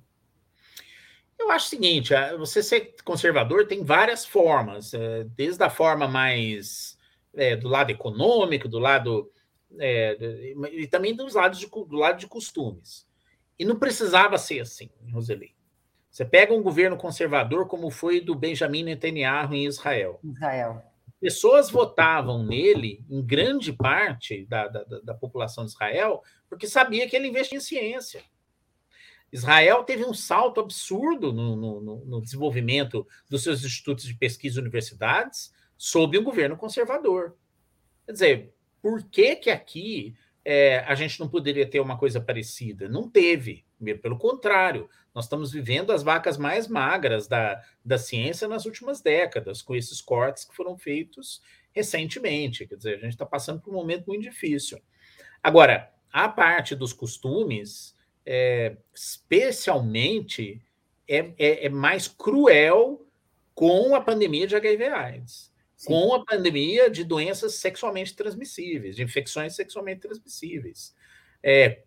Eu 1.39 1.51
acho 1.51 1.67
o 1.67 1.71
seguinte: 1.71 2.13
você 2.39 2.63
ser 2.63 2.95
conservador 3.05 3.67
tem 3.67 3.85
várias 3.85 4.25
formas, 4.25 4.95
é, 4.95 5.25
desde 5.25 5.63
a 5.65 5.71
forma 5.71 6.07
mais 6.07 6.97
é, 7.35 7.57
do 7.57 7.69
lado 7.69 7.91
econômico, 7.91 8.69
do 8.69 8.79
lado 8.79 9.31
é, 9.79 10.55
e 10.73 10.87
também 10.87 11.15
dos 11.15 11.35
lados 11.35 11.59
de, 11.59 11.67
do 11.67 11.97
lado 11.97 12.19
de 12.19 12.29
costumes. 12.29 13.07
E 13.59 13.65
não 13.65 13.79
precisava 13.79 14.39
ser 14.39 14.61
assim, 14.61 14.91
Roseli. 15.13 15.55
Você 16.11 16.25
pega 16.25 16.53
um 16.53 16.63
governo 16.63 16.97
conservador 16.97 17.67
como 17.67 17.91
foi 17.91 18.21
do 18.21 18.35
Benjamin 18.35 18.85
Netanyahu 18.85 19.55
em 19.55 19.65
Israel. 19.67 20.21
Israel. 20.23 20.83
Pessoas 21.23 21.71
votavam 21.71 22.45
nele, 22.45 23.03
em 23.09 23.25
grande 23.25 23.73
parte 23.73 24.45
da, 24.45 24.69
da, 24.69 24.83
da 24.83 25.15
população 25.15 25.65
de 25.65 25.71
Israel, 25.71 26.21
porque 26.51 26.67
sabia 26.67 27.09
que 27.09 27.17
ele 27.17 27.29
investia 27.29 27.57
em 27.57 27.61
ciência 27.63 28.23
Israel 29.33 29.83
teve 29.83 30.05
um 30.05 30.13
salto 30.13 30.61
absurdo 30.61 31.33
no, 31.33 31.57
no, 31.57 32.05
no, 32.05 32.21
desenvolvimento 32.21 33.07
dos 33.31 33.43
seus 33.43 33.65
institutos 33.65 34.05
de 34.05 34.15
pesquisa 34.15 34.59
e 34.59 34.61
universidades 34.61 35.55
sob 35.79 36.19
um 36.19 36.23
governo 36.23 36.57
conservador. 36.57 37.35
Quer 38.05 38.13
dizer, 38.13 38.55
por 38.83 39.03
que 39.05 39.37
que 39.37 39.51
aqui 39.51 40.15
é, 40.45 40.81
a 40.81 40.95
gente 40.95 41.19
não 41.19 41.29
poderia 41.29 41.67
ter 41.67 41.81
uma 41.81 41.97
coisa 41.97 42.21
parecida? 42.21 42.89
Não 42.89 43.09
teve. 43.09 43.65
Pelo 44.01 44.19
contrário, 44.19 44.89
nós 45.15 45.25
estamos 45.25 45.53
vivendo 45.53 45.93
as 45.93 46.03
vacas 46.03 46.39
mais 46.39 46.69
magras 46.69 47.27
da, 47.27 47.61
da 47.85 47.99
ciência 47.99 48.47
nas 48.47 48.65
últimas 48.65 49.01
décadas, 49.01 49.61
com 49.61 49.75
esses 49.75 50.01
cortes 50.01 50.45
que 50.45 50.55
foram 50.55 50.77
feitos 50.77 51.43
recentemente. 51.73 52.67
Quer 52.67 52.77
dizer, 52.77 52.95
a 52.97 53.01
gente 53.01 53.13
está 53.13 53.27
passando 53.27 53.61
por 53.61 53.71
um 53.71 53.77
momento 53.77 54.07
muito 54.07 54.23
difícil. 54.23 54.81
Agora, 55.43 55.91
a 56.13 56.29
parte 56.29 56.77
dos 56.77 56.93
costumes, 56.93 57.95
é, 58.25 58.77
especialmente, 58.95 60.63
é, 61.09 61.33
é, 61.39 61.67
é, 61.67 61.69
mais 61.69 62.07
cruel 62.07 63.07
com 63.55 63.95
a 63.95 64.01
pandemia 64.01 64.47
de 64.47 64.55
HIV/AIDS, 64.55 65.51
com 65.85 66.15
a 66.15 66.25
pandemia 66.25 66.89
de 66.89 67.03
doenças 67.03 67.57
sexualmente 67.57 68.15
transmissíveis, 68.15 68.95
de 68.95 69.03
infecções 69.03 69.57
sexualmente 69.57 70.03
transmissíveis, 70.03 70.95
é, 71.43 71.83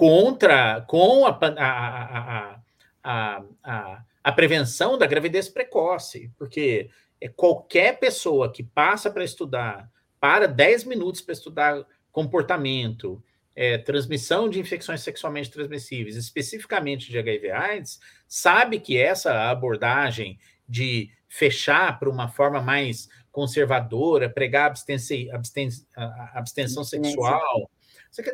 contra 0.00 0.80
com 0.88 1.26
a, 1.26 1.38
a, 1.58 2.60
a, 3.04 3.42
a, 3.62 4.02
a 4.24 4.32
prevenção 4.32 4.96
da 4.96 5.06
gravidez 5.06 5.46
precoce, 5.46 6.32
porque 6.38 6.88
é 7.20 7.28
qualquer 7.28 7.98
pessoa 7.98 8.50
que 8.50 8.62
passa 8.62 9.10
para 9.10 9.22
estudar, 9.22 9.90
para 10.18 10.48
10 10.48 10.84
minutos 10.84 11.20
para 11.20 11.34
estudar 11.34 11.84
comportamento, 12.10 13.22
é, 13.54 13.76
transmissão 13.76 14.48
de 14.48 14.58
infecções 14.58 15.02
sexualmente 15.02 15.50
transmissíveis, 15.50 16.16
especificamente 16.16 17.10
de 17.10 17.18
HIV/AIDS, 17.18 18.00
sabe 18.26 18.80
que 18.80 18.96
essa 18.96 19.50
abordagem 19.50 20.38
de 20.66 21.10
fechar 21.28 21.98
para 21.98 22.08
uma 22.08 22.26
forma 22.26 22.62
mais 22.62 23.06
conservadora, 23.30 24.30
pregar 24.30 24.68
abstência, 24.68 25.30
abstenção 26.32 26.84
sexual, 26.84 27.70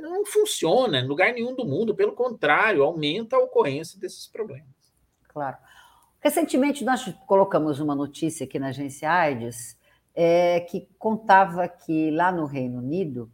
não 0.00 0.24
funciona 0.24 1.00
em 1.00 1.06
lugar 1.06 1.32
nenhum 1.32 1.54
do 1.54 1.64
mundo, 1.64 1.94
pelo 1.94 2.12
contrário, 2.12 2.82
aumenta 2.82 3.36
a 3.36 3.40
ocorrência 3.40 3.98
desses 3.98 4.26
problemas. 4.26 4.64
Claro. 5.28 5.56
Recentemente, 6.20 6.84
nós 6.84 7.04
colocamos 7.26 7.78
uma 7.78 7.94
notícia 7.94 8.44
aqui 8.44 8.58
na 8.58 8.68
agência 8.68 9.10
AIDS 9.10 9.76
é, 10.14 10.60
que 10.60 10.88
contava 10.98 11.68
que 11.68 12.10
lá 12.10 12.32
no 12.32 12.46
Reino 12.46 12.78
Unido 12.78 13.30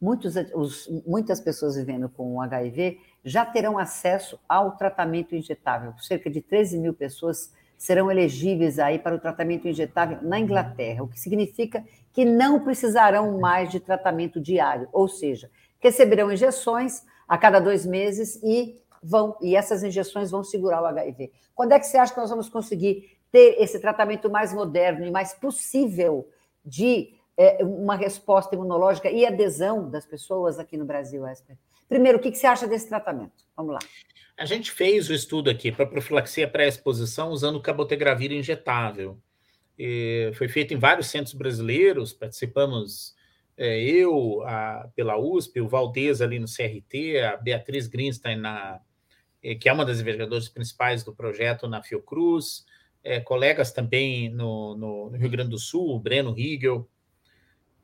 muitos, 0.00 0.34
os, 0.54 0.88
muitas 1.06 1.40
pessoas 1.40 1.76
vivendo 1.76 2.08
com 2.08 2.40
HIV 2.40 3.00
já 3.24 3.44
terão 3.44 3.78
acesso 3.78 4.38
ao 4.48 4.76
tratamento 4.76 5.34
injetável. 5.34 5.94
Cerca 5.98 6.30
de 6.30 6.40
13 6.40 6.78
mil 6.78 6.94
pessoas 6.94 7.52
serão 7.76 8.10
elegíveis 8.10 8.78
aí 8.78 8.98
para 8.98 9.14
o 9.14 9.18
tratamento 9.18 9.66
injetável 9.66 10.18
na 10.22 10.38
Inglaterra, 10.38 11.02
o 11.02 11.08
que 11.08 11.18
significa 11.18 11.84
que 12.12 12.24
não 12.24 12.60
precisarão 12.60 13.38
mais 13.38 13.70
de 13.70 13.80
tratamento 13.80 14.40
diário, 14.40 14.88
ou 14.92 15.08
seja, 15.08 15.50
receberão 15.80 16.30
injeções 16.30 17.02
a 17.26 17.36
cada 17.36 17.58
dois 17.58 17.84
meses 17.84 18.40
e 18.42 18.80
vão 19.02 19.36
e 19.40 19.56
essas 19.56 19.82
injeções 19.82 20.30
vão 20.30 20.44
segurar 20.44 20.82
o 20.82 20.86
HIV. 20.86 21.32
Quando 21.54 21.72
é 21.72 21.78
que 21.78 21.86
você 21.86 21.96
acha 21.96 22.12
que 22.12 22.20
nós 22.20 22.30
vamos 22.30 22.48
conseguir 22.48 23.18
ter 23.32 23.56
esse 23.60 23.78
tratamento 23.80 24.30
mais 24.30 24.52
moderno 24.52 25.06
e 25.06 25.10
mais 25.10 25.32
possível 25.32 26.28
de 26.64 27.14
é, 27.36 27.64
uma 27.64 27.96
resposta 27.96 28.54
imunológica 28.54 29.10
e 29.10 29.24
adesão 29.24 29.88
das 29.88 30.04
pessoas 30.04 30.58
aqui 30.58 30.76
no 30.76 30.84
Brasil, 30.84 31.26
Esper? 31.26 31.56
Primeiro, 31.88 32.18
o 32.18 32.20
que, 32.20 32.30
que 32.30 32.38
você 32.38 32.46
acha 32.46 32.66
desse 32.66 32.88
tratamento? 32.88 33.44
Vamos 33.56 33.72
lá. 33.72 33.80
A 34.36 34.44
gente 34.44 34.70
fez 34.70 35.08
o 35.08 35.14
estudo 35.14 35.50
aqui 35.50 35.72
para 35.72 35.86
profilaxia 35.86 36.48
pré-exposição 36.48 37.30
usando 37.30 37.60
cabotegravir 37.60 38.32
injetável. 38.32 39.18
E 39.78 40.30
foi 40.34 40.48
feito 40.48 40.72
em 40.72 40.78
vários 40.78 41.08
centros 41.08 41.34
brasileiros, 41.34 42.12
participamos 42.12 43.14
é, 43.60 43.78
eu, 43.78 44.42
a, 44.46 44.88
pela 44.96 45.18
USP, 45.18 45.60
o 45.60 45.68
Valdez 45.68 46.22
ali 46.22 46.38
no 46.38 46.46
CRT, 46.46 47.20
a 47.20 47.36
Beatriz 47.36 47.86
Greenstein, 47.86 48.36
na, 48.36 48.80
é, 49.42 49.54
que 49.54 49.68
é 49.68 49.72
uma 49.72 49.84
das 49.84 50.00
investigadoras 50.00 50.48
principais 50.48 51.04
do 51.04 51.14
projeto 51.14 51.68
na 51.68 51.82
Fiocruz, 51.82 52.64
é, 53.04 53.20
colegas 53.20 53.70
também 53.70 54.30
no, 54.30 54.74
no, 54.78 55.10
no, 55.10 55.18
Rio 55.18 55.28
Grande 55.28 55.50
do 55.50 55.58
Sul, 55.58 55.94
o 55.94 56.00
Breno 56.00 56.32
Riegel, 56.32 56.88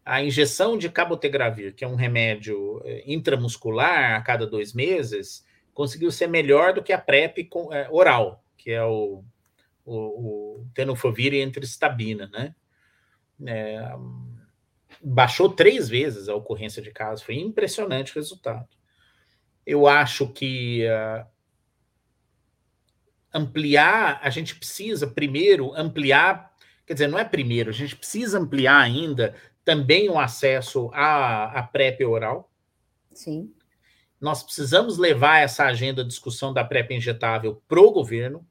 a 0.03 0.23
injeção 0.23 0.79
de 0.79 0.89
cabotegravir, 0.89 1.75
que 1.75 1.85
é 1.85 1.89
um 1.89 1.95
remédio 1.95 2.81
é, 2.87 3.03
intramuscular 3.07 4.15
a 4.15 4.23
cada 4.23 4.47
dois 4.47 4.73
meses, 4.73 5.45
conseguiu 5.75 6.11
ser 6.11 6.27
melhor 6.27 6.73
do 6.73 6.83
que 6.83 6.93
a 6.95 6.99
PrEP 6.99 7.51
é, 7.71 7.87
oral, 7.91 8.43
que 8.57 8.71
é 8.71 8.83
o, 8.83 9.23
o, 9.85 9.95
o 9.95 10.67
tenofovir 10.73 11.35
e 11.35 11.43
entristabina, 11.43 12.29
né? 12.29 12.55
É, 13.47 13.95
baixou 15.03 15.49
três 15.49 15.89
vezes 15.89 16.29
a 16.29 16.35
ocorrência 16.35 16.83
de 16.83 16.91
casos, 16.91 17.25
foi 17.25 17.37
impressionante 17.37 18.13
o 18.13 18.15
resultado. 18.17 18.69
Eu 19.65 19.87
acho 19.87 20.29
que 20.29 20.87
uh, 20.87 21.27
ampliar, 23.33 24.21
a 24.23 24.31
gente 24.31 24.57
precisa 24.57 25.07
primeiro 25.07 25.75
ampliar, 25.75 26.53
quer 26.87 26.95
dizer, 26.95 27.09
não 27.09 27.19
é 27.19 27.25
primeiro, 27.25 27.71
a 27.71 27.73
gente 27.73 27.97
precisa 27.97 28.39
ampliar 28.39 28.79
ainda 28.81 29.35
também 29.65 30.09
o 30.09 30.19
acesso 30.19 30.91
à, 30.95 31.59
à 31.59 31.63
PrEP 31.63 32.05
oral. 32.05 32.51
Sim. 33.13 33.53
Nós 34.21 34.43
precisamos 34.43 34.97
levar 34.97 35.41
essa 35.41 35.65
agenda 35.65 36.03
de 36.03 36.09
discussão 36.09 36.53
da 36.53 36.65
PrEP 36.65 36.93
injetável 36.93 37.63
para 37.69 37.81
o 37.81 37.91
governo, 37.91 38.47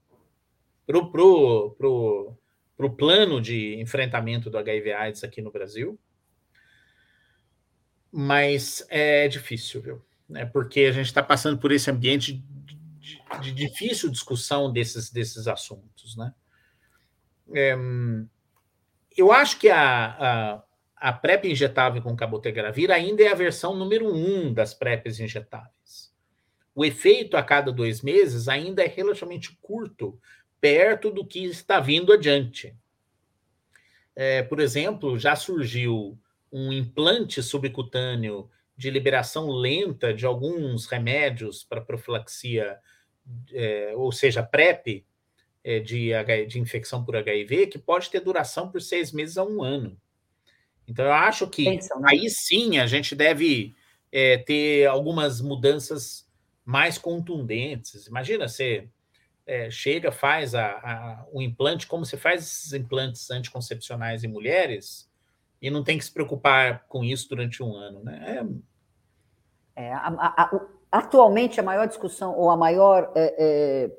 para 0.86 0.98
o 0.98 1.10
pro, 1.10 1.76
pro, 1.78 2.38
pro 2.78 2.96
plano 2.96 3.42
de 3.42 3.80
enfrentamento 3.80 4.50
do 4.50 4.58
HIV/AIDS 4.58 5.24
aqui 5.24 5.42
no 5.42 5.52
Brasil. 5.52 5.98
Mas 8.18 8.86
é 8.90 9.28
difícil, 9.28 9.82
viu? 9.82 10.02
É 10.34 10.46
porque 10.46 10.82
a 10.82 10.92
gente 10.92 11.08
está 11.08 11.22
passando 11.22 11.58
por 11.60 11.72
esse 11.72 11.92
ambiente 11.92 12.34
de, 12.34 12.80
de, 13.00 13.22
de, 13.42 13.52
difícil 13.52 14.10
discussão 14.10 14.72
desses, 14.72 15.12
desses 15.12 15.48
assuntos, 15.48 16.16
né? 16.16 16.34
É, 17.54 17.76
eu 19.18 19.32
acho 19.32 19.60
que 19.60 19.70
a, 19.70 20.56
a 20.56 20.64
a 20.96 21.14
PrEP 21.14 21.46
injetável 21.46 22.02
com 22.02 22.16
cabotegravir 22.16 22.90
ainda 22.90 23.22
é 23.22 23.28
a 23.28 23.36
versão 23.36 23.76
número 23.76 24.12
um 24.12 24.52
das 24.52 24.74
PrEPs 24.74 25.20
injetáveis. 25.20 26.12
O 26.74 26.84
efeito 26.84 27.38
a 27.38 27.44
cada 27.44 27.72
dois 27.72 28.02
meses 28.02 28.48
ainda 28.48 28.84
é 28.84 28.88
relativamente 28.88 29.56
curto, 29.62 30.20
perto 30.60 31.12
do 31.12 31.24
que 31.24 31.46
está 31.46 31.80
vindo 31.80 32.12
adiante. 32.12 32.76
É, 34.16 34.42
por 34.42 34.60
exemplo, 34.60 35.20
já 35.20 35.36
surgiu 35.36 36.18
um 36.58 36.72
implante 36.72 37.44
subcutâneo 37.44 38.50
de 38.78 38.90
liberação 38.90 39.50
lenta 39.50 40.14
de 40.14 40.26
alguns 40.26 40.86
remédios 40.86 41.66
para 41.66 41.82
profilaxia, 41.82 42.80
é, 43.52 43.92
ou 43.94 44.10
seja, 44.10 44.42
PrEP, 44.42 45.06
é, 45.62 45.82
de, 45.82 46.12
de 46.48 46.58
infecção 46.58 47.04
por 47.04 47.18
HIV, 47.18 47.68
que 47.68 47.78
pode 47.78 48.10
ter 48.10 48.22
duração 48.22 48.72
por 48.72 48.82
seis 48.82 49.12
meses 49.12 49.38
a 49.38 49.44
um 49.44 49.62
ano. 49.62 50.00
Então, 50.88 51.04
eu 51.04 51.12
acho 51.12 51.46
que 51.48 51.66
Pensão, 51.66 52.00
né? 52.00 52.12
aí 52.12 52.30
sim 52.30 52.78
a 52.78 52.88
gente 52.88 53.16
deve 53.16 53.76
é, 54.10 54.38
ter 54.38 54.86
algumas 54.88 55.42
mudanças 55.42 56.26
mais 56.64 56.98
contundentes. 56.98 58.08
Imagina, 58.08 58.48
você 58.48 58.88
é, 59.46 59.70
chega, 59.70 60.10
faz 60.10 60.56
a, 60.56 60.68
a, 60.68 61.26
o 61.34 61.42
implante, 61.42 61.86
como 61.86 62.06
você 62.06 62.16
faz 62.16 62.44
esses 62.44 62.72
implantes 62.72 63.30
anticoncepcionais 63.30 64.24
em 64.24 64.30
mulheres, 64.30 65.10
e 65.66 65.72
não 65.72 65.84
tem 65.84 65.98
que 65.98 66.06
se 66.06 66.12
preocupar 66.12 66.86
com 66.88 67.04
isso 67.04 67.28
durante 67.28 67.64
um 67.64 67.74
ano. 67.74 68.04
Né? 68.04 68.48
É... 69.76 69.86
é 69.88 69.94
a, 69.94 70.52
atualmente, 70.92 71.60
a 71.60 71.64
maior 71.64 71.88
discussão, 71.88 72.38
ou 72.38 72.52
a 72.52 72.56
maior 72.56 73.12
é, 73.16 73.36
é, 73.38 73.98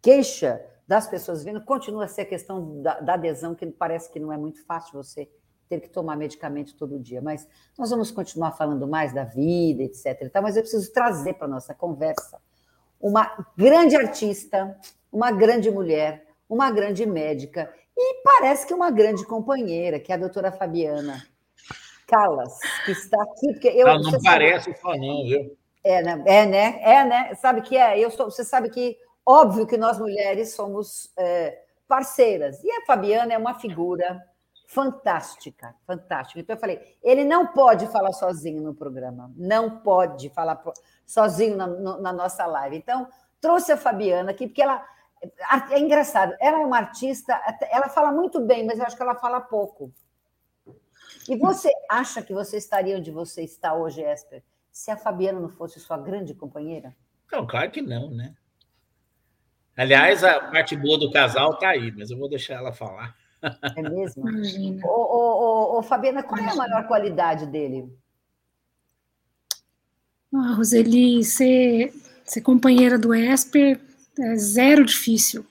queixa 0.00 0.64
das 0.88 1.06
pessoas 1.06 1.44
vindo 1.44 1.62
continua 1.62 2.04
a 2.06 2.08
ser 2.08 2.22
a 2.22 2.26
questão 2.26 2.80
da, 2.80 3.00
da 3.00 3.14
adesão, 3.14 3.54
que 3.54 3.66
parece 3.66 4.10
que 4.10 4.18
não 4.18 4.32
é 4.32 4.38
muito 4.38 4.64
fácil 4.64 4.94
você 4.94 5.30
ter 5.68 5.80
que 5.80 5.90
tomar 5.90 6.16
medicamento 6.16 6.74
todo 6.74 6.98
dia. 6.98 7.20
Mas 7.20 7.46
nós 7.78 7.90
vamos 7.90 8.10
continuar 8.10 8.52
falando 8.52 8.88
mais 8.88 9.12
da 9.12 9.24
vida, 9.24 9.82
etc. 9.82 10.30
Mas 10.42 10.56
eu 10.56 10.62
preciso 10.62 10.90
trazer 10.90 11.34
para 11.34 11.44
a 11.44 11.50
nossa 11.50 11.74
conversa 11.74 12.40
uma 12.98 13.46
grande 13.54 13.94
artista, 13.94 14.74
uma 15.12 15.30
grande 15.30 15.70
mulher, 15.70 16.26
uma 16.48 16.70
grande 16.70 17.04
médica 17.04 17.70
e 17.96 18.22
parece 18.22 18.66
que 18.66 18.74
uma 18.74 18.90
grande 18.90 19.24
companheira, 19.24 20.00
que 20.00 20.10
é 20.10 20.14
a 20.14 20.18
doutora 20.18 20.50
Fabiana 20.50 21.24
Calas, 22.06 22.58
que 22.84 22.92
está 22.92 23.22
aqui. 23.22 23.52
Porque 23.52 23.68
eu, 23.68 23.86
não, 23.86 24.10
não 24.10 24.22
parece 24.22 24.72
sabe, 24.72 24.80
só 24.80 24.96
não, 24.96 25.24
viu? 25.24 25.56
É, 25.82 26.02
né? 26.02 26.22
É, 26.26 26.46
né? 26.46 26.80
É, 26.82 27.04
né? 27.04 27.34
Sabe 27.36 27.60
que 27.62 27.76
é? 27.76 27.98
Eu 27.98 28.10
sou, 28.10 28.30
você 28.30 28.44
sabe 28.44 28.70
que, 28.70 28.96
óbvio 29.24 29.66
que 29.66 29.76
nós 29.76 29.98
mulheres 29.98 30.54
somos 30.54 31.12
é, 31.16 31.62
parceiras. 31.86 32.62
E 32.64 32.70
a 32.70 32.84
Fabiana 32.86 33.32
é 33.32 33.38
uma 33.38 33.54
figura 33.54 34.20
fantástica, 34.66 35.74
fantástica. 35.86 36.40
Então 36.40 36.56
eu 36.56 36.60
falei, 36.60 36.80
ele 37.02 37.24
não 37.24 37.46
pode 37.46 37.86
falar 37.88 38.12
sozinho 38.12 38.60
no 38.60 38.74
programa, 38.74 39.30
não 39.36 39.78
pode 39.78 40.30
falar 40.30 40.60
sozinho 41.06 41.56
na, 41.56 41.66
na 41.66 42.12
nossa 42.12 42.44
live. 42.46 42.76
Então 42.76 43.06
trouxe 43.40 43.70
a 43.70 43.76
Fabiana 43.76 44.32
aqui 44.32 44.48
porque 44.48 44.62
ela 44.62 44.84
é 45.70 45.78
engraçado. 45.78 46.34
Ela 46.40 46.60
é 46.60 46.66
uma 46.66 46.78
artista, 46.78 47.38
ela 47.70 47.88
fala 47.88 48.12
muito 48.12 48.40
bem, 48.40 48.64
mas 48.64 48.78
eu 48.78 48.84
acho 48.84 48.96
que 48.96 49.02
ela 49.02 49.14
fala 49.14 49.40
pouco. 49.40 49.92
E 51.28 51.36
você 51.36 51.70
acha 51.90 52.22
que 52.22 52.34
você 52.34 52.56
estaria 52.56 52.96
onde 52.96 53.10
você 53.10 53.42
está 53.42 53.74
hoje, 53.74 54.02
Esper, 54.02 54.42
se 54.70 54.90
a 54.90 54.96
Fabiana 54.96 55.40
não 55.40 55.48
fosse 55.48 55.80
sua 55.80 55.96
grande 55.96 56.34
companheira? 56.34 56.94
Não, 57.32 57.46
claro 57.46 57.70
que 57.70 57.80
não, 57.80 58.10
né? 58.10 58.34
Aliás, 59.76 60.22
a 60.22 60.40
parte 60.50 60.76
boa 60.76 60.98
do 60.98 61.10
casal 61.10 61.54
está 61.54 61.70
aí, 61.70 61.90
mas 61.92 62.10
eu 62.10 62.18
vou 62.18 62.28
deixar 62.28 62.54
ela 62.54 62.72
falar. 62.72 63.16
É 63.76 63.82
mesmo? 63.82 64.24
Ô, 64.84 64.88
ô, 64.88 65.76
ô, 65.76 65.78
ô, 65.78 65.82
Fabiana, 65.82 66.22
qual 66.22 66.40
é 66.40 66.48
a 66.48 66.54
maior 66.54 66.86
qualidade 66.86 67.46
dele? 67.46 67.92
Ah, 70.32 70.54
Roseli, 70.54 71.22
ser, 71.24 71.92
ser 72.24 72.40
companheira 72.40 72.98
do 72.98 73.14
Esper 73.14 73.80
é 74.18 74.36
zero 74.36 74.84
difícil. 74.84 75.44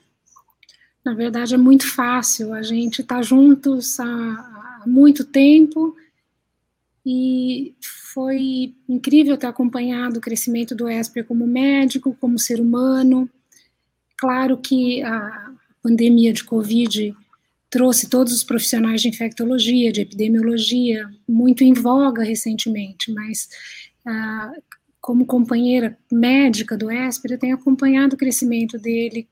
Na 1.04 1.14
verdade, 1.14 1.54
é 1.54 1.58
muito 1.58 1.86
fácil. 1.86 2.54
A 2.54 2.62
gente 2.62 3.02
está 3.02 3.20
juntos 3.20 4.00
há, 4.00 4.04
há 4.04 4.82
muito 4.86 5.24
tempo 5.24 5.94
e 7.04 7.74
foi 8.14 8.74
incrível 8.88 9.36
ter 9.36 9.46
acompanhado 9.46 10.18
o 10.18 10.20
crescimento 10.20 10.74
do 10.74 10.88
Esper 10.88 11.24
como 11.24 11.46
médico, 11.46 12.16
como 12.18 12.38
ser 12.38 12.60
humano. 12.60 13.28
Claro 14.16 14.56
que 14.56 15.02
a 15.02 15.52
pandemia 15.82 16.32
de 16.32 16.44
Covid 16.44 17.14
trouxe 17.68 18.08
todos 18.08 18.32
os 18.32 18.44
profissionais 18.44 19.02
de 19.02 19.08
infectologia, 19.08 19.92
de 19.92 20.00
epidemiologia, 20.00 21.10
muito 21.28 21.64
em 21.64 21.74
voga 21.74 22.22
recentemente, 22.22 23.12
mas 23.12 23.48
ah, 24.06 24.52
como 25.04 25.26
companheira 25.26 25.98
médica 26.10 26.78
do 26.78 26.90
ESPER, 26.90 27.32
eu 27.32 27.38
tenho 27.38 27.56
acompanhado 27.56 28.14
o 28.14 28.18
crescimento 28.18 28.78
dele 28.78 29.28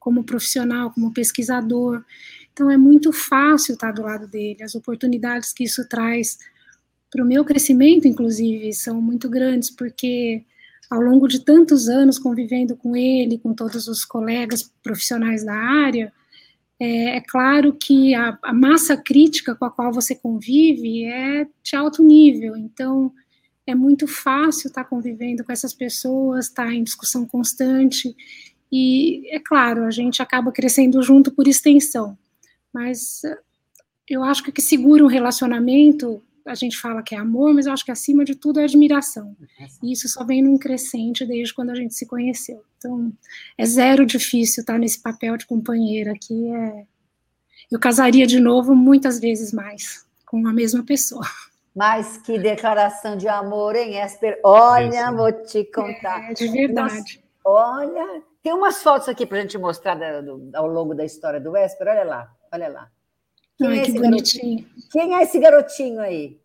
como 0.00 0.24
profissional, 0.24 0.90
como 0.92 1.12
pesquisador. 1.12 2.02
Então, 2.50 2.70
é 2.70 2.78
muito 2.78 3.12
fácil 3.12 3.74
estar 3.74 3.92
do 3.92 4.00
lado 4.00 4.26
dele. 4.26 4.62
As 4.62 4.74
oportunidades 4.74 5.52
que 5.52 5.64
isso 5.64 5.86
traz 5.90 6.38
para 7.10 7.22
o 7.22 7.26
meu 7.26 7.44
crescimento, 7.44 8.08
inclusive, 8.08 8.72
são 8.72 8.98
muito 8.98 9.28
grandes, 9.28 9.68
porque 9.68 10.42
ao 10.88 11.02
longo 11.02 11.28
de 11.28 11.40
tantos 11.40 11.86
anos 11.86 12.18
convivendo 12.18 12.74
com 12.74 12.96
ele, 12.96 13.36
com 13.36 13.52
todos 13.52 13.86
os 13.88 14.06
colegas 14.06 14.72
profissionais 14.82 15.44
da 15.44 15.54
área, 15.54 16.10
é, 16.80 17.16
é 17.16 17.20
claro 17.20 17.74
que 17.74 18.14
a, 18.14 18.38
a, 18.42 18.54
massa 18.54 18.96
crítica 18.96 19.54
com 19.54 19.66
a 19.66 19.70
qual 19.70 19.92
você 19.92 20.14
convive 20.14 21.04
é 21.04 21.46
de 21.62 21.76
alto 21.76 22.02
nível, 22.02 22.56
então 22.56 23.12
é 23.66 23.74
muito 23.74 24.06
fácil 24.06 24.68
estar 24.68 24.84
convivendo 24.84 25.44
com 25.44 25.52
essas 25.52 25.72
pessoas, 25.72 26.46
estar 26.46 26.72
em 26.72 26.84
discussão 26.84 27.26
constante, 27.26 28.14
e 28.70 29.28
é 29.34 29.40
claro, 29.40 29.84
a 29.84 29.90
gente 29.90 30.20
acaba 30.20 30.52
crescendo 30.52 31.02
junto 31.02 31.30
por 31.30 31.46
extensão, 31.46 32.18
mas 32.72 33.22
eu 34.08 34.22
acho 34.24 34.42
que 34.42 34.50
o 34.50 34.52
que 34.52 34.62
segura 34.62 35.04
um 35.04 35.08
relacionamento 35.08 36.22
a 36.46 36.54
gente 36.54 36.76
fala 36.76 37.02
que 37.02 37.14
é 37.14 37.18
amor, 37.18 37.54
mas 37.54 37.66
eu 37.66 37.72
acho 37.72 37.84
que 37.84 37.90
acima 37.90 38.24
de 38.24 38.34
tudo 38.34 38.60
é 38.60 38.64
admiração. 38.64 39.34
E 39.82 39.92
isso 39.92 40.08
só 40.08 40.24
vem 40.24 40.42
num 40.42 40.58
crescente 40.58 41.24
desde 41.24 41.54
quando 41.54 41.70
a 41.70 41.74
gente 41.74 41.94
se 41.94 42.06
conheceu. 42.06 42.62
Então, 42.76 43.12
é 43.56 43.64
zero 43.64 44.04
difícil 44.04 44.60
estar 44.60 44.78
nesse 44.78 45.00
papel 45.00 45.36
de 45.36 45.46
companheira 45.46 46.12
aqui. 46.12 46.48
É... 46.48 46.86
Eu 47.70 47.78
casaria 47.78 48.26
de 48.26 48.38
novo 48.38 48.74
muitas 48.74 49.18
vezes 49.18 49.52
mais 49.52 50.04
com 50.26 50.46
a 50.46 50.52
mesma 50.52 50.84
pessoa. 50.84 51.26
Mas 51.74 52.18
que 52.18 52.38
declaração 52.38 53.16
de 53.16 53.26
amor, 53.26 53.74
hein, 53.74 53.98
Esper? 53.98 54.38
Olha, 54.44 55.10
vou 55.10 55.32
te 55.32 55.64
contar. 55.64 56.30
É, 56.30 56.34
de 56.34 56.48
verdade. 56.48 57.22
olha, 57.44 58.22
tem 58.42 58.52
umas 58.52 58.82
fotos 58.82 59.08
aqui 59.08 59.26
para 59.26 59.38
a 59.38 59.40
gente 59.40 59.58
mostrar 59.58 59.96
do, 60.22 60.50
ao 60.54 60.66
longo 60.66 60.94
da 60.94 61.04
história 61.04 61.40
do 61.40 61.56
Esper. 61.56 61.88
Olha 61.88 62.04
lá, 62.04 62.32
olha 62.52 62.68
lá. 62.68 62.90
Quem 63.58 63.68
Ai, 63.68 63.78
é 63.80 63.82
que 63.82 63.92
bonitinho. 63.92 64.58
Garotinho? 64.58 64.90
Quem 64.92 65.14
é 65.14 65.22
esse 65.22 65.38
garotinho 65.38 66.00
aí? 66.00 66.38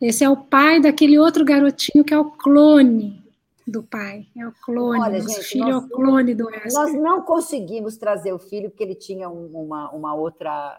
Esse 0.00 0.24
é 0.24 0.30
o 0.30 0.36
pai 0.36 0.80
daquele 0.80 1.18
outro 1.18 1.44
garotinho 1.44 2.04
que 2.04 2.14
é 2.14 2.18
o 2.18 2.30
clone 2.30 3.22
do 3.66 3.82
pai. 3.82 4.26
É 4.36 4.46
o 4.46 4.52
clone. 4.52 5.00
Olha, 5.00 5.18
Nosso 5.18 5.36
gente, 5.36 5.44
filho 5.44 5.64
nós, 5.64 5.74
é 5.74 5.86
o 5.86 5.88
clone 5.88 6.34
do 6.34 6.50
Esper. 6.50 6.72
Nós 6.72 6.94
não 6.94 7.22
conseguimos 7.22 7.96
trazer 7.96 8.32
o 8.32 8.38
filho 8.38 8.70
porque 8.70 8.84
ele 8.84 8.94
tinha 8.94 9.28
uma, 9.28 9.90
uma 9.90 10.14
outra. 10.14 10.78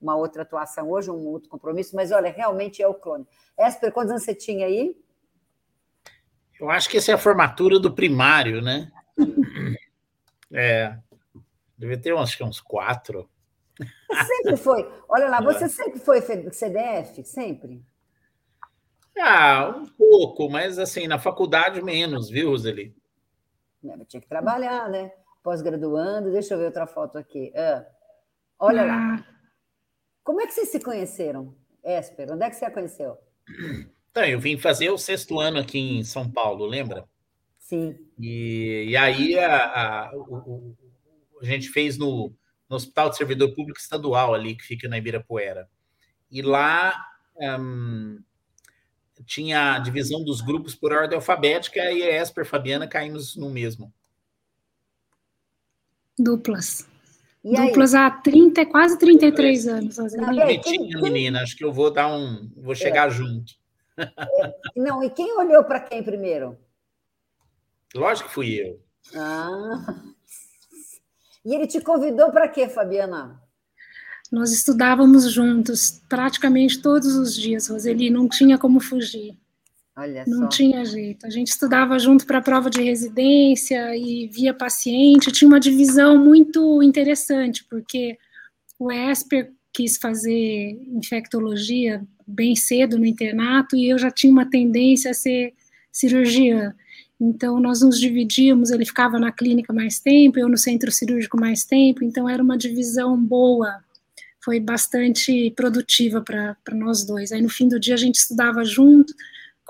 Uma 0.00 0.16
outra 0.16 0.42
atuação 0.42 0.90
hoje, 0.90 1.10
um 1.10 1.26
outro 1.26 1.48
compromisso, 1.48 1.94
mas 1.94 2.10
olha, 2.10 2.32
realmente 2.32 2.82
é 2.82 2.88
o 2.88 2.94
clone. 2.94 3.26
Esper, 3.58 3.92
quantos 3.92 4.10
anos 4.10 4.22
você 4.22 4.34
tinha 4.34 4.66
aí? 4.66 4.96
Eu 6.58 6.70
acho 6.70 6.88
que 6.88 6.96
essa 6.96 7.12
é 7.12 7.14
a 7.14 7.18
formatura 7.18 7.78
do 7.78 7.92
primário, 7.92 8.62
né? 8.62 8.90
é, 10.52 10.96
deve 11.76 11.98
ter 11.98 12.14
uns, 12.14 12.22
acho 12.22 12.36
que 12.36 12.44
uns 12.44 12.60
quatro. 12.60 13.28
Sempre 14.26 14.56
foi. 14.56 14.90
Olha 15.08 15.28
lá, 15.28 15.40
você 15.42 15.68
sempre 15.68 15.98
foi 16.00 16.20
CDF? 16.20 17.24
Sempre? 17.24 17.82
Ah, 19.18 19.74
um 19.76 19.86
pouco, 19.86 20.48
mas 20.48 20.78
assim, 20.78 21.06
na 21.06 21.18
faculdade 21.18 21.82
menos, 21.82 22.30
viu, 22.30 22.50
Roseli? 22.50 22.94
É, 23.84 24.04
tinha 24.04 24.20
que 24.20 24.28
trabalhar, 24.28 24.88
né? 24.88 25.12
Pós-graduando, 25.42 26.30
deixa 26.30 26.54
eu 26.54 26.58
ver 26.58 26.66
outra 26.66 26.86
foto 26.86 27.18
aqui. 27.18 27.52
Ah, 27.56 27.86
olha 28.58 28.82
ah. 28.82 28.86
lá. 28.86 29.26
Como 30.30 30.40
é 30.40 30.46
que 30.46 30.52
vocês 30.52 30.68
se 30.68 30.78
conheceram, 30.78 31.56
Esper? 31.82 32.30
Onde 32.30 32.44
é 32.44 32.50
que 32.50 32.54
você 32.54 32.64
a 32.64 32.70
conheceu? 32.70 33.18
Então, 34.08 34.24
eu 34.24 34.38
vim 34.38 34.56
fazer 34.56 34.88
o 34.88 34.96
sexto 34.96 35.40
ano 35.40 35.58
aqui 35.58 35.76
em 35.76 36.04
São 36.04 36.30
Paulo, 36.30 36.66
lembra? 36.66 37.04
Sim. 37.58 37.98
E, 38.16 38.86
e 38.90 38.96
aí 38.96 39.36
a, 39.36 39.64
a, 40.06 40.12
o, 40.14 40.76
a 41.42 41.44
gente 41.44 41.68
fez 41.70 41.98
no, 41.98 42.32
no 42.68 42.76
Hospital 42.76 43.10
de 43.10 43.16
Servidor 43.16 43.52
Público 43.56 43.80
Estadual, 43.80 44.32
ali, 44.32 44.54
que 44.54 44.62
fica 44.62 44.88
na 44.88 44.98
Ibirapuera. 44.98 45.68
E 46.30 46.42
lá 46.42 46.94
um, 47.36 48.22
tinha 49.26 49.74
a 49.74 49.78
divisão 49.80 50.22
dos 50.22 50.40
grupos 50.40 50.76
por 50.76 50.92
ordem 50.92 51.16
alfabética 51.16 51.90
e 51.90 52.04
a 52.04 52.22
Esper 52.22 52.46
Fabiana 52.46 52.86
caímos 52.86 53.34
no 53.34 53.50
mesmo. 53.50 53.92
Duplas. 56.16 56.89
E 57.42 57.56
Duplas 57.56 57.94
aí? 57.94 58.02
há 58.02 58.10
30, 58.10 58.66
quase 58.66 58.98
33 58.98 59.66
anos. 59.66 59.96
Bonitinha, 59.96 61.00
menina. 61.00 61.42
Acho 61.42 61.56
que 61.56 61.64
eu 61.64 61.72
vou 61.72 61.90
dar 61.90 62.08
um. 62.08 62.50
Vou 62.56 62.74
chegar 62.74 63.08
é. 63.08 63.10
junto. 63.10 63.54
É. 63.96 64.54
Não, 64.76 65.02
e 65.02 65.10
quem 65.10 65.36
olhou 65.38 65.64
para 65.64 65.80
quem 65.80 66.02
primeiro? 66.02 66.58
Lógico 67.94 68.28
que 68.28 68.34
fui 68.34 68.60
eu. 68.60 68.80
Ah. 69.14 70.02
E 71.44 71.54
ele 71.54 71.66
te 71.66 71.80
convidou 71.80 72.30
para 72.30 72.48
quê, 72.48 72.68
Fabiana? 72.68 73.40
Nós 74.30 74.52
estudávamos 74.52 75.32
juntos 75.32 76.02
praticamente 76.08 76.80
todos 76.80 77.16
os 77.16 77.34
dias, 77.34 77.68
Roseli, 77.68 78.10
não 78.10 78.28
tinha 78.28 78.56
como 78.56 78.78
fugir. 78.78 79.36
Olha 80.00 80.24
não 80.26 80.44
só. 80.44 80.48
tinha 80.48 80.82
jeito. 80.82 81.26
A 81.26 81.30
gente 81.30 81.48
estudava 81.48 81.98
junto 81.98 82.26
para 82.26 82.38
a 82.38 82.42
prova 82.42 82.70
de 82.70 82.82
residência 82.82 83.94
e 83.94 84.26
via 84.28 84.54
paciente. 84.54 85.30
Tinha 85.30 85.46
uma 85.46 85.60
divisão 85.60 86.16
muito 86.16 86.82
interessante, 86.82 87.66
porque 87.68 88.16
o 88.78 88.90
Esper 88.90 89.52
quis 89.70 89.98
fazer 89.98 90.80
infectologia 90.94 92.02
bem 92.26 92.56
cedo 92.56 92.98
no 92.98 93.04
internato 93.04 93.76
e 93.76 93.90
eu 93.90 93.98
já 93.98 94.10
tinha 94.10 94.32
uma 94.32 94.48
tendência 94.48 95.10
a 95.10 95.14
ser 95.14 95.52
cirurgiã. 95.92 96.74
Então, 97.20 97.60
nós 97.60 97.82
nos 97.82 98.00
dividíamos, 98.00 98.70
ele 98.70 98.86
ficava 98.86 99.18
na 99.18 99.30
clínica 99.30 99.70
mais 99.70 100.00
tempo, 100.00 100.38
eu 100.38 100.48
no 100.48 100.56
centro 100.56 100.90
cirúrgico 100.90 101.38
mais 101.38 101.64
tempo, 101.64 102.02
então 102.02 102.26
era 102.26 102.42
uma 102.42 102.56
divisão 102.56 103.14
boa, 103.22 103.84
foi 104.42 104.58
bastante 104.58 105.50
produtiva 105.54 106.22
para 106.22 106.56
nós 106.72 107.04
dois. 107.04 107.30
Aí, 107.30 107.42
no 107.42 107.50
fim 107.50 107.68
do 107.68 107.78
dia, 107.78 107.92
a 107.92 107.98
gente 107.98 108.14
estudava 108.14 108.64
junto, 108.64 109.12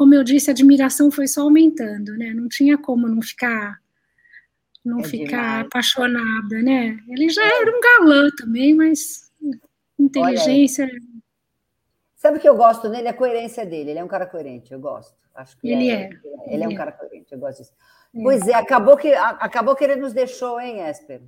como 0.01 0.15
eu 0.15 0.25
disse, 0.25 0.49
a 0.49 0.53
admiração 0.53 1.11
foi 1.11 1.29
só 1.29 1.43
aumentando, 1.43 2.17
né? 2.17 2.33
Não 2.33 2.49
tinha 2.49 2.79
como 2.79 3.07
não 3.07 3.21
ficar 3.21 3.79
não 4.83 5.01
é 5.01 5.05
ficar 5.05 5.43
demais. 5.43 5.67
apaixonada, 5.67 6.63
né? 6.63 6.99
Ele 7.07 7.29
já 7.29 7.45
é. 7.45 7.61
era 7.61 7.71
um 7.71 7.81
galã 7.83 8.31
também, 8.35 8.75
mas 8.75 9.31
inteligência. 9.99 10.89
Sabe 12.17 12.39
o 12.39 12.41
que 12.41 12.49
eu 12.49 12.57
gosto 12.57 12.89
nele? 12.89 13.09
A 13.09 13.13
coerência 13.13 13.67
dele. 13.67 13.91
Ele 13.91 13.99
é 13.99 14.03
um 14.03 14.09
cara 14.09 14.25
coerente, 14.25 14.73
eu 14.73 14.81
gosto. 14.81 15.15
Acho 15.35 15.59
que 15.59 15.69
ele 15.69 15.91
é. 15.91 15.95
é. 15.95 16.07
Ele, 16.07 16.23
ele 16.47 16.65
é 16.65 16.69
um 16.69 16.75
cara 16.75 16.93
coerente, 16.93 17.35
eu 17.35 17.39
gosto 17.39 17.59
disso. 17.59 17.75
É. 18.15 18.23
Pois 18.23 18.49
é, 18.49 18.55
acabou 18.55 18.97
que, 18.97 19.13
acabou 19.13 19.77
que 19.77 19.85
ele 19.85 19.97
nos 19.97 20.15
deixou, 20.15 20.59
hein, 20.59 20.81
Esper? 20.81 21.21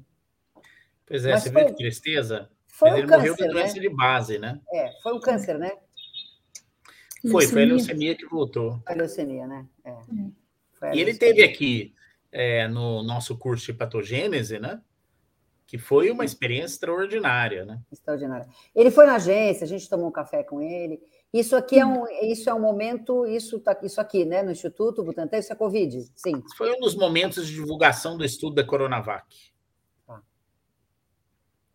Pois 1.05 1.27
é, 1.27 1.33
Mas 1.33 1.43
você 1.43 1.53
foi, 1.53 1.65
viu 1.65 1.75
que 1.75 1.77
tristeza? 1.77 2.49
Foi 2.69 2.91
um 2.91 2.97
ele 2.97 3.07
câncer, 3.07 3.19
morreu 3.19 3.35
de 3.37 3.49
doença 3.49 3.75
né? 3.75 3.81
de 3.83 3.89
base, 3.91 4.39
né? 4.39 4.59
É, 4.73 4.93
foi 5.03 5.13
um 5.13 5.21
câncer, 5.21 5.59
né? 5.59 5.73
Foi, 7.31 7.47
foi 7.47 7.63
a 7.63 7.67
leucemia 7.67 8.17
que 8.17 8.27
voltou. 8.27 8.83
A 8.85 8.95
leucemia, 8.95 9.47
né? 9.47 9.67
É. 9.85 10.97
E 10.97 11.01
ele 11.01 11.15
teve 11.15 11.43
aqui 11.45 11.95
é, 12.33 12.67
no 12.67 13.03
nosso 13.03 13.37
curso 13.39 13.67
de 13.67 13.75
patogênese, 13.75 14.59
né? 14.59 14.81
Que 15.67 15.79
foi 15.79 16.11
uma 16.11 16.25
experiência 16.25 16.75
extraordinária, 16.75 17.65
né? 17.65 17.81
Extraordinária. 17.93 18.47
Ele 18.75 18.91
foi 18.91 19.07
na 19.07 19.15
agência, 19.15 19.65
a 19.65 19.69
gente 19.69 19.89
tomou 19.89 20.09
um 20.09 20.13
café 20.13 20.43
com 20.43 20.61
ele. 20.61 21.01
Isso 21.33 21.57
aqui 21.57 21.79
é 21.79 21.87
um, 21.87 22.05
isso 22.23 22.51
é 22.51 22.55
um 22.55 22.61
momento, 22.61 23.25
isso, 23.25 23.59
tá, 23.61 23.79
isso 23.83 24.01
aqui, 24.01 24.25
né, 24.25 24.43
no 24.43 24.51
Instituto 24.51 25.03
Butantan, 25.03 25.39
isso 25.39 25.51
é 25.51 25.57
Covid, 25.57 26.11
sim. 26.15 26.43
Foi 26.59 26.71
um 26.75 26.81
dos 26.81 26.95
momentos 26.95 27.47
de 27.47 27.55
divulgação 27.55 28.19
do 28.19 28.25
estudo 28.25 28.57
da 28.57 28.65
Coronavac. 28.65 29.25
Tá. 30.07 30.23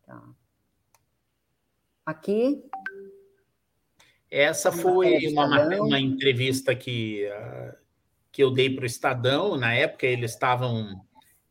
tá. 0.06 0.24
Aqui. 2.06 2.64
Essa 4.30 4.72
foi 4.72 5.28
uma, 5.28 5.68
uma 5.80 6.00
entrevista 6.00 6.76
que, 6.76 7.26
uh, 7.28 7.76
que 8.32 8.44
eu 8.44 8.52
dei 8.52 8.70
para 8.70 8.84
o 8.84 8.86
Estadão. 8.86 9.58
Na 9.58 9.74
época, 9.74 10.06
eles 10.06 10.32
estavam 10.32 11.02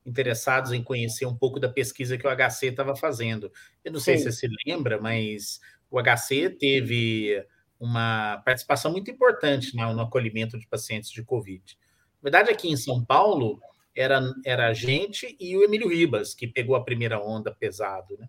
interessados 0.04 0.72
em 0.72 0.82
conhecer 0.82 1.26
um 1.26 1.34
pouco 1.34 1.58
da 1.58 1.68
pesquisa 1.68 2.16
que 2.16 2.26
o 2.26 2.30
HC 2.30 2.66
estava 2.66 2.94
fazendo. 2.94 3.50
Eu 3.84 3.92
não 3.92 4.00
sei 4.00 4.16
Sim. 4.16 4.24
se 4.24 4.32
você 4.32 4.46
se 4.46 4.56
lembra, 4.66 5.00
mas 5.00 5.60
o 5.90 6.00
HC 6.00 6.50
teve 6.50 7.44
uma 7.78 8.38
participação 8.44 8.92
muito 8.92 9.10
importante 9.10 9.74
no, 9.74 9.92
no 9.92 10.02
acolhimento 10.02 10.58
de 10.58 10.66
pacientes 10.66 11.10
de 11.10 11.24
Covid. 11.24 11.78
Na 12.22 12.30
verdade, 12.30 12.50
aqui 12.50 12.68
em 12.68 12.76
São 12.76 13.04
Paulo, 13.04 13.60
era, 13.96 14.20
era 14.44 14.68
a 14.68 14.74
gente 14.74 15.36
e 15.40 15.56
o 15.56 15.64
Emílio 15.64 15.88
Ribas, 15.88 16.34
que 16.34 16.46
pegou 16.46 16.76
a 16.76 16.84
primeira 16.84 17.18
onda 17.18 17.52
pesado, 17.54 18.16
né? 18.18 18.28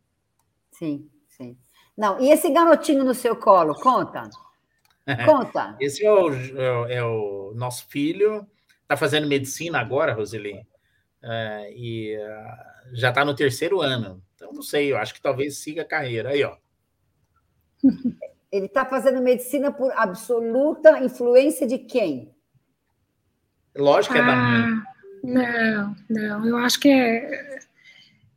Sim, 0.71 1.09
sim. 1.27 1.57
Não, 1.97 2.21
e 2.21 2.29
esse 2.29 2.49
garotinho 2.51 3.03
no 3.03 3.13
seu 3.13 3.35
colo, 3.35 3.73
conta. 3.75 4.29
Conta. 5.25 5.77
esse 5.79 6.05
é 6.05 6.11
o, 6.11 6.33
é, 6.33 6.95
é 6.95 7.03
o 7.03 7.53
nosso 7.55 7.87
filho, 7.87 8.45
está 8.81 8.97
fazendo 8.97 9.25
medicina 9.25 9.79
agora, 9.79 10.13
Roseli, 10.13 10.67
é, 11.23 11.71
e 11.73 12.17
uh, 12.17 12.93
já 12.93 13.09
está 13.09 13.23
no 13.23 13.33
terceiro 13.33 13.81
ano. 13.81 14.21
Então, 14.35 14.51
não 14.51 14.61
sei, 14.61 14.91
eu 14.91 14.97
acho 14.97 15.13
que 15.13 15.21
talvez 15.21 15.57
siga 15.59 15.81
a 15.81 15.85
carreira. 15.85 16.29
Aí, 16.29 16.43
ó. 16.43 16.57
Ele 18.51 18.65
está 18.65 18.85
fazendo 18.85 19.21
medicina 19.21 19.71
por 19.71 19.91
absoluta 19.93 21.03
influência 21.03 21.65
de 21.65 21.77
quem? 21.77 22.33
Lógico 23.75 24.13
que 24.13 24.19
é 24.19 24.23
ah, 24.23 24.27
da 24.27 24.35
mãe. 24.35 24.81
Não, 25.23 25.95
não. 26.09 26.45
Eu 26.47 26.57
acho 26.57 26.79
que 26.79 26.89
é. 26.89 27.59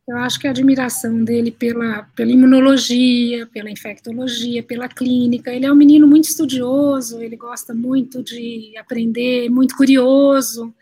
Eu 0.07 0.17
acho 0.17 0.39
que 0.39 0.47
a 0.47 0.49
admiração 0.49 1.23
dele 1.23 1.51
pela, 1.51 2.03
pela 2.15 2.31
imunologia, 2.31 3.47
pela 3.47 3.69
infectologia, 3.69 4.63
pela 4.63 4.89
clínica. 4.89 5.53
Ele 5.53 5.65
é 5.65 5.71
um 5.71 5.75
menino 5.75 6.07
muito 6.07 6.25
estudioso, 6.25 7.21
ele 7.21 7.35
gosta 7.35 7.73
muito 7.73 8.23
de 8.23 8.73
aprender, 8.77 9.49
muito 9.49 9.75
curioso. 9.75 10.73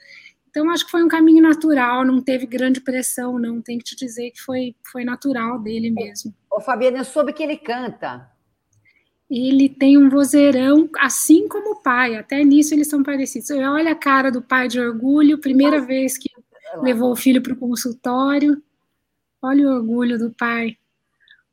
Então, 0.49 0.69
acho 0.71 0.85
que 0.85 0.91
foi 0.91 1.03
um 1.03 1.07
caminho 1.07 1.43
natural, 1.43 2.03
não 2.03 2.21
teve 2.21 2.47
grande 2.47 2.81
pressão, 2.81 3.37
não. 3.37 3.61
Tem 3.61 3.77
que 3.77 3.83
te 3.83 3.95
dizer 3.95 4.31
que 4.31 4.41
foi, 4.41 4.75
foi 4.91 5.03
natural 5.03 5.59
dele 5.59 5.91
mesmo. 5.91 6.33
Ô, 6.51 6.59
Fabiana, 6.59 6.99
eu 6.99 7.05
soube 7.05 7.33
que 7.33 7.43
ele 7.43 7.57
canta. 7.57 8.27
Ele 9.29 9.69
tem 9.69 9.95
um 9.95 10.09
vozeirão, 10.09 10.89
assim 10.97 11.47
como 11.47 11.73
o 11.73 11.81
pai, 11.83 12.15
até 12.15 12.43
nisso 12.43 12.73
eles 12.73 12.87
são 12.87 13.03
parecidos. 13.03 13.51
Olha 13.51 13.91
a 13.91 13.95
cara 13.95 14.31
do 14.31 14.41
pai 14.41 14.67
de 14.67 14.79
orgulho, 14.79 15.37
primeira 15.37 15.79
vez 15.79 16.17
que 16.17 16.29
levou 16.81 17.11
o 17.11 17.15
filho 17.15 17.41
para 17.41 17.53
o 17.53 17.57
consultório. 17.57 18.59
Olha 19.41 19.67
o 19.67 19.75
orgulho 19.75 20.17
do 20.17 20.31
pai. 20.31 20.77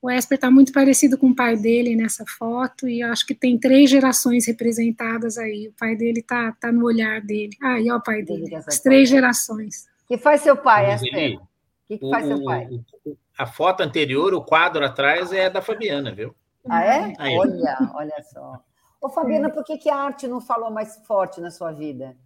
O 0.01 0.11
Esper 0.11 0.37
está 0.37 0.51
muito 0.51 0.73
parecido 0.73 1.17
com 1.19 1.29
o 1.29 1.35
pai 1.35 1.57
dele 1.57 1.97
nessa 1.97 2.25
foto, 2.27 2.87
e 2.87 3.01
eu 3.01 3.11
acho 3.11 3.27
que 3.27 3.35
tem 3.35 3.59
três 3.59 3.91
gerações 3.91 4.47
representadas 4.47 5.39
aí. 5.39 5.69
O 5.69 5.73
pai 5.73 5.97
dele 5.97 6.21
está 6.21 6.53
tá 6.53 6.71
no 6.71 6.85
olhar 6.85 7.21
dele. 7.21 7.57
Ah, 7.63 7.81
e 7.81 7.91
olha 7.91 7.97
o 7.97 8.03
pai 8.03 8.23
dele. 8.23 8.55
As 8.55 8.81
três 8.81 9.09
gerações. 9.09 9.87
O 10.05 10.09
que 10.09 10.19
faz 10.19 10.43
seu 10.43 10.57
pai, 10.57 10.95
Esper? 10.95 11.37
O 11.39 11.49
que, 11.87 11.99
que 11.99 12.11
faz 12.11 12.25
o, 12.25 12.29
seu 12.29 12.45
pai? 12.45 12.69
A 13.39 13.47
foto 13.47 13.83
anterior, 13.83 14.35
o 14.35 14.43
quadro 14.43 14.85
atrás, 14.85 15.33
é 15.33 15.49
da 15.49 15.63
Fabiana, 15.63 16.15
viu? 16.15 16.35
Ah, 16.69 16.85
é? 16.85 17.15
Aí. 17.19 17.37
Olha, 17.37 17.93
olha 17.95 18.23
só. 18.23 18.61
Ô, 19.01 19.09
Fabiana, 19.09 19.51
por 19.51 19.65
que, 19.65 19.79
que 19.79 19.91
a 19.91 19.97
arte 19.97 20.27
não 20.27 20.41
falou 20.41 20.71
mais 20.71 20.97
forte 21.07 21.41
na 21.41 21.51
sua 21.51 21.73
vida? 21.73 22.17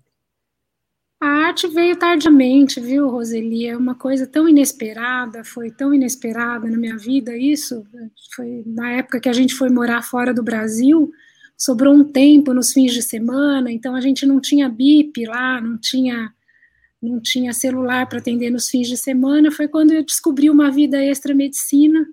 A 1.20 1.26
arte 1.26 1.68
veio 1.68 1.96
tardiamente, 1.96 2.80
viu, 2.80 3.10
Roseli? 3.10 3.66
É 3.66 3.76
uma 3.76 3.94
coisa 3.94 4.26
tão 4.26 4.48
inesperada, 4.48 5.44
foi 5.44 5.70
tão 5.70 5.92
inesperada 5.92 6.66
na 6.70 6.78
minha 6.78 6.96
vida 6.96 7.36
isso. 7.36 7.84
Foi 8.34 8.62
na 8.64 8.92
época 8.92 9.20
que 9.20 9.28
a 9.28 9.32
gente 9.32 9.54
foi 9.54 9.68
morar 9.68 10.00
fora 10.00 10.32
do 10.32 10.42
Brasil, 10.42 11.12
sobrou 11.58 11.94
um 11.94 12.04
tempo 12.04 12.54
nos 12.54 12.72
fins 12.72 12.94
de 12.94 13.02
semana, 13.02 13.70
então 13.70 13.94
a 13.94 14.00
gente 14.00 14.24
não 14.24 14.40
tinha 14.40 14.66
bip 14.66 15.26
lá, 15.26 15.60
não 15.60 15.76
tinha 15.78 16.32
não 17.02 17.20
tinha 17.20 17.52
celular 17.54 18.06
para 18.06 18.18
atender 18.18 18.50
nos 18.50 18.68
fins 18.68 18.88
de 18.88 18.96
semana. 18.96 19.50
Foi 19.50 19.68
quando 19.68 19.92
eu 19.92 20.04
descobri 20.04 20.50
uma 20.50 20.70
vida 20.70 21.02
extra 21.02 21.34
medicina, 21.34 22.06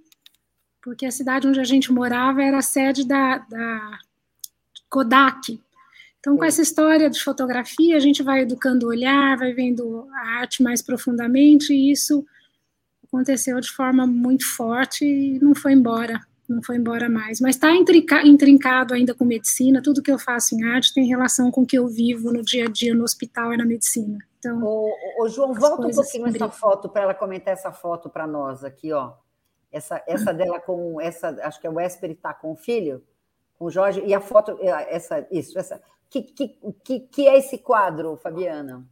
porque 0.81 1.05
a 1.05 1.11
cidade 1.11 1.47
onde 1.47 1.59
a 1.59 1.65
gente 1.65 1.91
morava 1.91 2.41
era 2.41 2.57
a 2.57 2.61
sede 2.61 3.05
da, 3.05 3.37
da 3.37 3.99
Kodak, 4.89 5.59
então, 6.27 6.35
com 6.35 6.43
essa 6.43 6.61
história 6.61 7.09
de 7.09 7.23
fotografia, 7.23 7.95
a 7.95 8.01
gente 8.01 8.21
vai 8.21 8.41
educando 8.41 8.85
o 8.85 8.89
olhar, 8.89 9.37
vai 9.37 9.53
vendo 9.53 10.09
a 10.11 10.39
arte 10.41 10.61
mais 10.61 10.81
profundamente, 10.81 11.71
e 11.71 11.89
isso 11.89 12.25
aconteceu 13.01 13.57
de 13.61 13.71
forma 13.71 14.05
muito 14.05 14.45
forte 14.45 15.05
e 15.05 15.39
não 15.39 15.55
foi 15.55 15.71
embora, 15.71 16.19
não 16.45 16.61
foi 16.61 16.75
embora 16.75 17.07
mais. 17.07 17.39
Mas 17.39 17.55
está 17.55 17.71
intrincado 17.71 18.93
ainda 18.93 19.15
com 19.15 19.23
medicina, 19.23 19.81
tudo 19.81 20.03
que 20.03 20.11
eu 20.11 20.19
faço 20.19 20.53
em 20.53 20.65
arte 20.65 20.93
tem 20.93 21.07
relação 21.07 21.49
com 21.49 21.61
o 21.61 21.65
que 21.65 21.79
eu 21.79 21.87
vivo 21.87 22.33
no 22.33 22.41
dia 22.41 22.65
a 22.65 22.69
dia 22.69 22.93
no 22.93 23.05
hospital 23.05 23.53
e 23.53 23.57
na 23.57 23.63
medicina. 23.63 24.17
Então, 24.39 24.61
ô, 24.65 24.91
ô 25.21 25.29
João, 25.29 25.53
volta 25.53 25.87
um 25.87 25.91
pouquinho 25.91 26.27
essa 26.27 26.49
foto 26.49 26.89
para 26.89 27.03
ela 27.03 27.13
comentar 27.13 27.53
essa 27.53 27.71
foto 27.71 28.09
para 28.09 28.27
nós 28.27 28.65
aqui, 28.65 28.91
ó. 28.91 29.13
Essa, 29.71 30.03
essa 30.05 30.33
dela 30.33 30.59
com 30.59 30.99
essa, 30.99 31.29
acho 31.41 31.61
que 31.61 31.67
é 31.67 31.69
o 31.69 31.79
Esper 31.79 32.11
está 32.11 32.33
com 32.33 32.51
o 32.51 32.55
filho, 32.57 33.01
com 33.57 33.63
o 33.65 33.71
Jorge, 33.71 34.03
e 34.05 34.13
a 34.13 34.19
foto, 34.19 34.57
essa, 34.61 35.25
isso, 35.31 35.57
essa 35.57 35.81
que, 36.09 36.21
que, 36.21 36.99
que, 36.99 37.27
é 37.27 37.37
esse 37.37 37.57
quadro, 37.57 38.17
Fabiana? 38.17 38.83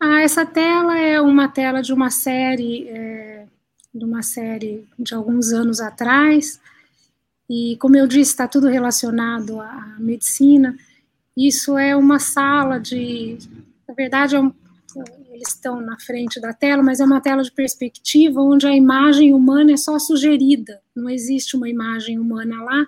Ah, 0.00 0.22
essa 0.22 0.44
tela 0.44 0.98
é 0.98 1.20
uma 1.20 1.48
tela 1.48 1.80
de 1.82 1.92
uma 1.92 2.10
série, 2.10 2.88
é, 2.88 3.46
de 3.94 4.04
uma 4.04 4.22
série 4.22 4.86
de 4.98 5.14
alguns 5.14 5.52
anos 5.52 5.80
atrás, 5.80 6.60
e 7.48 7.76
como 7.76 7.96
eu 7.96 8.06
disse, 8.06 8.32
está 8.32 8.48
tudo 8.48 8.66
relacionado 8.66 9.60
à 9.60 9.96
medicina. 9.98 10.76
Isso 11.36 11.78
é 11.78 11.94
uma 11.94 12.18
sala 12.18 12.78
de, 12.78 13.38
na 13.86 13.94
verdade, 13.94 14.34
é 14.34 14.40
um, 14.40 14.52
eles 15.36 15.48
estão 15.48 15.80
na 15.80 15.98
frente 16.00 16.40
da 16.40 16.52
tela, 16.52 16.82
mas 16.82 16.98
é 16.98 17.04
uma 17.04 17.20
tela 17.20 17.42
de 17.42 17.52
perspectiva 17.52 18.40
onde 18.40 18.66
a 18.66 18.74
imagem 18.74 19.32
humana 19.34 19.72
é 19.72 19.76
só 19.76 19.98
sugerida, 19.98 20.80
não 20.94 21.08
existe 21.08 21.56
uma 21.56 21.68
imagem 21.68 22.18
humana 22.18 22.62
lá, 22.62 22.86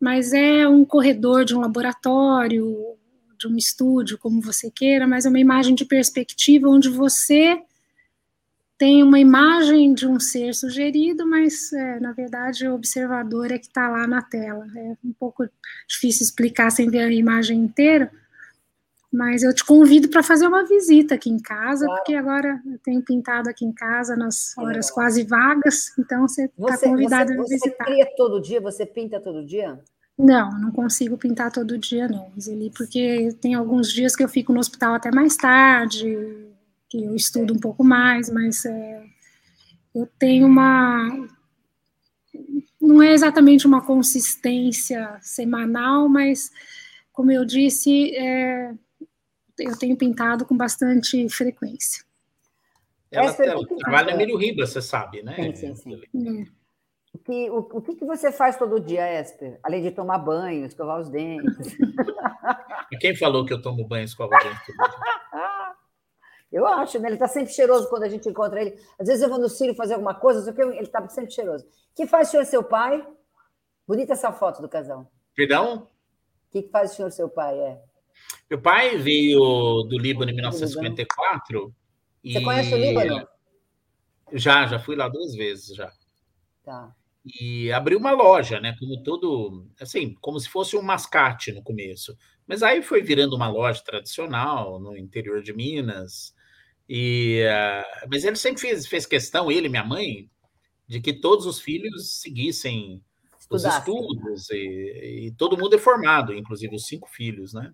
mas 0.00 0.32
é 0.32 0.66
um 0.66 0.84
corredor 0.84 1.44
de 1.44 1.54
um 1.54 1.60
laboratório, 1.60 2.96
de 3.38 3.46
um 3.46 3.56
estúdio, 3.56 4.18
como 4.18 4.40
você 4.40 4.70
queira, 4.70 5.06
mas 5.06 5.26
é 5.26 5.28
uma 5.28 5.38
imagem 5.38 5.74
de 5.74 5.84
perspectiva 5.84 6.68
onde 6.68 6.88
você 6.88 7.62
tem 8.80 9.02
uma 9.02 9.20
imagem 9.20 9.92
de 9.92 10.06
um 10.06 10.18
ser 10.18 10.54
sugerido, 10.54 11.26
mas 11.26 11.70
é, 11.70 12.00
na 12.00 12.12
verdade 12.12 12.66
o 12.66 12.74
observador 12.74 13.52
é 13.52 13.58
que 13.58 13.66
está 13.66 13.90
lá 13.90 14.06
na 14.06 14.22
tela. 14.22 14.66
É 14.74 14.96
um 15.04 15.12
pouco 15.12 15.46
difícil 15.86 16.24
explicar 16.24 16.70
sem 16.70 16.88
ver 16.88 17.00
a 17.00 17.12
imagem 17.12 17.58
inteira, 17.58 18.10
mas 19.12 19.42
eu 19.42 19.52
te 19.52 19.64
convido 19.64 20.08
para 20.08 20.22
fazer 20.22 20.46
uma 20.46 20.64
visita 20.64 21.16
aqui 21.16 21.28
em 21.28 21.38
casa, 21.38 21.84
claro. 21.84 22.00
porque 22.00 22.14
agora 22.14 22.62
eu 22.64 22.78
tenho 22.78 23.02
pintado 23.02 23.50
aqui 23.50 23.64
em 23.64 23.72
casa 23.72 24.14
nas 24.14 24.56
horas 24.56 24.88
é 24.88 24.92
quase 24.92 25.24
vagas, 25.24 25.92
então 25.98 26.28
você 26.28 26.44
está 26.44 26.78
convidado 26.78 27.34
você, 27.34 27.38
a 27.38 27.42
visitar. 27.42 27.84
Você 27.84 27.92
cria 27.92 28.08
todo 28.16 28.40
dia? 28.40 28.60
Você 28.60 28.86
pinta 28.86 29.20
todo 29.20 29.44
dia? 29.44 29.80
Não, 30.16 30.50
não 30.60 30.70
consigo 30.70 31.16
pintar 31.16 31.50
todo 31.50 31.78
dia, 31.78 32.06
não, 32.06 32.30
Zeli, 32.38 32.70
porque 32.76 33.34
tem 33.40 33.54
alguns 33.54 33.90
dias 33.90 34.14
que 34.14 34.22
eu 34.22 34.28
fico 34.28 34.52
no 34.52 34.60
hospital 34.60 34.94
até 34.94 35.10
mais 35.10 35.36
tarde, 35.36 36.46
que 36.88 37.02
eu 37.02 37.16
estudo 37.16 37.54
um 37.54 37.58
pouco 37.58 37.82
mais, 37.82 38.28
mas 38.28 38.64
é, 38.64 39.02
eu 39.94 40.06
tenho 40.18 40.46
uma. 40.46 41.28
Não 42.80 43.02
é 43.02 43.12
exatamente 43.12 43.66
uma 43.66 43.80
consistência 43.80 45.18
semanal, 45.22 46.08
mas, 46.08 46.50
como 47.12 47.30
eu 47.32 47.44
disse, 47.44 48.14
é, 48.14 48.74
eu 49.64 49.78
tenho 49.78 49.96
pintado 49.96 50.44
com 50.44 50.56
bastante 50.56 51.28
frequência. 51.28 52.04
Ela, 53.10 53.34
ela 53.40 53.66
trabalha 53.66 54.26
no 54.26 54.36
Ribas, 54.36 54.70
você 54.70 54.80
sabe, 54.80 55.22
né? 55.22 55.34
Sim, 55.34 55.74
sim, 55.74 55.74
sim. 55.74 55.94
É. 55.94 56.60
O 57.12 57.18
que, 57.18 57.50
o, 57.50 57.58
o 57.58 57.82
que, 57.82 57.96
que 57.96 58.04
você 58.04 58.30
faz 58.30 58.56
todo 58.56 58.78
dia, 58.78 59.20
Esper? 59.20 59.58
Além 59.64 59.82
de 59.82 59.90
tomar 59.90 60.18
banho, 60.18 60.64
escovar 60.64 61.00
os 61.00 61.10
dentes. 61.10 61.76
Quem 63.00 63.16
falou 63.16 63.44
que 63.44 63.52
eu 63.52 63.60
tomo 63.60 63.86
banho 63.86 64.02
e 64.02 64.04
escovo 64.04 64.32
os 64.34 64.44
dentes 64.44 64.60
todo 64.66 64.76
dia? 64.76 65.00
Eu 66.52 66.66
acho, 66.66 66.98
né? 66.98 67.08
Ele 67.08 67.14
está 67.14 67.28
sempre 67.28 67.52
cheiroso 67.52 67.88
quando 67.88 68.02
a 68.02 68.08
gente 68.08 68.28
encontra 68.28 68.60
ele. 68.60 68.76
Às 68.98 69.06
vezes 69.06 69.22
eu 69.22 69.28
vou 69.28 69.38
no 69.38 69.48
Círio 69.48 69.72
fazer 69.72 69.94
alguma 69.94 70.14
coisa, 70.14 70.42
só 70.42 70.52
que 70.52 70.60
ele 70.60 70.80
está 70.80 71.06
sempre 71.08 71.30
cheiroso. 71.30 71.64
O 71.64 71.94
que 71.94 72.08
faz 72.08 72.26
o 72.26 72.30
senhor 72.32 72.44
seu 72.44 72.64
pai? 72.64 73.06
Bonita 73.86 74.14
essa 74.14 74.32
foto 74.32 74.60
do 74.60 74.68
casal. 74.68 75.08
Perdão? 75.32 75.86
O 76.48 76.50
que, 76.50 76.62
que 76.62 76.68
faz 76.68 76.90
o 76.90 76.94
senhor 76.96 77.12
seu 77.12 77.28
pai? 77.28 77.56
É? 77.56 77.80
Meu 78.48 78.60
pai 78.60 78.96
veio 78.96 79.38
do 79.84 79.98
Líbano 79.98 80.30
em 80.30 80.34
1954. 80.34 81.74
Você 82.22 82.38
e... 82.38 82.42
conhece 82.42 82.74
o 82.74 82.78
Líbano? 82.78 83.26
Já, 84.32 84.66
já 84.66 84.78
fui 84.78 84.96
lá 84.96 85.08
duas 85.08 85.34
vezes 85.34 85.76
já. 85.76 85.92
Tá. 86.64 86.94
E 87.24 87.70
abriu 87.72 87.98
uma 87.98 88.12
loja, 88.12 88.60
né? 88.60 88.74
Como 88.78 89.02
todo, 89.02 89.66
assim, 89.80 90.14
como 90.20 90.40
se 90.40 90.48
fosse 90.48 90.76
um 90.76 90.82
mascate 90.82 91.52
no 91.52 91.62
começo. 91.62 92.16
Mas 92.46 92.62
aí 92.62 92.82
foi 92.82 93.02
virando 93.02 93.36
uma 93.36 93.48
loja 93.48 93.82
tradicional 93.84 94.80
no 94.80 94.96
interior 94.96 95.42
de 95.42 95.52
Minas. 95.52 96.34
E, 96.88 97.44
uh, 97.44 98.08
mas 98.10 98.24
ele 98.24 98.36
sempre 98.36 98.60
fez, 98.60 98.86
fez 98.86 99.06
questão, 99.06 99.50
ele 99.50 99.66
e 99.66 99.70
minha 99.70 99.84
mãe, 99.84 100.30
de 100.88 101.00
que 101.00 101.12
todos 101.12 101.46
os 101.46 101.60
filhos 101.60 102.20
seguissem 102.20 103.02
os 103.48 103.64
estudos. 103.64 104.50
E, 104.50 105.26
e 105.26 105.30
todo 105.32 105.58
mundo 105.58 105.76
é 105.76 105.78
formado, 105.78 106.34
inclusive 106.34 106.74
os 106.74 106.86
cinco 106.86 107.08
filhos, 107.08 107.52
né? 107.52 107.72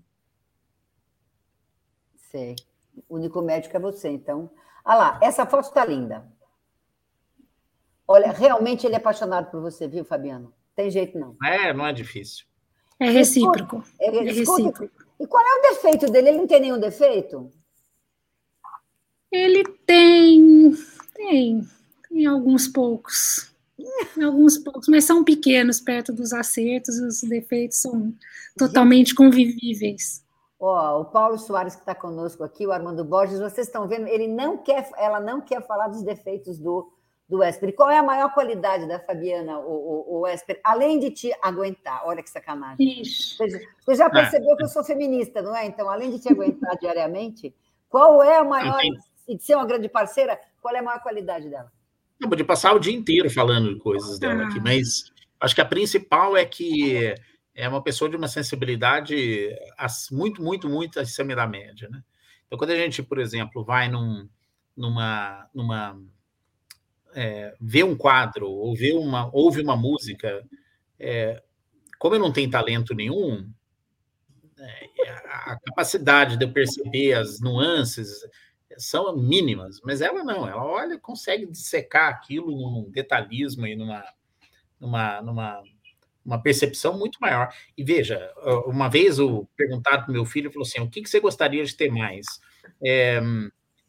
Sei. 2.37 2.55
O 3.09 3.16
único 3.16 3.41
médico 3.41 3.74
é 3.74 3.80
você, 3.80 4.11
então. 4.11 4.51
Ah 4.84 4.95
lá, 4.95 5.20
essa 5.22 5.47
foto 5.47 5.68
está 5.68 5.87
linda. 5.87 6.26
Olha, 8.07 8.30
realmente 8.30 8.87
ele 8.87 8.95
é 8.95 8.99
apaixonado 8.99 9.51
por 9.51 9.61
você, 9.62 9.89
viu, 9.89 10.05
Fabiano? 10.05 10.53
Tem 10.74 10.91
jeito 10.91 11.18
não. 11.18 11.34
É, 11.43 11.72
não 11.72 11.87
é 11.87 11.93
difícil. 11.95 12.45
É 13.01 13.09
recíproco. 13.09 13.82
É, 13.99 14.14
é 14.14 14.20
recíproco. 14.20 14.91
E 15.18 15.26
qual 15.26 15.43
é 15.43 15.59
o 15.59 15.74
defeito 15.74 16.11
dele? 16.12 16.28
Ele 16.28 16.39
não 16.39 16.47
tem 16.47 16.61
nenhum 16.61 16.78
defeito? 16.78 17.51
Ele 19.32 19.64
tem, 19.87 20.76
tem, 21.14 21.66
tem 22.09 22.26
alguns 22.26 22.68
poucos. 22.68 23.51
Alguns 24.22 24.59
poucos, 24.59 24.89
mas 24.89 25.05
são 25.05 25.24
pequenos 25.24 25.80
perto 25.80 26.12
dos 26.12 26.32
acertos, 26.32 26.99
os 26.99 27.20
defeitos 27.22 27.78
são 27.78 28.14
totalmente 28.57 29.14
convivíveis. 29.14 30.26
Ó, 30.59 31.00
o 31.00 31.04
Paulo 31.07 31.38
Soares 31.38 31.74
que 31.74 31.82
está 31.82 31.94
conosco 31.94 32.42
aqui, 32.42 32.66
o 32.66 32.72
Armando 32.72 33.04
Borges, 33.04 33.40
vocês 33.40 33.66
estão 33.66 33.86
vendo, 33.86 34.07
ele 34.09 34.26
não 34.26 34.57
quer, 34.57 34.88
ela 34.96 35.20
não 35.20 35.40
quer 35.40 35.66
falar 35.66 35.88
dos 35.88 36.02
defeitos 36.02 36.59
do 36.59 36.90
do 37.28 37.42
Esper. 37.42 37.74
Qual 37.74 37.90
é 37.90 37.98
a 37.98 38.02
maior 38.02 38.32
qualidade 38.32 38.86
da 38.86 39.00
Fabiana, 39.00 39.59
o, 39.59 40.18
o, 40.18 40.20
o 40.20 40.26
Esper, 40.26 40.61
além 40.62 40.98
de 40.98 41.11
te 41.11 41.32
aguentar? 41.42 42.02
Olha 42.07 42.22
que 42.22 42.30
sacanagem. 42.30 43.02
Isso. 43.02 43.36
Você 43.38 43.94
já 43.96 44.09
percebeu 44.09 44.52
ah. 44.52 44.57
que 44.57 44.64
eu 44.64 44.68
sou 44.68 44.84
feminista, 44.84 45.42
não 45.42 45.54
é? 45.54 45.66
Então, 45.66 45.90
além 45.90 46.11
de 46.11 46.20
te 46.20 46.32
aguentar 46.32 46.76
diariamente, 46.80 47.54
qual 47.88 48.22
é 48.22 48.38
a 48.38 48.44
maior, 48.44 48.80
e 49.28 49.36
de 49.36 49.42
ser 49.42 49.57
uma 49.57 49.66
grande 49.66 49.88
parceira, 49.88 50.38
qual 50.61 50.74
é 50.74 50.78
a 50.78 50.82
maior 50.82 51.00
qualidade 51.00 51.48
dela? 51.48 51.70
Não, 52.20 52.28
de 52.30 52.44
passar 52.44 52.74
o 52.74 52.78
dia 52.78 52.94
inteiro 52.94 53.28
falando 53.28 53.74
de 53.74 53.80
coisas 53.80 54.18
dela 54.18 54.44
aqui, 54.44 54.59
ah. 54.59 54.62
mas 54.62 55.11
acho 55.40 55.54
que 55.54 55.61
a 55.61 55.66
principal 55.66 56.36
é 56.36 56.44
que 56.44 57.14
é 57.57 57.66
uma 57.66 57.82
pessoa 57.82 58.11
de 58.11 58.16
uma 58.16 58.28
sensibilidade 58.28 59.48
muito, 60.12 60.42
muito, 60.42 60.68
muito 60.68 61.00
acima 61.00 61.34
da 61.34 61.46
média, 61.46 61.88
né? 61.88 62.04
Então, 62.46 62.59
quando 62.59 62.70
a 62.70 62.76
gente, 62.76 63.02
por 63.02 63.18
exemplo, 63.18 63.64
vai 63.64 63.88
num, 63.88 64.28
numa, 64.76 65.48
numa 65.54 65.98
é, 67.14 67.57
vê 67.59 67.82
um 67.82 67.96
quadro 67.96 68.46
ou 68.46 68.76
vê 68.76 68.92
uma, 68.92 69.30
ouve 69.34 69.62
uma 69.62 69.74
música, 69.74 70.46
é, 71.00 71.42
como 71.98 72.14
eu 72.14 72.20
não 72.20 72.30
tenho 72.30 72.50
talento 72.50 72.94
nenhum, 72.94 73.50
é, 74.59 74.90
a 75.24 75.59
capacidade 75.64 76.36
de 76.36 76.44
eu 76.44 76.52
perceber 76.52 77.14
as 77.14 77.40
nuances 77.40 78.20
são 78.76 79.16
mínimas, 79.16 79.80
mas 79.82 80.02
ela 80.02 80.22
não, 80.22 80.46
ela 80.46 80.62
olha, 80.62 80.98
consegue 80.98 81.46
dissecar 81.46 82.11
aquilo 82.11 82.50
num 82.50 82.90
detalhismo 82.90 83.66
e 83.66 83.74
numa, 83.74 84.04
numa, 84.78 85.22
numa 85.22 85.62
uma 86.27 86.43
percepção 86.43 86.99
muito 86.99 87.18
maior. 87.20 87.49
E 87.79 87.85
veja, 87.85 88.33
uma 88.66 88.89
vez 88.89 89.20
o 89.20 89.47
perguntado 89.57 90.05
para 90.05 90.12
meu 90.12 90.24
filho, 90.24 90.51
falou 90.51 90.66
assim: 90.66 90.81
o 90.81 90.91
que, 90.91 91.01
que 91.01 91.09
você 91.09 91.20
gostaria 91.20 91.64
de 91.64 91.74
ter 91.74 91.91
mais? 91.91 92.27
É, 92.85 93.20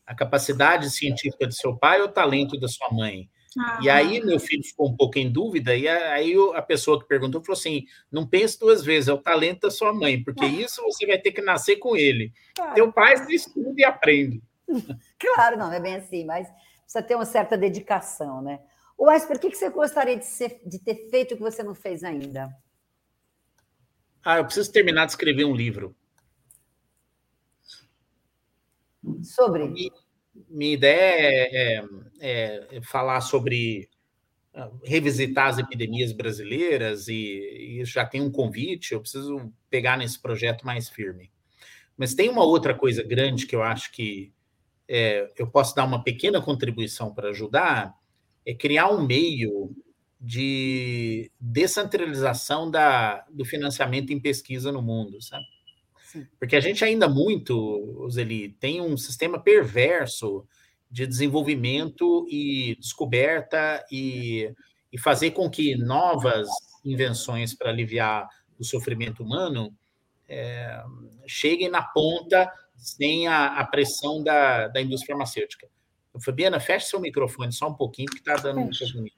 a 0.06 0.16
capacidade 0.16 0.90
científica 0.92 1.48
do 1.48 1.54
seu 1.54 1.76
pai 1.76 2.00
ou 2.00 2.08
o 2.08 2.12
talento 2.12 2.58
da 2.60 2.68
sua 2.68 2.90
mãe? 2.92 3.28
Ah. 3.60 3.80
E 3.82 3.90
aí 3.90 4.24
meu 4.24 4.40
filho 4.40 4.64
ficou 4.64 4.88
um 4.88 4.96
pouco 4.96 5.18
em 5.18 5.32
dúvida, 5.32 5.76
e 5.76 5.88
aí 5.88 6.36
a 6.54 6.62
pessoa 6.62 7.00
que 7.00 7.08
perguntou 7.08 7.42
falou 7.44 7.58
assim: 7.58 7.84
não 8.12 8.26
pense 8.26 8.60
duas 8.60 8.86
vezes, 8.86 9.10
é 9.10 9.14
o 9.14 9.18
talento 9.18 9.62
da 9.62 9.72
sua 9.72 9.92
mãe, 9.92 10.24
porque 10.24 10.46
ah. 10.46 10.48
isso 10.48 10.84
você 10.84 11.08
vai 11.08 11.18
ter 11.18 11.32
que 11.32 11.42
nascer 11.42 11.78
com 11.78 11.98
ele. 11.98 12.32
Claro. 12.56 12.76
Teu 12.76 12.94
pai 12.94 13.18
se 13.18 13.34
estuda 13.34 13.74
e 13.76 13.84
aprende. 13.84 14.42
Claro, 15.18 15.58
não, 15.58 15.68
não 15.68 15.74
é 15.74 15.80
bem 15.80 15.96
assim, 15.96 16.26
mas 16.26 16.48
precisa 16.84 17.02
ter 17.02 17.16
uma 17.16 17.26
certa 17.26 17.58
dedicação, 17.58 18.42
né? 18.42 18.60
O 18.98 19.12
Esper, 19.12 19.38
o 19.38 19.40
que 19.40 19.56
você 19.56 19.70
gostaria 19.70 20.18
de, 20.18 20.26
ser, 20.26 20.60
de 20.66 20.80
ter 20.80 21.08
feito 21.10 21.36
que 21.36 21.42
você 21.42 21.62
não 21.62 21.76
fez 21.76 22.04
ainda? 22.04 22.50
Ah, 24.26 24.38
eu 24.38 24.46
preciso 24.46 24.72
terminar 24.72 25.06
de 25.06 25.12
escrever 25.12 25.46
um 25.46 25.56
livro. 25.56 25.96
Sobre? 29.22 29.68
Minha, 29.68 29.92
minha 30.50 30.74
ideia 30.74 31.48
é, 31.52 31.86
é, 32.20 32.68
é, 32.72 32.82
falar 32.82 33.22
sobre 33.22 33.88
ah, 34.54 34.72
revisitar 34.84 35.48
as 35.48 35.60
epidemias 35.60 36.12
brasileiras 36.12 37.08
e, 37.08 37.80
e 37.80 37.86
já 37.86 38.06
tem 38.06 38.22
um 38.22 38.32
convite, 38.32 38.94
eu 38.94 39.00
preciso 39.00 39.54
pegar 39.70 39.96
nesse 39.96 40.20
projeto 40.20 40.66
mais 40.66 40.90
firme. 40.90 41.32
Mas 41.96 42.16
tem 42.16 42.30
uma 42.30 42.44
outra 42.44 42.74
coisa 42.74 43.04
grande 43.04 43.46
que 43.46 43.56
eu 43.56 43.64
acho 43.64 43.92
que 43.92 44.34
é, 44.88 45.32
eu 45.38 45.48
posso 45.48 45.76
dar 45.76 45.86
uma 45.86 46.04
pequena 46.04 46.42
contribuição 46.42 47.14
para 47.14 47.30
ajudar, 47.30 47.96
é 48.48 48.54
criar 48.54 48.90
um 48.90 49.06
meio 49.06 49.76
de 50.20 51.30
descentralização 51.38 52.72
da, 52.72 53.26
do 53.30 53.44
financiamento 53.44 54.14
em 54.14 54.20
pesquisa 54.22 54.72
no 54.72 54.82
mundo, 54.82 55.22
sabe? 55.22 55.44
Sim. 56.02 56.26
Porque 56.40 56.56
a 56.56 56.62
gente 56.62 56.84
ainda 56.84 57.10
muito, 57.10 58.08
Zeli, 58.10 58.54
tem 58.54 58.80
um 58.82 58.96
sistema 58.96 59.38
perverso 59.38 60.48
de 60.90 61.06
desenvolvimento 61.06 62.26
e 62.30 62.78
descoberta 62.80 63.86
e, 63.92 64.50
e 64.94 64.98
fazer 64.98 65.32
com 65.32 65.50
que 65.50 65.76
novas 65.76 66.48
invenções 66.86 67.54
para 67.54 67.70
aliviar 67.70 68.30
o 68.58 68.64
sofrimento 68.64 69.22
humano 69.22 69.76
é, 70.30 70.82
cheguem 71.28 71.70
na 71.70 71.84
ponta 71.84 72.50
sem 72.78 73.28
a, 73.28 73.60
a 73.60 73.66
pressão 73.66 74.24
da, 74.24 74.70
da 74.70 74.82
indústria 74.82 75.14
farmacêutica. 75.14 75.68
Fabiana, 76.22 76.60
feche 76.60 76.88
seu 76.88 77.00
microfone 77.00 77.52
só 77.52 77.68
um 77.68 77.74
pouquinho, 77.74 78.08
porque 78.08 78.30
está 78.30 78.42
dando 78.42 78.60
um 78.60 78.70
pouco 78.70 79.18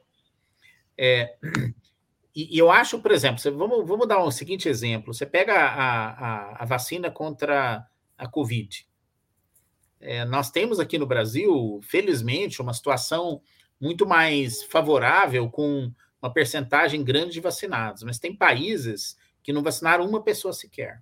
é, 1.01 1.37
e, 2.35 2.57
eu 2.57 2.69
acho, 2.69 2.99
por 2.99 3.11
exemplo, 3.11 3.41
vamos, 3.57 3.87
vamos 3.87 4.07
dar 4.07 4.23
um 4.23 4.29
seguinte 4.29 4.67
exemplo: 4.67 5.13
você 5.13 5.25
pega 5.25 5.53
a, 5.53 6.09
a, 6.09 6.63
a 6.63 6.65
vacina 6.65 7.09
contra 7.09 7.87
a 8.17 8.27
Covid. 8.27 8.85
É, 10.01 10.25
nós 10.25 10.51
temos 10.51 10.79
aqui 10.79 10.97
no 10.97 11.05
Brasil, 11.05 11.79
felizmente, 11.83 12.61
uma 12.61 12.73
situação 12.73 13.41
muito 13.79 14.05
mais 14.05 14.63
favorável, 14.63 15.49
com 15.49 15.91
uma 16.21 16.31
percentagem 16.31 17.03
grande 17.03 17.33
de 17.33 17.39
vacinados, 17.39 18.03
mas 18.03 18.19
tem 18.19 18.35
países 18.35 19.17
que 19.41 19.53
não 19.53 19.63
vacinaram 19.63 20.05
uma 20.05 20.21
pessoa 20.21 20.53
sequer. 20.53 21.01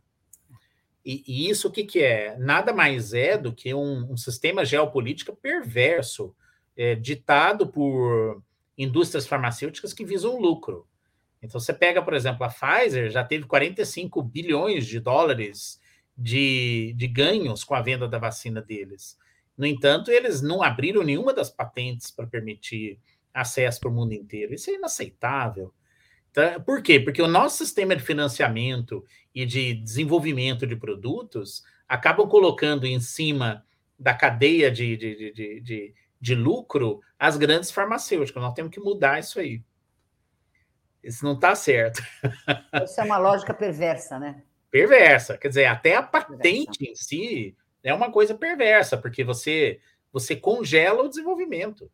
E, 1.08 1.24
e 1.26 1.50
isso 1.50 1.70
o 1.70 1.72
que, 1.72 1.86
que 1.86 2.04
é? 2.04 2.36
Nada 2.38 2.74
mais 2.74 3.14
é 3.14 3.38
do 3.38 3.54
que 3.54 3.74
um, 3.74 4.12
um 4.12 4.18
sistema 4.18 4.66
geopolítico 4.66 5.34
perverso, 5.34 6.36
é, 6.76 6.96
ditado 6.96 7.66
por 7.66 8.44
indústrias 8.78 9.26
farmacêuticas 9.26 9.94
que 9.94 10.04
visam 10.04 10.38
lucro. 10.38 10.86
Então, 11.42 11.62
você 11.62 11.74
pega, 11.74 12.02
por 12.02 12.14
exemplo, 12.14 12.44
a 12.44 12.50
Pfizer 12.50 13.10
já 13.10 13.24
teve 13.24 13.46
45 13.46 14.22
bilhões 14.22 14.86
de 14.86 15.00
dólares 15.00 15.80
de, 16.18 16.94
de 16.98 17.08
ganhos 17.08 17.64
com 17.64 17.74
a 17.74 17.82
venda 17.82 18.06
da 18.06 18.20
vacina 18.20 18.62
deles. 18.62 19.18
No 19.58 19.66
entanto, 19.66 20.12
eles 20.12 20.42
não 20.42 20.62
abriram 20.62 21.04
nenhuma 21.04 21.34
das 21.34 21.50
patentes 21.50 22.12
para 22.12 22.28
permitir 22.28 23.00
acesso 23.34 23.80
para 23.80 23.90
o 23.90 23.94
mundo 23.94 24.12
inteiro. 24.12 24.54
Isso 24.54 24.70
é 24.70 24.74
inaceitável. 24.74 25.74
Então, 26.32 26.62
por 26.64 26.82
quê? 26.84 27.00
Porque 27.00 27.22
o 27.22 27.28
nosso 27.30 27.58
sistema 27.58 27.96
de 27.96 28.04
financiamento 28.04 29.06
e 29.38 29.46
de 29.46 29.76
desenvolvimento 29.76 30.66
de 30.66 30.76
produtos 30.76 31.64
acabam 31.88 32.28
colocando 32.28 32.88
em 32.88 33.00
cima 33.00 33.64
da 33.98 34.12
cadeia 34.12 34.72
de, 34.72 34.98
de, 34.98 35.32
de, 35.32 35.62
de, 35.62 35.96
de 36.20 36.34
lucro 36.34 37.02
as 37.20 37.38
grandes 37.38 37.70
farmacêuticas. 37.70 38.42
Nós 38.42 38.56
temos 38.56 38.72
que 38.72 38.80
mudar 38.80 39.20
isso 39.20 39.40
aí. 39.40 39.62
Isso 41.04 41.24
não 41.24 41.34
está 41.34 41.54
certo. 41.54 42.02
Isso 42.84 43.00
é 43.00 43.04
uma 43.04 43.20
lógica 43.20 43.54
perversa, 43.54 44.18
né? 44.18 44.42
Perversa. 44.72 45.38
Quer 45.38 45.50
dizer, 45.50 45.66
até 45.66 45.96
a 45.96 46.02
patente 46.02 46.80
perversa. 46.80 46.92
em 46.92 46.96
si 46.96 47.56
é 47.84 47.94
uma 47.94 48.12
coisa 48.12 48.34
perversa, 48.34 48.98
porque 48.98 49.24
você, 49.24 49.80
você 50.12 50.36
congela 50.36 51.04
o 51.04 51.10
desenvolvimento 51.10 51.92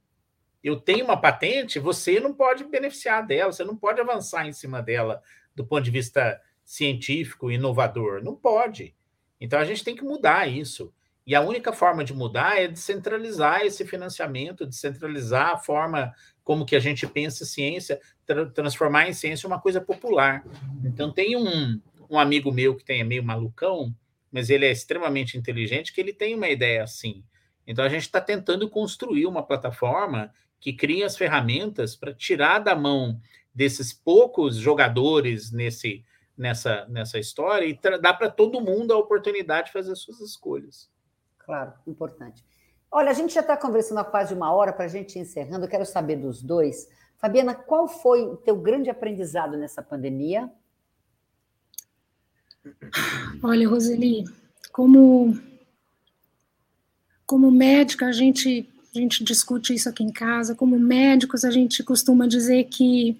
eu 0.63 0.79
tenho 0.79 1.03
uma 1.03 1.19
patente, 1.19 1.77
você 1.77 2.21
não 2.21 2.33
pode 2.33 2.63
beneficiar 2.63 3.27
dela, 3.27 3.51
você 3.51 3.65
não 3.65 3.75
pode 3.75 3.99
avançar 3.99 4.47
em 4.47 4.53
cima 4.53 4.81
dela 4.81 5.21
do 5.53 5.65
ponto 5.65 5.83
de 5.83 5.91
vista 5.91 6.39
científico, 6.64 7.51
inovador. 7.51 8.24
Não 8.24 8.36
pode. 8.36 8.95
Então 9.39 9.59
a 9.59 9.66
gente 9.66 9.84
tem 9.84 9.95
que 9.95 10.03
mudar 10.03 10.47
isso. 10.47 10.93
E 11.26 11.36
a 11.36 11.41
única 11.41 11.72
forma 11.72 12.03
de 12.03 12.14
mudar 12.14 12.61
é 12.61 12.68
descentralizar 12.68 13.61
esse 13.61 13.86
financiamento, 13.86 14.66
descentralizar 14.66 15.51
a 15.53 15.57
forma 15.57 16.14
como 16.43 16.66
que 16.66 16.76
a 16.76 16.80
gente 16.80 17.07
pensa 17.07 17.45
ciência, 17.45 17.99
tra 18.26 18.45
transformar 18.45 19.07
em 19.07 19.14
ciência 19.14 19.47
uma 19.47 19.59
coisa 19.59 19.80
popular. 19.80 20.43
Então 20.84 21.11
tem 21.11 21.38
um, 21.38 21.80
um 22.09 22.20
amigo 22.20 22.51
meu 22.51 22.76
que 22.76 22.84
tem, 22.84 22.99
é 22.99 23.03
meio 23.03 23.24
malucão, 23.24 23.95
mas 24.32 24.49
ele 24.49 24.66
é 24.66 24.72
extremamente 24.72 25.38
inteligente, 25.38 25.93
que 25.93 26.01
ele 26.01 26.11
tem 26.11 26.36
uma 26.36 26.49
ideia 26.49 26.84
assim. 26.84 27.24
Então 27.66 27.86
a 27.86 27.89
gente 27.89 28.03
está 28.03 28.20
tentando 28.20 28.70
construir 28.70 29.26
uma 29.26 29.43
plataforma 29.43 30.34
que 30.59 30.74
cria 30.74 31.05
as 31.05 31.16
ferramentas 31.16 31.95
para 31.95 32.14
tirar 32.14 32.59
da 32.59 32.76
mão 32.76 33.20
desses 33.53 33.93
poucos 33.93 34.57
jogadores 34.57 35.51
nesse, 35.51 36.03
nessa, 36.43 36.85
nessa 36.89 37.17
história 37.17 37.65
e 37.65 37.79
dar 37.99 38.13
para 38.15 38.29
todo 38.29 38.59
mundo 38.59 38.91
a 38.91 38.97
oportunidade 38.97 39.67
de 39.67 39.73
fazer 39.73 39.95
suas 39.95 40.19
escolhas. 40.19 40.89
Claro, 41.39 41.71
importante. 41.87 42.43
Olha, 42.91 43.09
a 43.09 43.13
gente 43.13 43.33
já 43.33 43.39
está 43.39 43.55
conversando 43.55 43.99
há 43.99 44.03
quase 44.03 44.33
uma 44.33 44.51
hora 44.51 44.73
para 44.73 44.83
a 44.85 44.89
gente 44.89 45.17
ir 45.17 45.21
encerrando. 45.21 45.63
Eu 45.63 45.69
quero 45.69 45.85
saber 45.85 46.17
dos 46.17 46.43
dois. 46.43 46.89
Fabiana, 47.17 47.55
qual 47.55 47.87
foi 47.87 48.23
o 48.23 48.35
teu 48.35 48.57
grande 48.57 48.89
aprendizado 48.89 49.55
nessa 49.55 49.81
pandemia? 49.81 50.51
Olha, 53.41 53.67
Roseli, 53.67 54.25
como 54.73 55.33
como 57.25 57.49
médica, 57.49 58.07
a 58.07 58.11
gente 58.11 58.69
a 58.93 58.99
gente 58.99 59.23
discute 59.23 59.73
isso 59.73 59.87
aqui 59.87 60.03
em 60.03 60.11
casa. 60.11 60.53
Como 60.53 60.77
médicos, 60.77 61.45
a 61.45 61.49
gente 61.49 61.81
costuma 61.83 62.27
dizer 62.27 62.65
que 62.65 63.17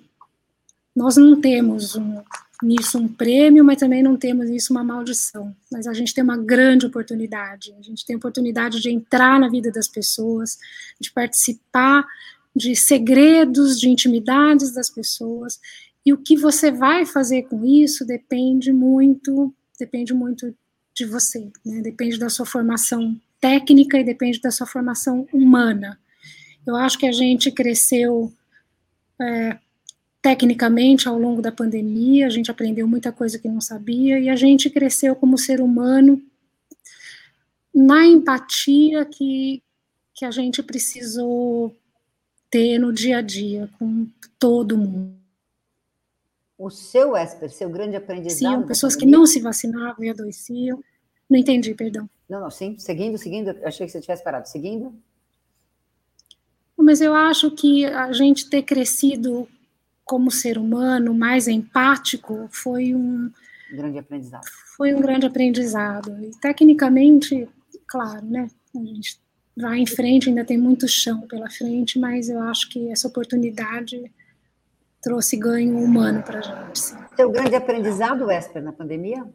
nós 0.96 1.18
não 1.18 1.42
temos 1.42 1.96
um, 1.96 2.22
nisso 2.64 2.98
um 2.98 3.08
prêmio, 3.08 3.64
mas 3.64 3.78
também 3.78 4.02
não 4.02 4.18
temos 4.18 4.50
nisso 4.50 4.74
uma 4.74 4.84
maldição. 4.84 5.56
Mas 5.72 5.88
a 5.88 5.94
gente 5.94 6.14
tem 6.14 6.24
uma 6.24 6.38
grande 6.38 6.86
oportunidade. 6.86 7.74
A 7.78 7.82
gente 7.82 8.06
tem 8.06 8.16
a 8.16 8.18
oportunidade 8.18 8.80
de 8.80 8.90
entrar 8.90 9.40
na 9.40 9.50
vida 9.50 9.72
das 9.72 9.88
pessoas, 9.88 10.58
de 11.00 11.12
participar 11.12 12.06
de 12.56 12.76
segredos, 12.76 13.80
de 13.80 13.90
intimidades 13.90 14.74
das 14.74 14.90
pessoas. 14.90 15.60
E 16.06 16.14
o 16.14 16.18
que 16.18 16.38
você 16.38 16.72
vai 16.72 17.06
fazer 17.06 17.44
com 17.44 17.66
isso 17.66 18.06
depende 18.06 18.72
muito, 18.72 19.54
depende 19.80 20.14
muito 20.14 20.56
de 20.94 21.06
você, 21.06 21.52
né? 21.66 21.82
depende 21.82 22.20
da 22.20 22.30
sua 22.30 22.46
formação 22.46 23.20
técnica 23.42 23.98
e 23.98 24.04
depende 24.04 24.40
da 24.40 24.52
sua 24.52 24.68
formação 24.68 25.28
humana. 25.34 26.00
Eu 26.66 26.76
acho 26.76 26.98
que 26.98 27.08
a 27.08 27.12
gente 27.12 27.52
cresceu 27.52 28.32
é, 29.20 29.58
tecnicamente 30.24 31.10
ao 31.10 31.20
longo 31.20 31.42
da 31.42 31.52
pandemia, 31.52 32.26
a 32.26 32.30
gente 32.30 32.50
aprendeu 32.50 32.88
muita 32.88 33.12
coisa 33.12 33.38
que 33.38 33.50
não 33.50 33.60
sabia 33.60 34.18
e 34.18 34.30
a 34.30 34.38
gente 34.38 34.70
cresceu 34.70 35.14
como 35.18 35.38
ser 35.38 35.60
humano 35.60 36.24
na 37.76 38.08
empatia 38.08 39.04
que, 39.04 39.62
que 40.14 40.24
a 40.24 40.32
gente 40.32 40.64
precisou 40.64 41.76
ter 42.50 42.80
no 42.80 42.94
dia 42.94 43.18
a 43.18 43.22
dia 43.22 43.70
com 43.78 44.08
todo 44.40 44.78
mundo. 44.78 45.14
O 46.58 46.70
seu, 46.70 47.18
Esper, 47.18 47.52
seu 47.52 47.70
grande 47.70 47.98
aprendizado. 47.98 48.62
Sim, 48.62 48.68
pessoas 48.68 48.96
que 48.96 49.06
não 49.06 49.26
se 49.26 49.42
vacinavam 49.42 50.06
e 50.06 50.10
adoeciam. 50.10 50.82
Não 51.30 51.38
entendi, 51.38 51.74
perdão. 51.74 52.10
Não, 52.30 52.40
não, 52.40 52.50
sim, 52.50 52.78
seguindo, 52.80 53.18
seguindo, 53.18 53.50
achei 53.66 53.86
que 53.86 53.92
você 53.92 54.00
tivesse 54.00 54.24
parado. 54.24 54.48
Seguindo? 54.48 54.96
Mas 56.78 57.02
eu 57.02 57.14
acho 57.14 57.52
que 57.52 57.86
a 57.86 58.14
gente 58.14 58.50
ter 58.50 58.62
crescido 58.64 59.50
como 60.06 60.32
ser 60.32 60.58
humano 60.58 61.14
mais 61.14 61.48
empático 61.48 62.48
foi 62.52 62.94
um 62.94 63.32
grande 63.72 64.00
aprendizado. 64.00 64.46
Foi 64.78 64.94
um 64.94 65.02
grande 65.02 65.26
aprendizado. 65.26 66.16
E 66.22 66.32
tecnicamente, 66.40 67.48
claro, 67.88 68.26
né? 68.26 68.48
A 68.76 68.80
gente 68.80 69.20
vai 69.56 69.80
em 69.80 69.86
frente, 69.86 70.30
ainda 70.30 70.44
tem 70.44 70.58
muito 70.58 70.88
chão 70.88 71.22
pela 71.22 71.50
frente, 71.50 72.00
mas 72.00 72.30
eu 72.30 72.40
acho 72.42 72.70
que 72.70 72.90
essa 72.90 73.08
oportunidade 73.08 74.12
trouxe 75.02 75.38
ganho 75.38 75.78
humano 75.78 76.24
para 76.24 76.40
a 76.40 76.42
gente. 76.42 76.80
Sim. 76.80 76.98
Seu 77.16 77.30
grande 77.30 77.56
aprendizado, 77.56 78.32
Esper, 78.32 78.64
na 78.64 78.72
pandemia? 78.72 79.26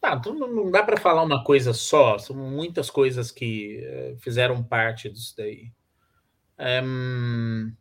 Tá, 0.00 0.20
não 0.26 0.70
dá 0.70 0.82
para 0.82 0.96
falar 0.96 1.22
uma 1.22 1.44
coisa 1.44 1.74
só, 1.74 2.16
são 2.16 2.34
muitas 2.34 2.88
coisas 2.88 3.30
que 3.30 3.80
eh, 3.82 4.16
fizeram 4.18 4.62
parte 4.62 5.10
disso 5.10 5.34
daí. 5.36 5.70
Um, 6.60 7.72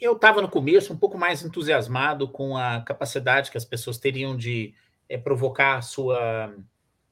eu 0.00 0.12
estava 0.12 0.40
no 0.40 0.48
começo 0.48 0.92
um 0.92 0.96
pouco 0.96 1.18
mais 1.18 1.42
entusiasmado 1.42 2.28
com 2.28 2.56
a 2.56 2.80
capacidade 2.82 3.50
que 3.50 3.58
as 3.58 3.64
pessoas 3.64 3.98
teriam 3.98 4.36
de 4.36 4.74
é, 5.08 5.18
provocar 5.18 5.78
a 5.78 5.82
sua, 5.82 6.54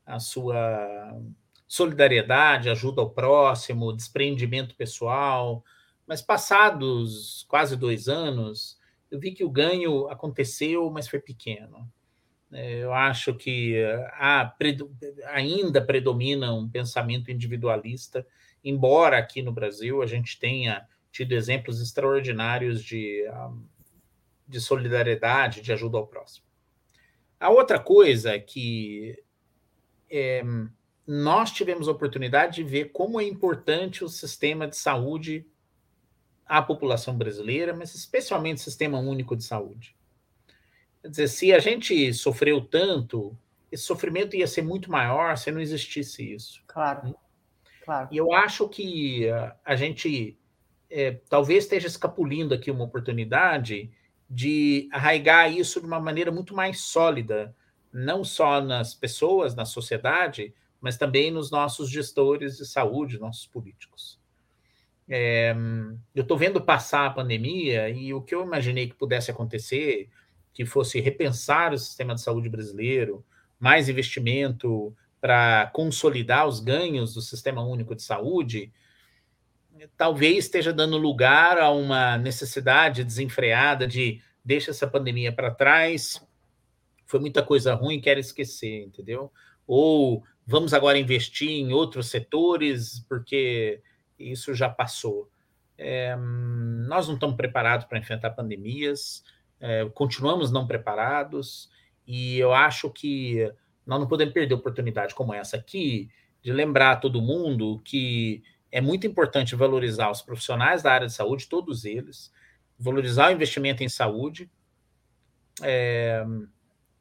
a 0.06 0.20
sua 0.20 1.18
solidariedade, 1.66 2.68
ajuda 2.68 3.00
ao 3.00 3.10
próximo, 3.10 3.92
desprendimento 3.92 4.76
pessoal. 4.76 5.64
Mas 6.06 6.22
passados 6.22 7.44
quase 7.48 7.76
dois 7.76 8.08
anos, 8.08 8.78
eu 9.10 9.18
vi 9.18 9.32
que 9.32 9.44
o 9.44 9.50
ganho 9.50 10.08
aconteceu, 10.08 10.90
mas 10.90 11.08
foi 11.08 11.18
pequeno. 11.18 11.88
Eu 12.52 12.92
acho 12.92 13.34
que 13.34 13.82
há, 14.12 14.54
ainda 15.28 15.80
predomina 15.80 16.52
um 16.52 16.68
pensamento 16.68 17.30
individualista 17.30 18.26
embora 18.64 19.18
aqui 19.18 19.42
no 19.42 19.52
Brasil 19.52 20.02
a 20.02 20.06
gente 20.06 20.38
tenha 20.38 20.86
tido 21.10 21.32
exemplos 21.32 21.80
extraordinários 21.80 22.82
de, 22.82 23.24
de 24.48 24.60
solidariedade, 24.60 25.60
de 25.60 25.72
ajuda 25.72 25.98
ao 25.98 26.06
próximo. 26.06 26.46
A 27.38 27.50
outra 27.50 27.78
coisa 27.78 28.30
é 28.30 28.38
que 28.38 29.22
é, 30.10 30.42
nós 31.06 31.50
tivemos 31.50 31.88
a 31.88 31.92
oportunidade 31.92 32.56
de 32.56 32.64
ver 32.64 32.92
como 32.92 33.20
é 33.20 33.24
importante 33.24 34.04
o 34.04 34.08
sistema 34.08 34.68
de 34.68 34.76
saúde 34.76 35.46
à 36.46 36.62
população 36.62 37.16
brasileira, 37.16 37.74
mas 37.74 37.94
especialmente 37.94 38.58
o 38.58 38.62
sistema 38.62 38.98
único 38.98 39.36
de 39.36 39.44
saúde. 39.44 39.96
Quer 41.02 41.08
dizer, 41.08 41.28
se 41.28 41.52
a 41.52 41.58
gente 41.58 42.14
sofreu 42.14 42.60
tanto, 42.60 43.36
esse 43.70 43.82
sofrimento 43.82 44.36
ia 44.36 44.46
ser 44.46 44.62
muito 44.62 44.90
maior 44.90 45.36
se 45.36 45.50
não 45.50 45.60
existisse 45.60 46.32
isso. 46.32 46.62
Claro. 46.66 47.16
Claro. 47.92 48.08
E 48.10 48.16
eu 48.16 48.32
acho 48.32 48.68
que 48.68 49.26
a 49.64 49.76
gente 49.76 50.38
é, 50.90 51.12
talvez 51.28 51.64
esteja 51.64 51.86
escapulindo 51.86 52.54
aqui 52.54 52.70
uma 52.70 52.84
oportunidade 52.84 53.90
de 54.28 54.88
arraigar 54.90 55.52
isso 55.52 55.78
de 55.78 55.86
uma 55.86 56.00
maneira 56.00 56.30
muito 56.30 56.54
mais 56.54 56.80
sólida, 56.80 57.54
não 57.92 58.24
só 58.24 58.62
nas 58.62 58.94
pessoas, 58.94 59.54
na 59.54 59.66
sociedade, 59.66 60.54
mas 60.80 60.96
também 60.96 61.30
nos 61.30 61.50
nossos 61.50 61.90
gestores 61.90 62.56
de 62.56 62.66
saúde, 62.66 63.18
nossos 63.18 63.46
políticos. 63.46 64.18
É, 65.06 65.54
eu 66.14 66.22
estou 66.22 66.38
vendo 66.38 66.62
passar 66.62 67.06
a 67.06 67.10
pandemia 67.10 67.90
e 67.90 68.14
o 68.14 68.22
que 68.22 68.34
eu 68.34 68.42
imaginei 68.42 68.88
que 68.88 68.94
pudesse 68.94 69.30
acontecer, 69.30 70.08
que 70.54 70.64
fosse 70.64 70.98
repensar 70.98 71.74
o 71.74 71.78
sistema 71.78 72.14
de 72.14 72.22
saúde 72.22 72.48
brasileiro, 72.48 73.22
mais 73.60 73.90
investimento, 73.90 74.96
para 75.22 75.70
consolidar 75.72 76.48
os 76.48 76.58
ganhos 76.58 77.14
do 77.14 77.22
Sistema 77.22 77.62
Único 77.62 77.94
de 77.94 78.02
Saúde, 78.02 78.72
talvez 79.96 80.46
esteja 80.46 80.72
dando 80.72 80.98
lugar 80.98 81.58
a 81.58 81.70
uma 81.70 82.18
necessidade 82.18 83.04
desenfreada 83.04 83.86
de 83.86 84.20
deixa 84.44 84.72
essa 84.72 84.84
pandemia 84.84 85.30
para 85.32 85.54
trás, 85.54 86.20
foi 87.06 87.20
muita 87.20 87.40
coisa 87.40 87.72
ruim, 87.72 88.00
quero 88.00 88.18
esquecer, 88.18 88.82
entendeu? 88.82 89.32
Ou 89.64 90.24
vamos 90.44 90.74
agora 90.74 90.98
investir 90.98 91.50
em 91.50 91.72
outros 91.72 92.08
setores, 92.08 92.98
porque 93.08 93.80
isso 94.18 94.52
já 94.54 94.68
passou. 94.68 95.30
É, 95.78 96.16
nós 96.88 97.06
não 97.06 97.14
estamos 97.14 97.36
preparados 97.36 97.86
para 97.86 97.98
enfrentar 97.98 98.30
pandemias, 98.30 99.22
é, 99.60 99.88
continuamos 99.90 100.50
não 100.50 100.66
preparados, 100.66 101.70
e 102.04 102.40
eu 102.40 102.52
acho 102.52 102.90
que 102.90 103.52
nós 103.86 104.00
não 104.00 104.06
podemos 104.06 104.32
perder 104.32 104.54
oportunidade 104.54 105.14
como 105.14 105.34
essa 105.34 105.56
aqui 105.56 106.10
de 106.42 106.52
lembrar 106.52 106.92
a 106.92 106.96
todo 106.96 107.22
mundo 107.22 107.80
que 107.84 108.42
é 108.70 108.80
muito 108.80 109.06
importante 109.06 109.54
valorizar 109.54 110.10
os 110.10 110.22
profissionais 110.22 110.82
da 110.82 110.92
área 110.92 111.06
de 111.06 111.12
saúde, 111.12 111.46
todos 111.46 111.84
eles, 111.84 112.32
valorizar 112.78 113.28
o 113.28 113.32
investimento 113.32 113.84
em 113.84 113.88
saúde, 113.88 114.50
é, 115.62 116.24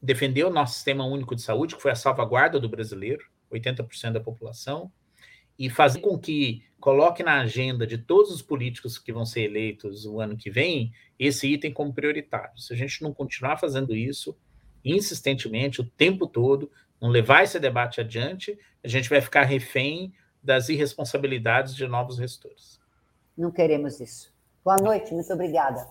defender 0.01 0.43
o 0.43 0.49
nosso 0.49 0.75
sistema 0.75 1.05
único 1.05 1.35
de 1.35 1.41
saúde, 1.41 1.75
que 1.75 1.81
foi 1.81 1.91
a 1.91 1.95
salvaguarda 1.95 2.59
do 2.59 2.67
brasileiro, 2.67 3.25
80% 3.51 4.11
da 4.11 4.19
população, 4.19 4.91
e 5.57 5.69
fazer 5.69 5.99
com 5.99 6.17
que 6.17 6.63
coloque 6.79 7.23
na 7.23 7.39
agenda 7.39 7.85
de 7.85 7.97
todos 7.97 8.31
os 8.31 8.41
políticos 8.41 8.97
que 8.97 9.13
vão 9.13 9.25
ser 9.25 9.43
eleitos 9.43 10.05
o 10.05 10.19
ano 10.19 10.35
que 10.35 10.49
vem 10.49 10.91
esse 11.19 11.47
item 11.47 11.71
como 11.71 11.93
prioritário. 11.93 12.57
Se 12.59 12.73
a 12.73 12.75
gente 12.75 13.01
não 13.01 13.13
continuar 13.13 13.57
fazendo 13.57 13.95
isso, 13.95 14.35
insistentemente, 14.83 15.81
o 15.81 15.85
tempo 15.85 16.27
todo, 16.27 16.71
não 16.99 17.09
levar 17.09 17.43
esse 17.43 17.59
debate 17.59 18.01
adiante, 18.01 18.57
a 18.83 18.87
gente 18.87 19.09
vai 19.09 19.21
ficar 19.21 19.43
refém 19.43 20.13
das 20.43 20.69
irresponsabilidades 20.69 21.75
de 21.75 21.87
novos 21.87 22.17
gestores. 22.17 22.79
Não 23.37 23.51
queremos 23.51 23.99
isso. 23.99 24.33
Boa 24.63 24.77
noite, 24.77 25.13
muito 25.13 25.31
obrigada. 25.33 25.87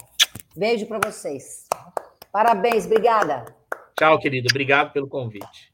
Beijo 0.57 0.87
para 0.87 1.11
vocês. 1.11 1.67
Parabéns, 2.33 2.87
obrigada. 2.87 3.45
Tchau, 3.99 4.19
querido. 4.19 4.49
Obrigado 4.51 4.93
pelo 4.93 5.09
convite. 5.09 5.70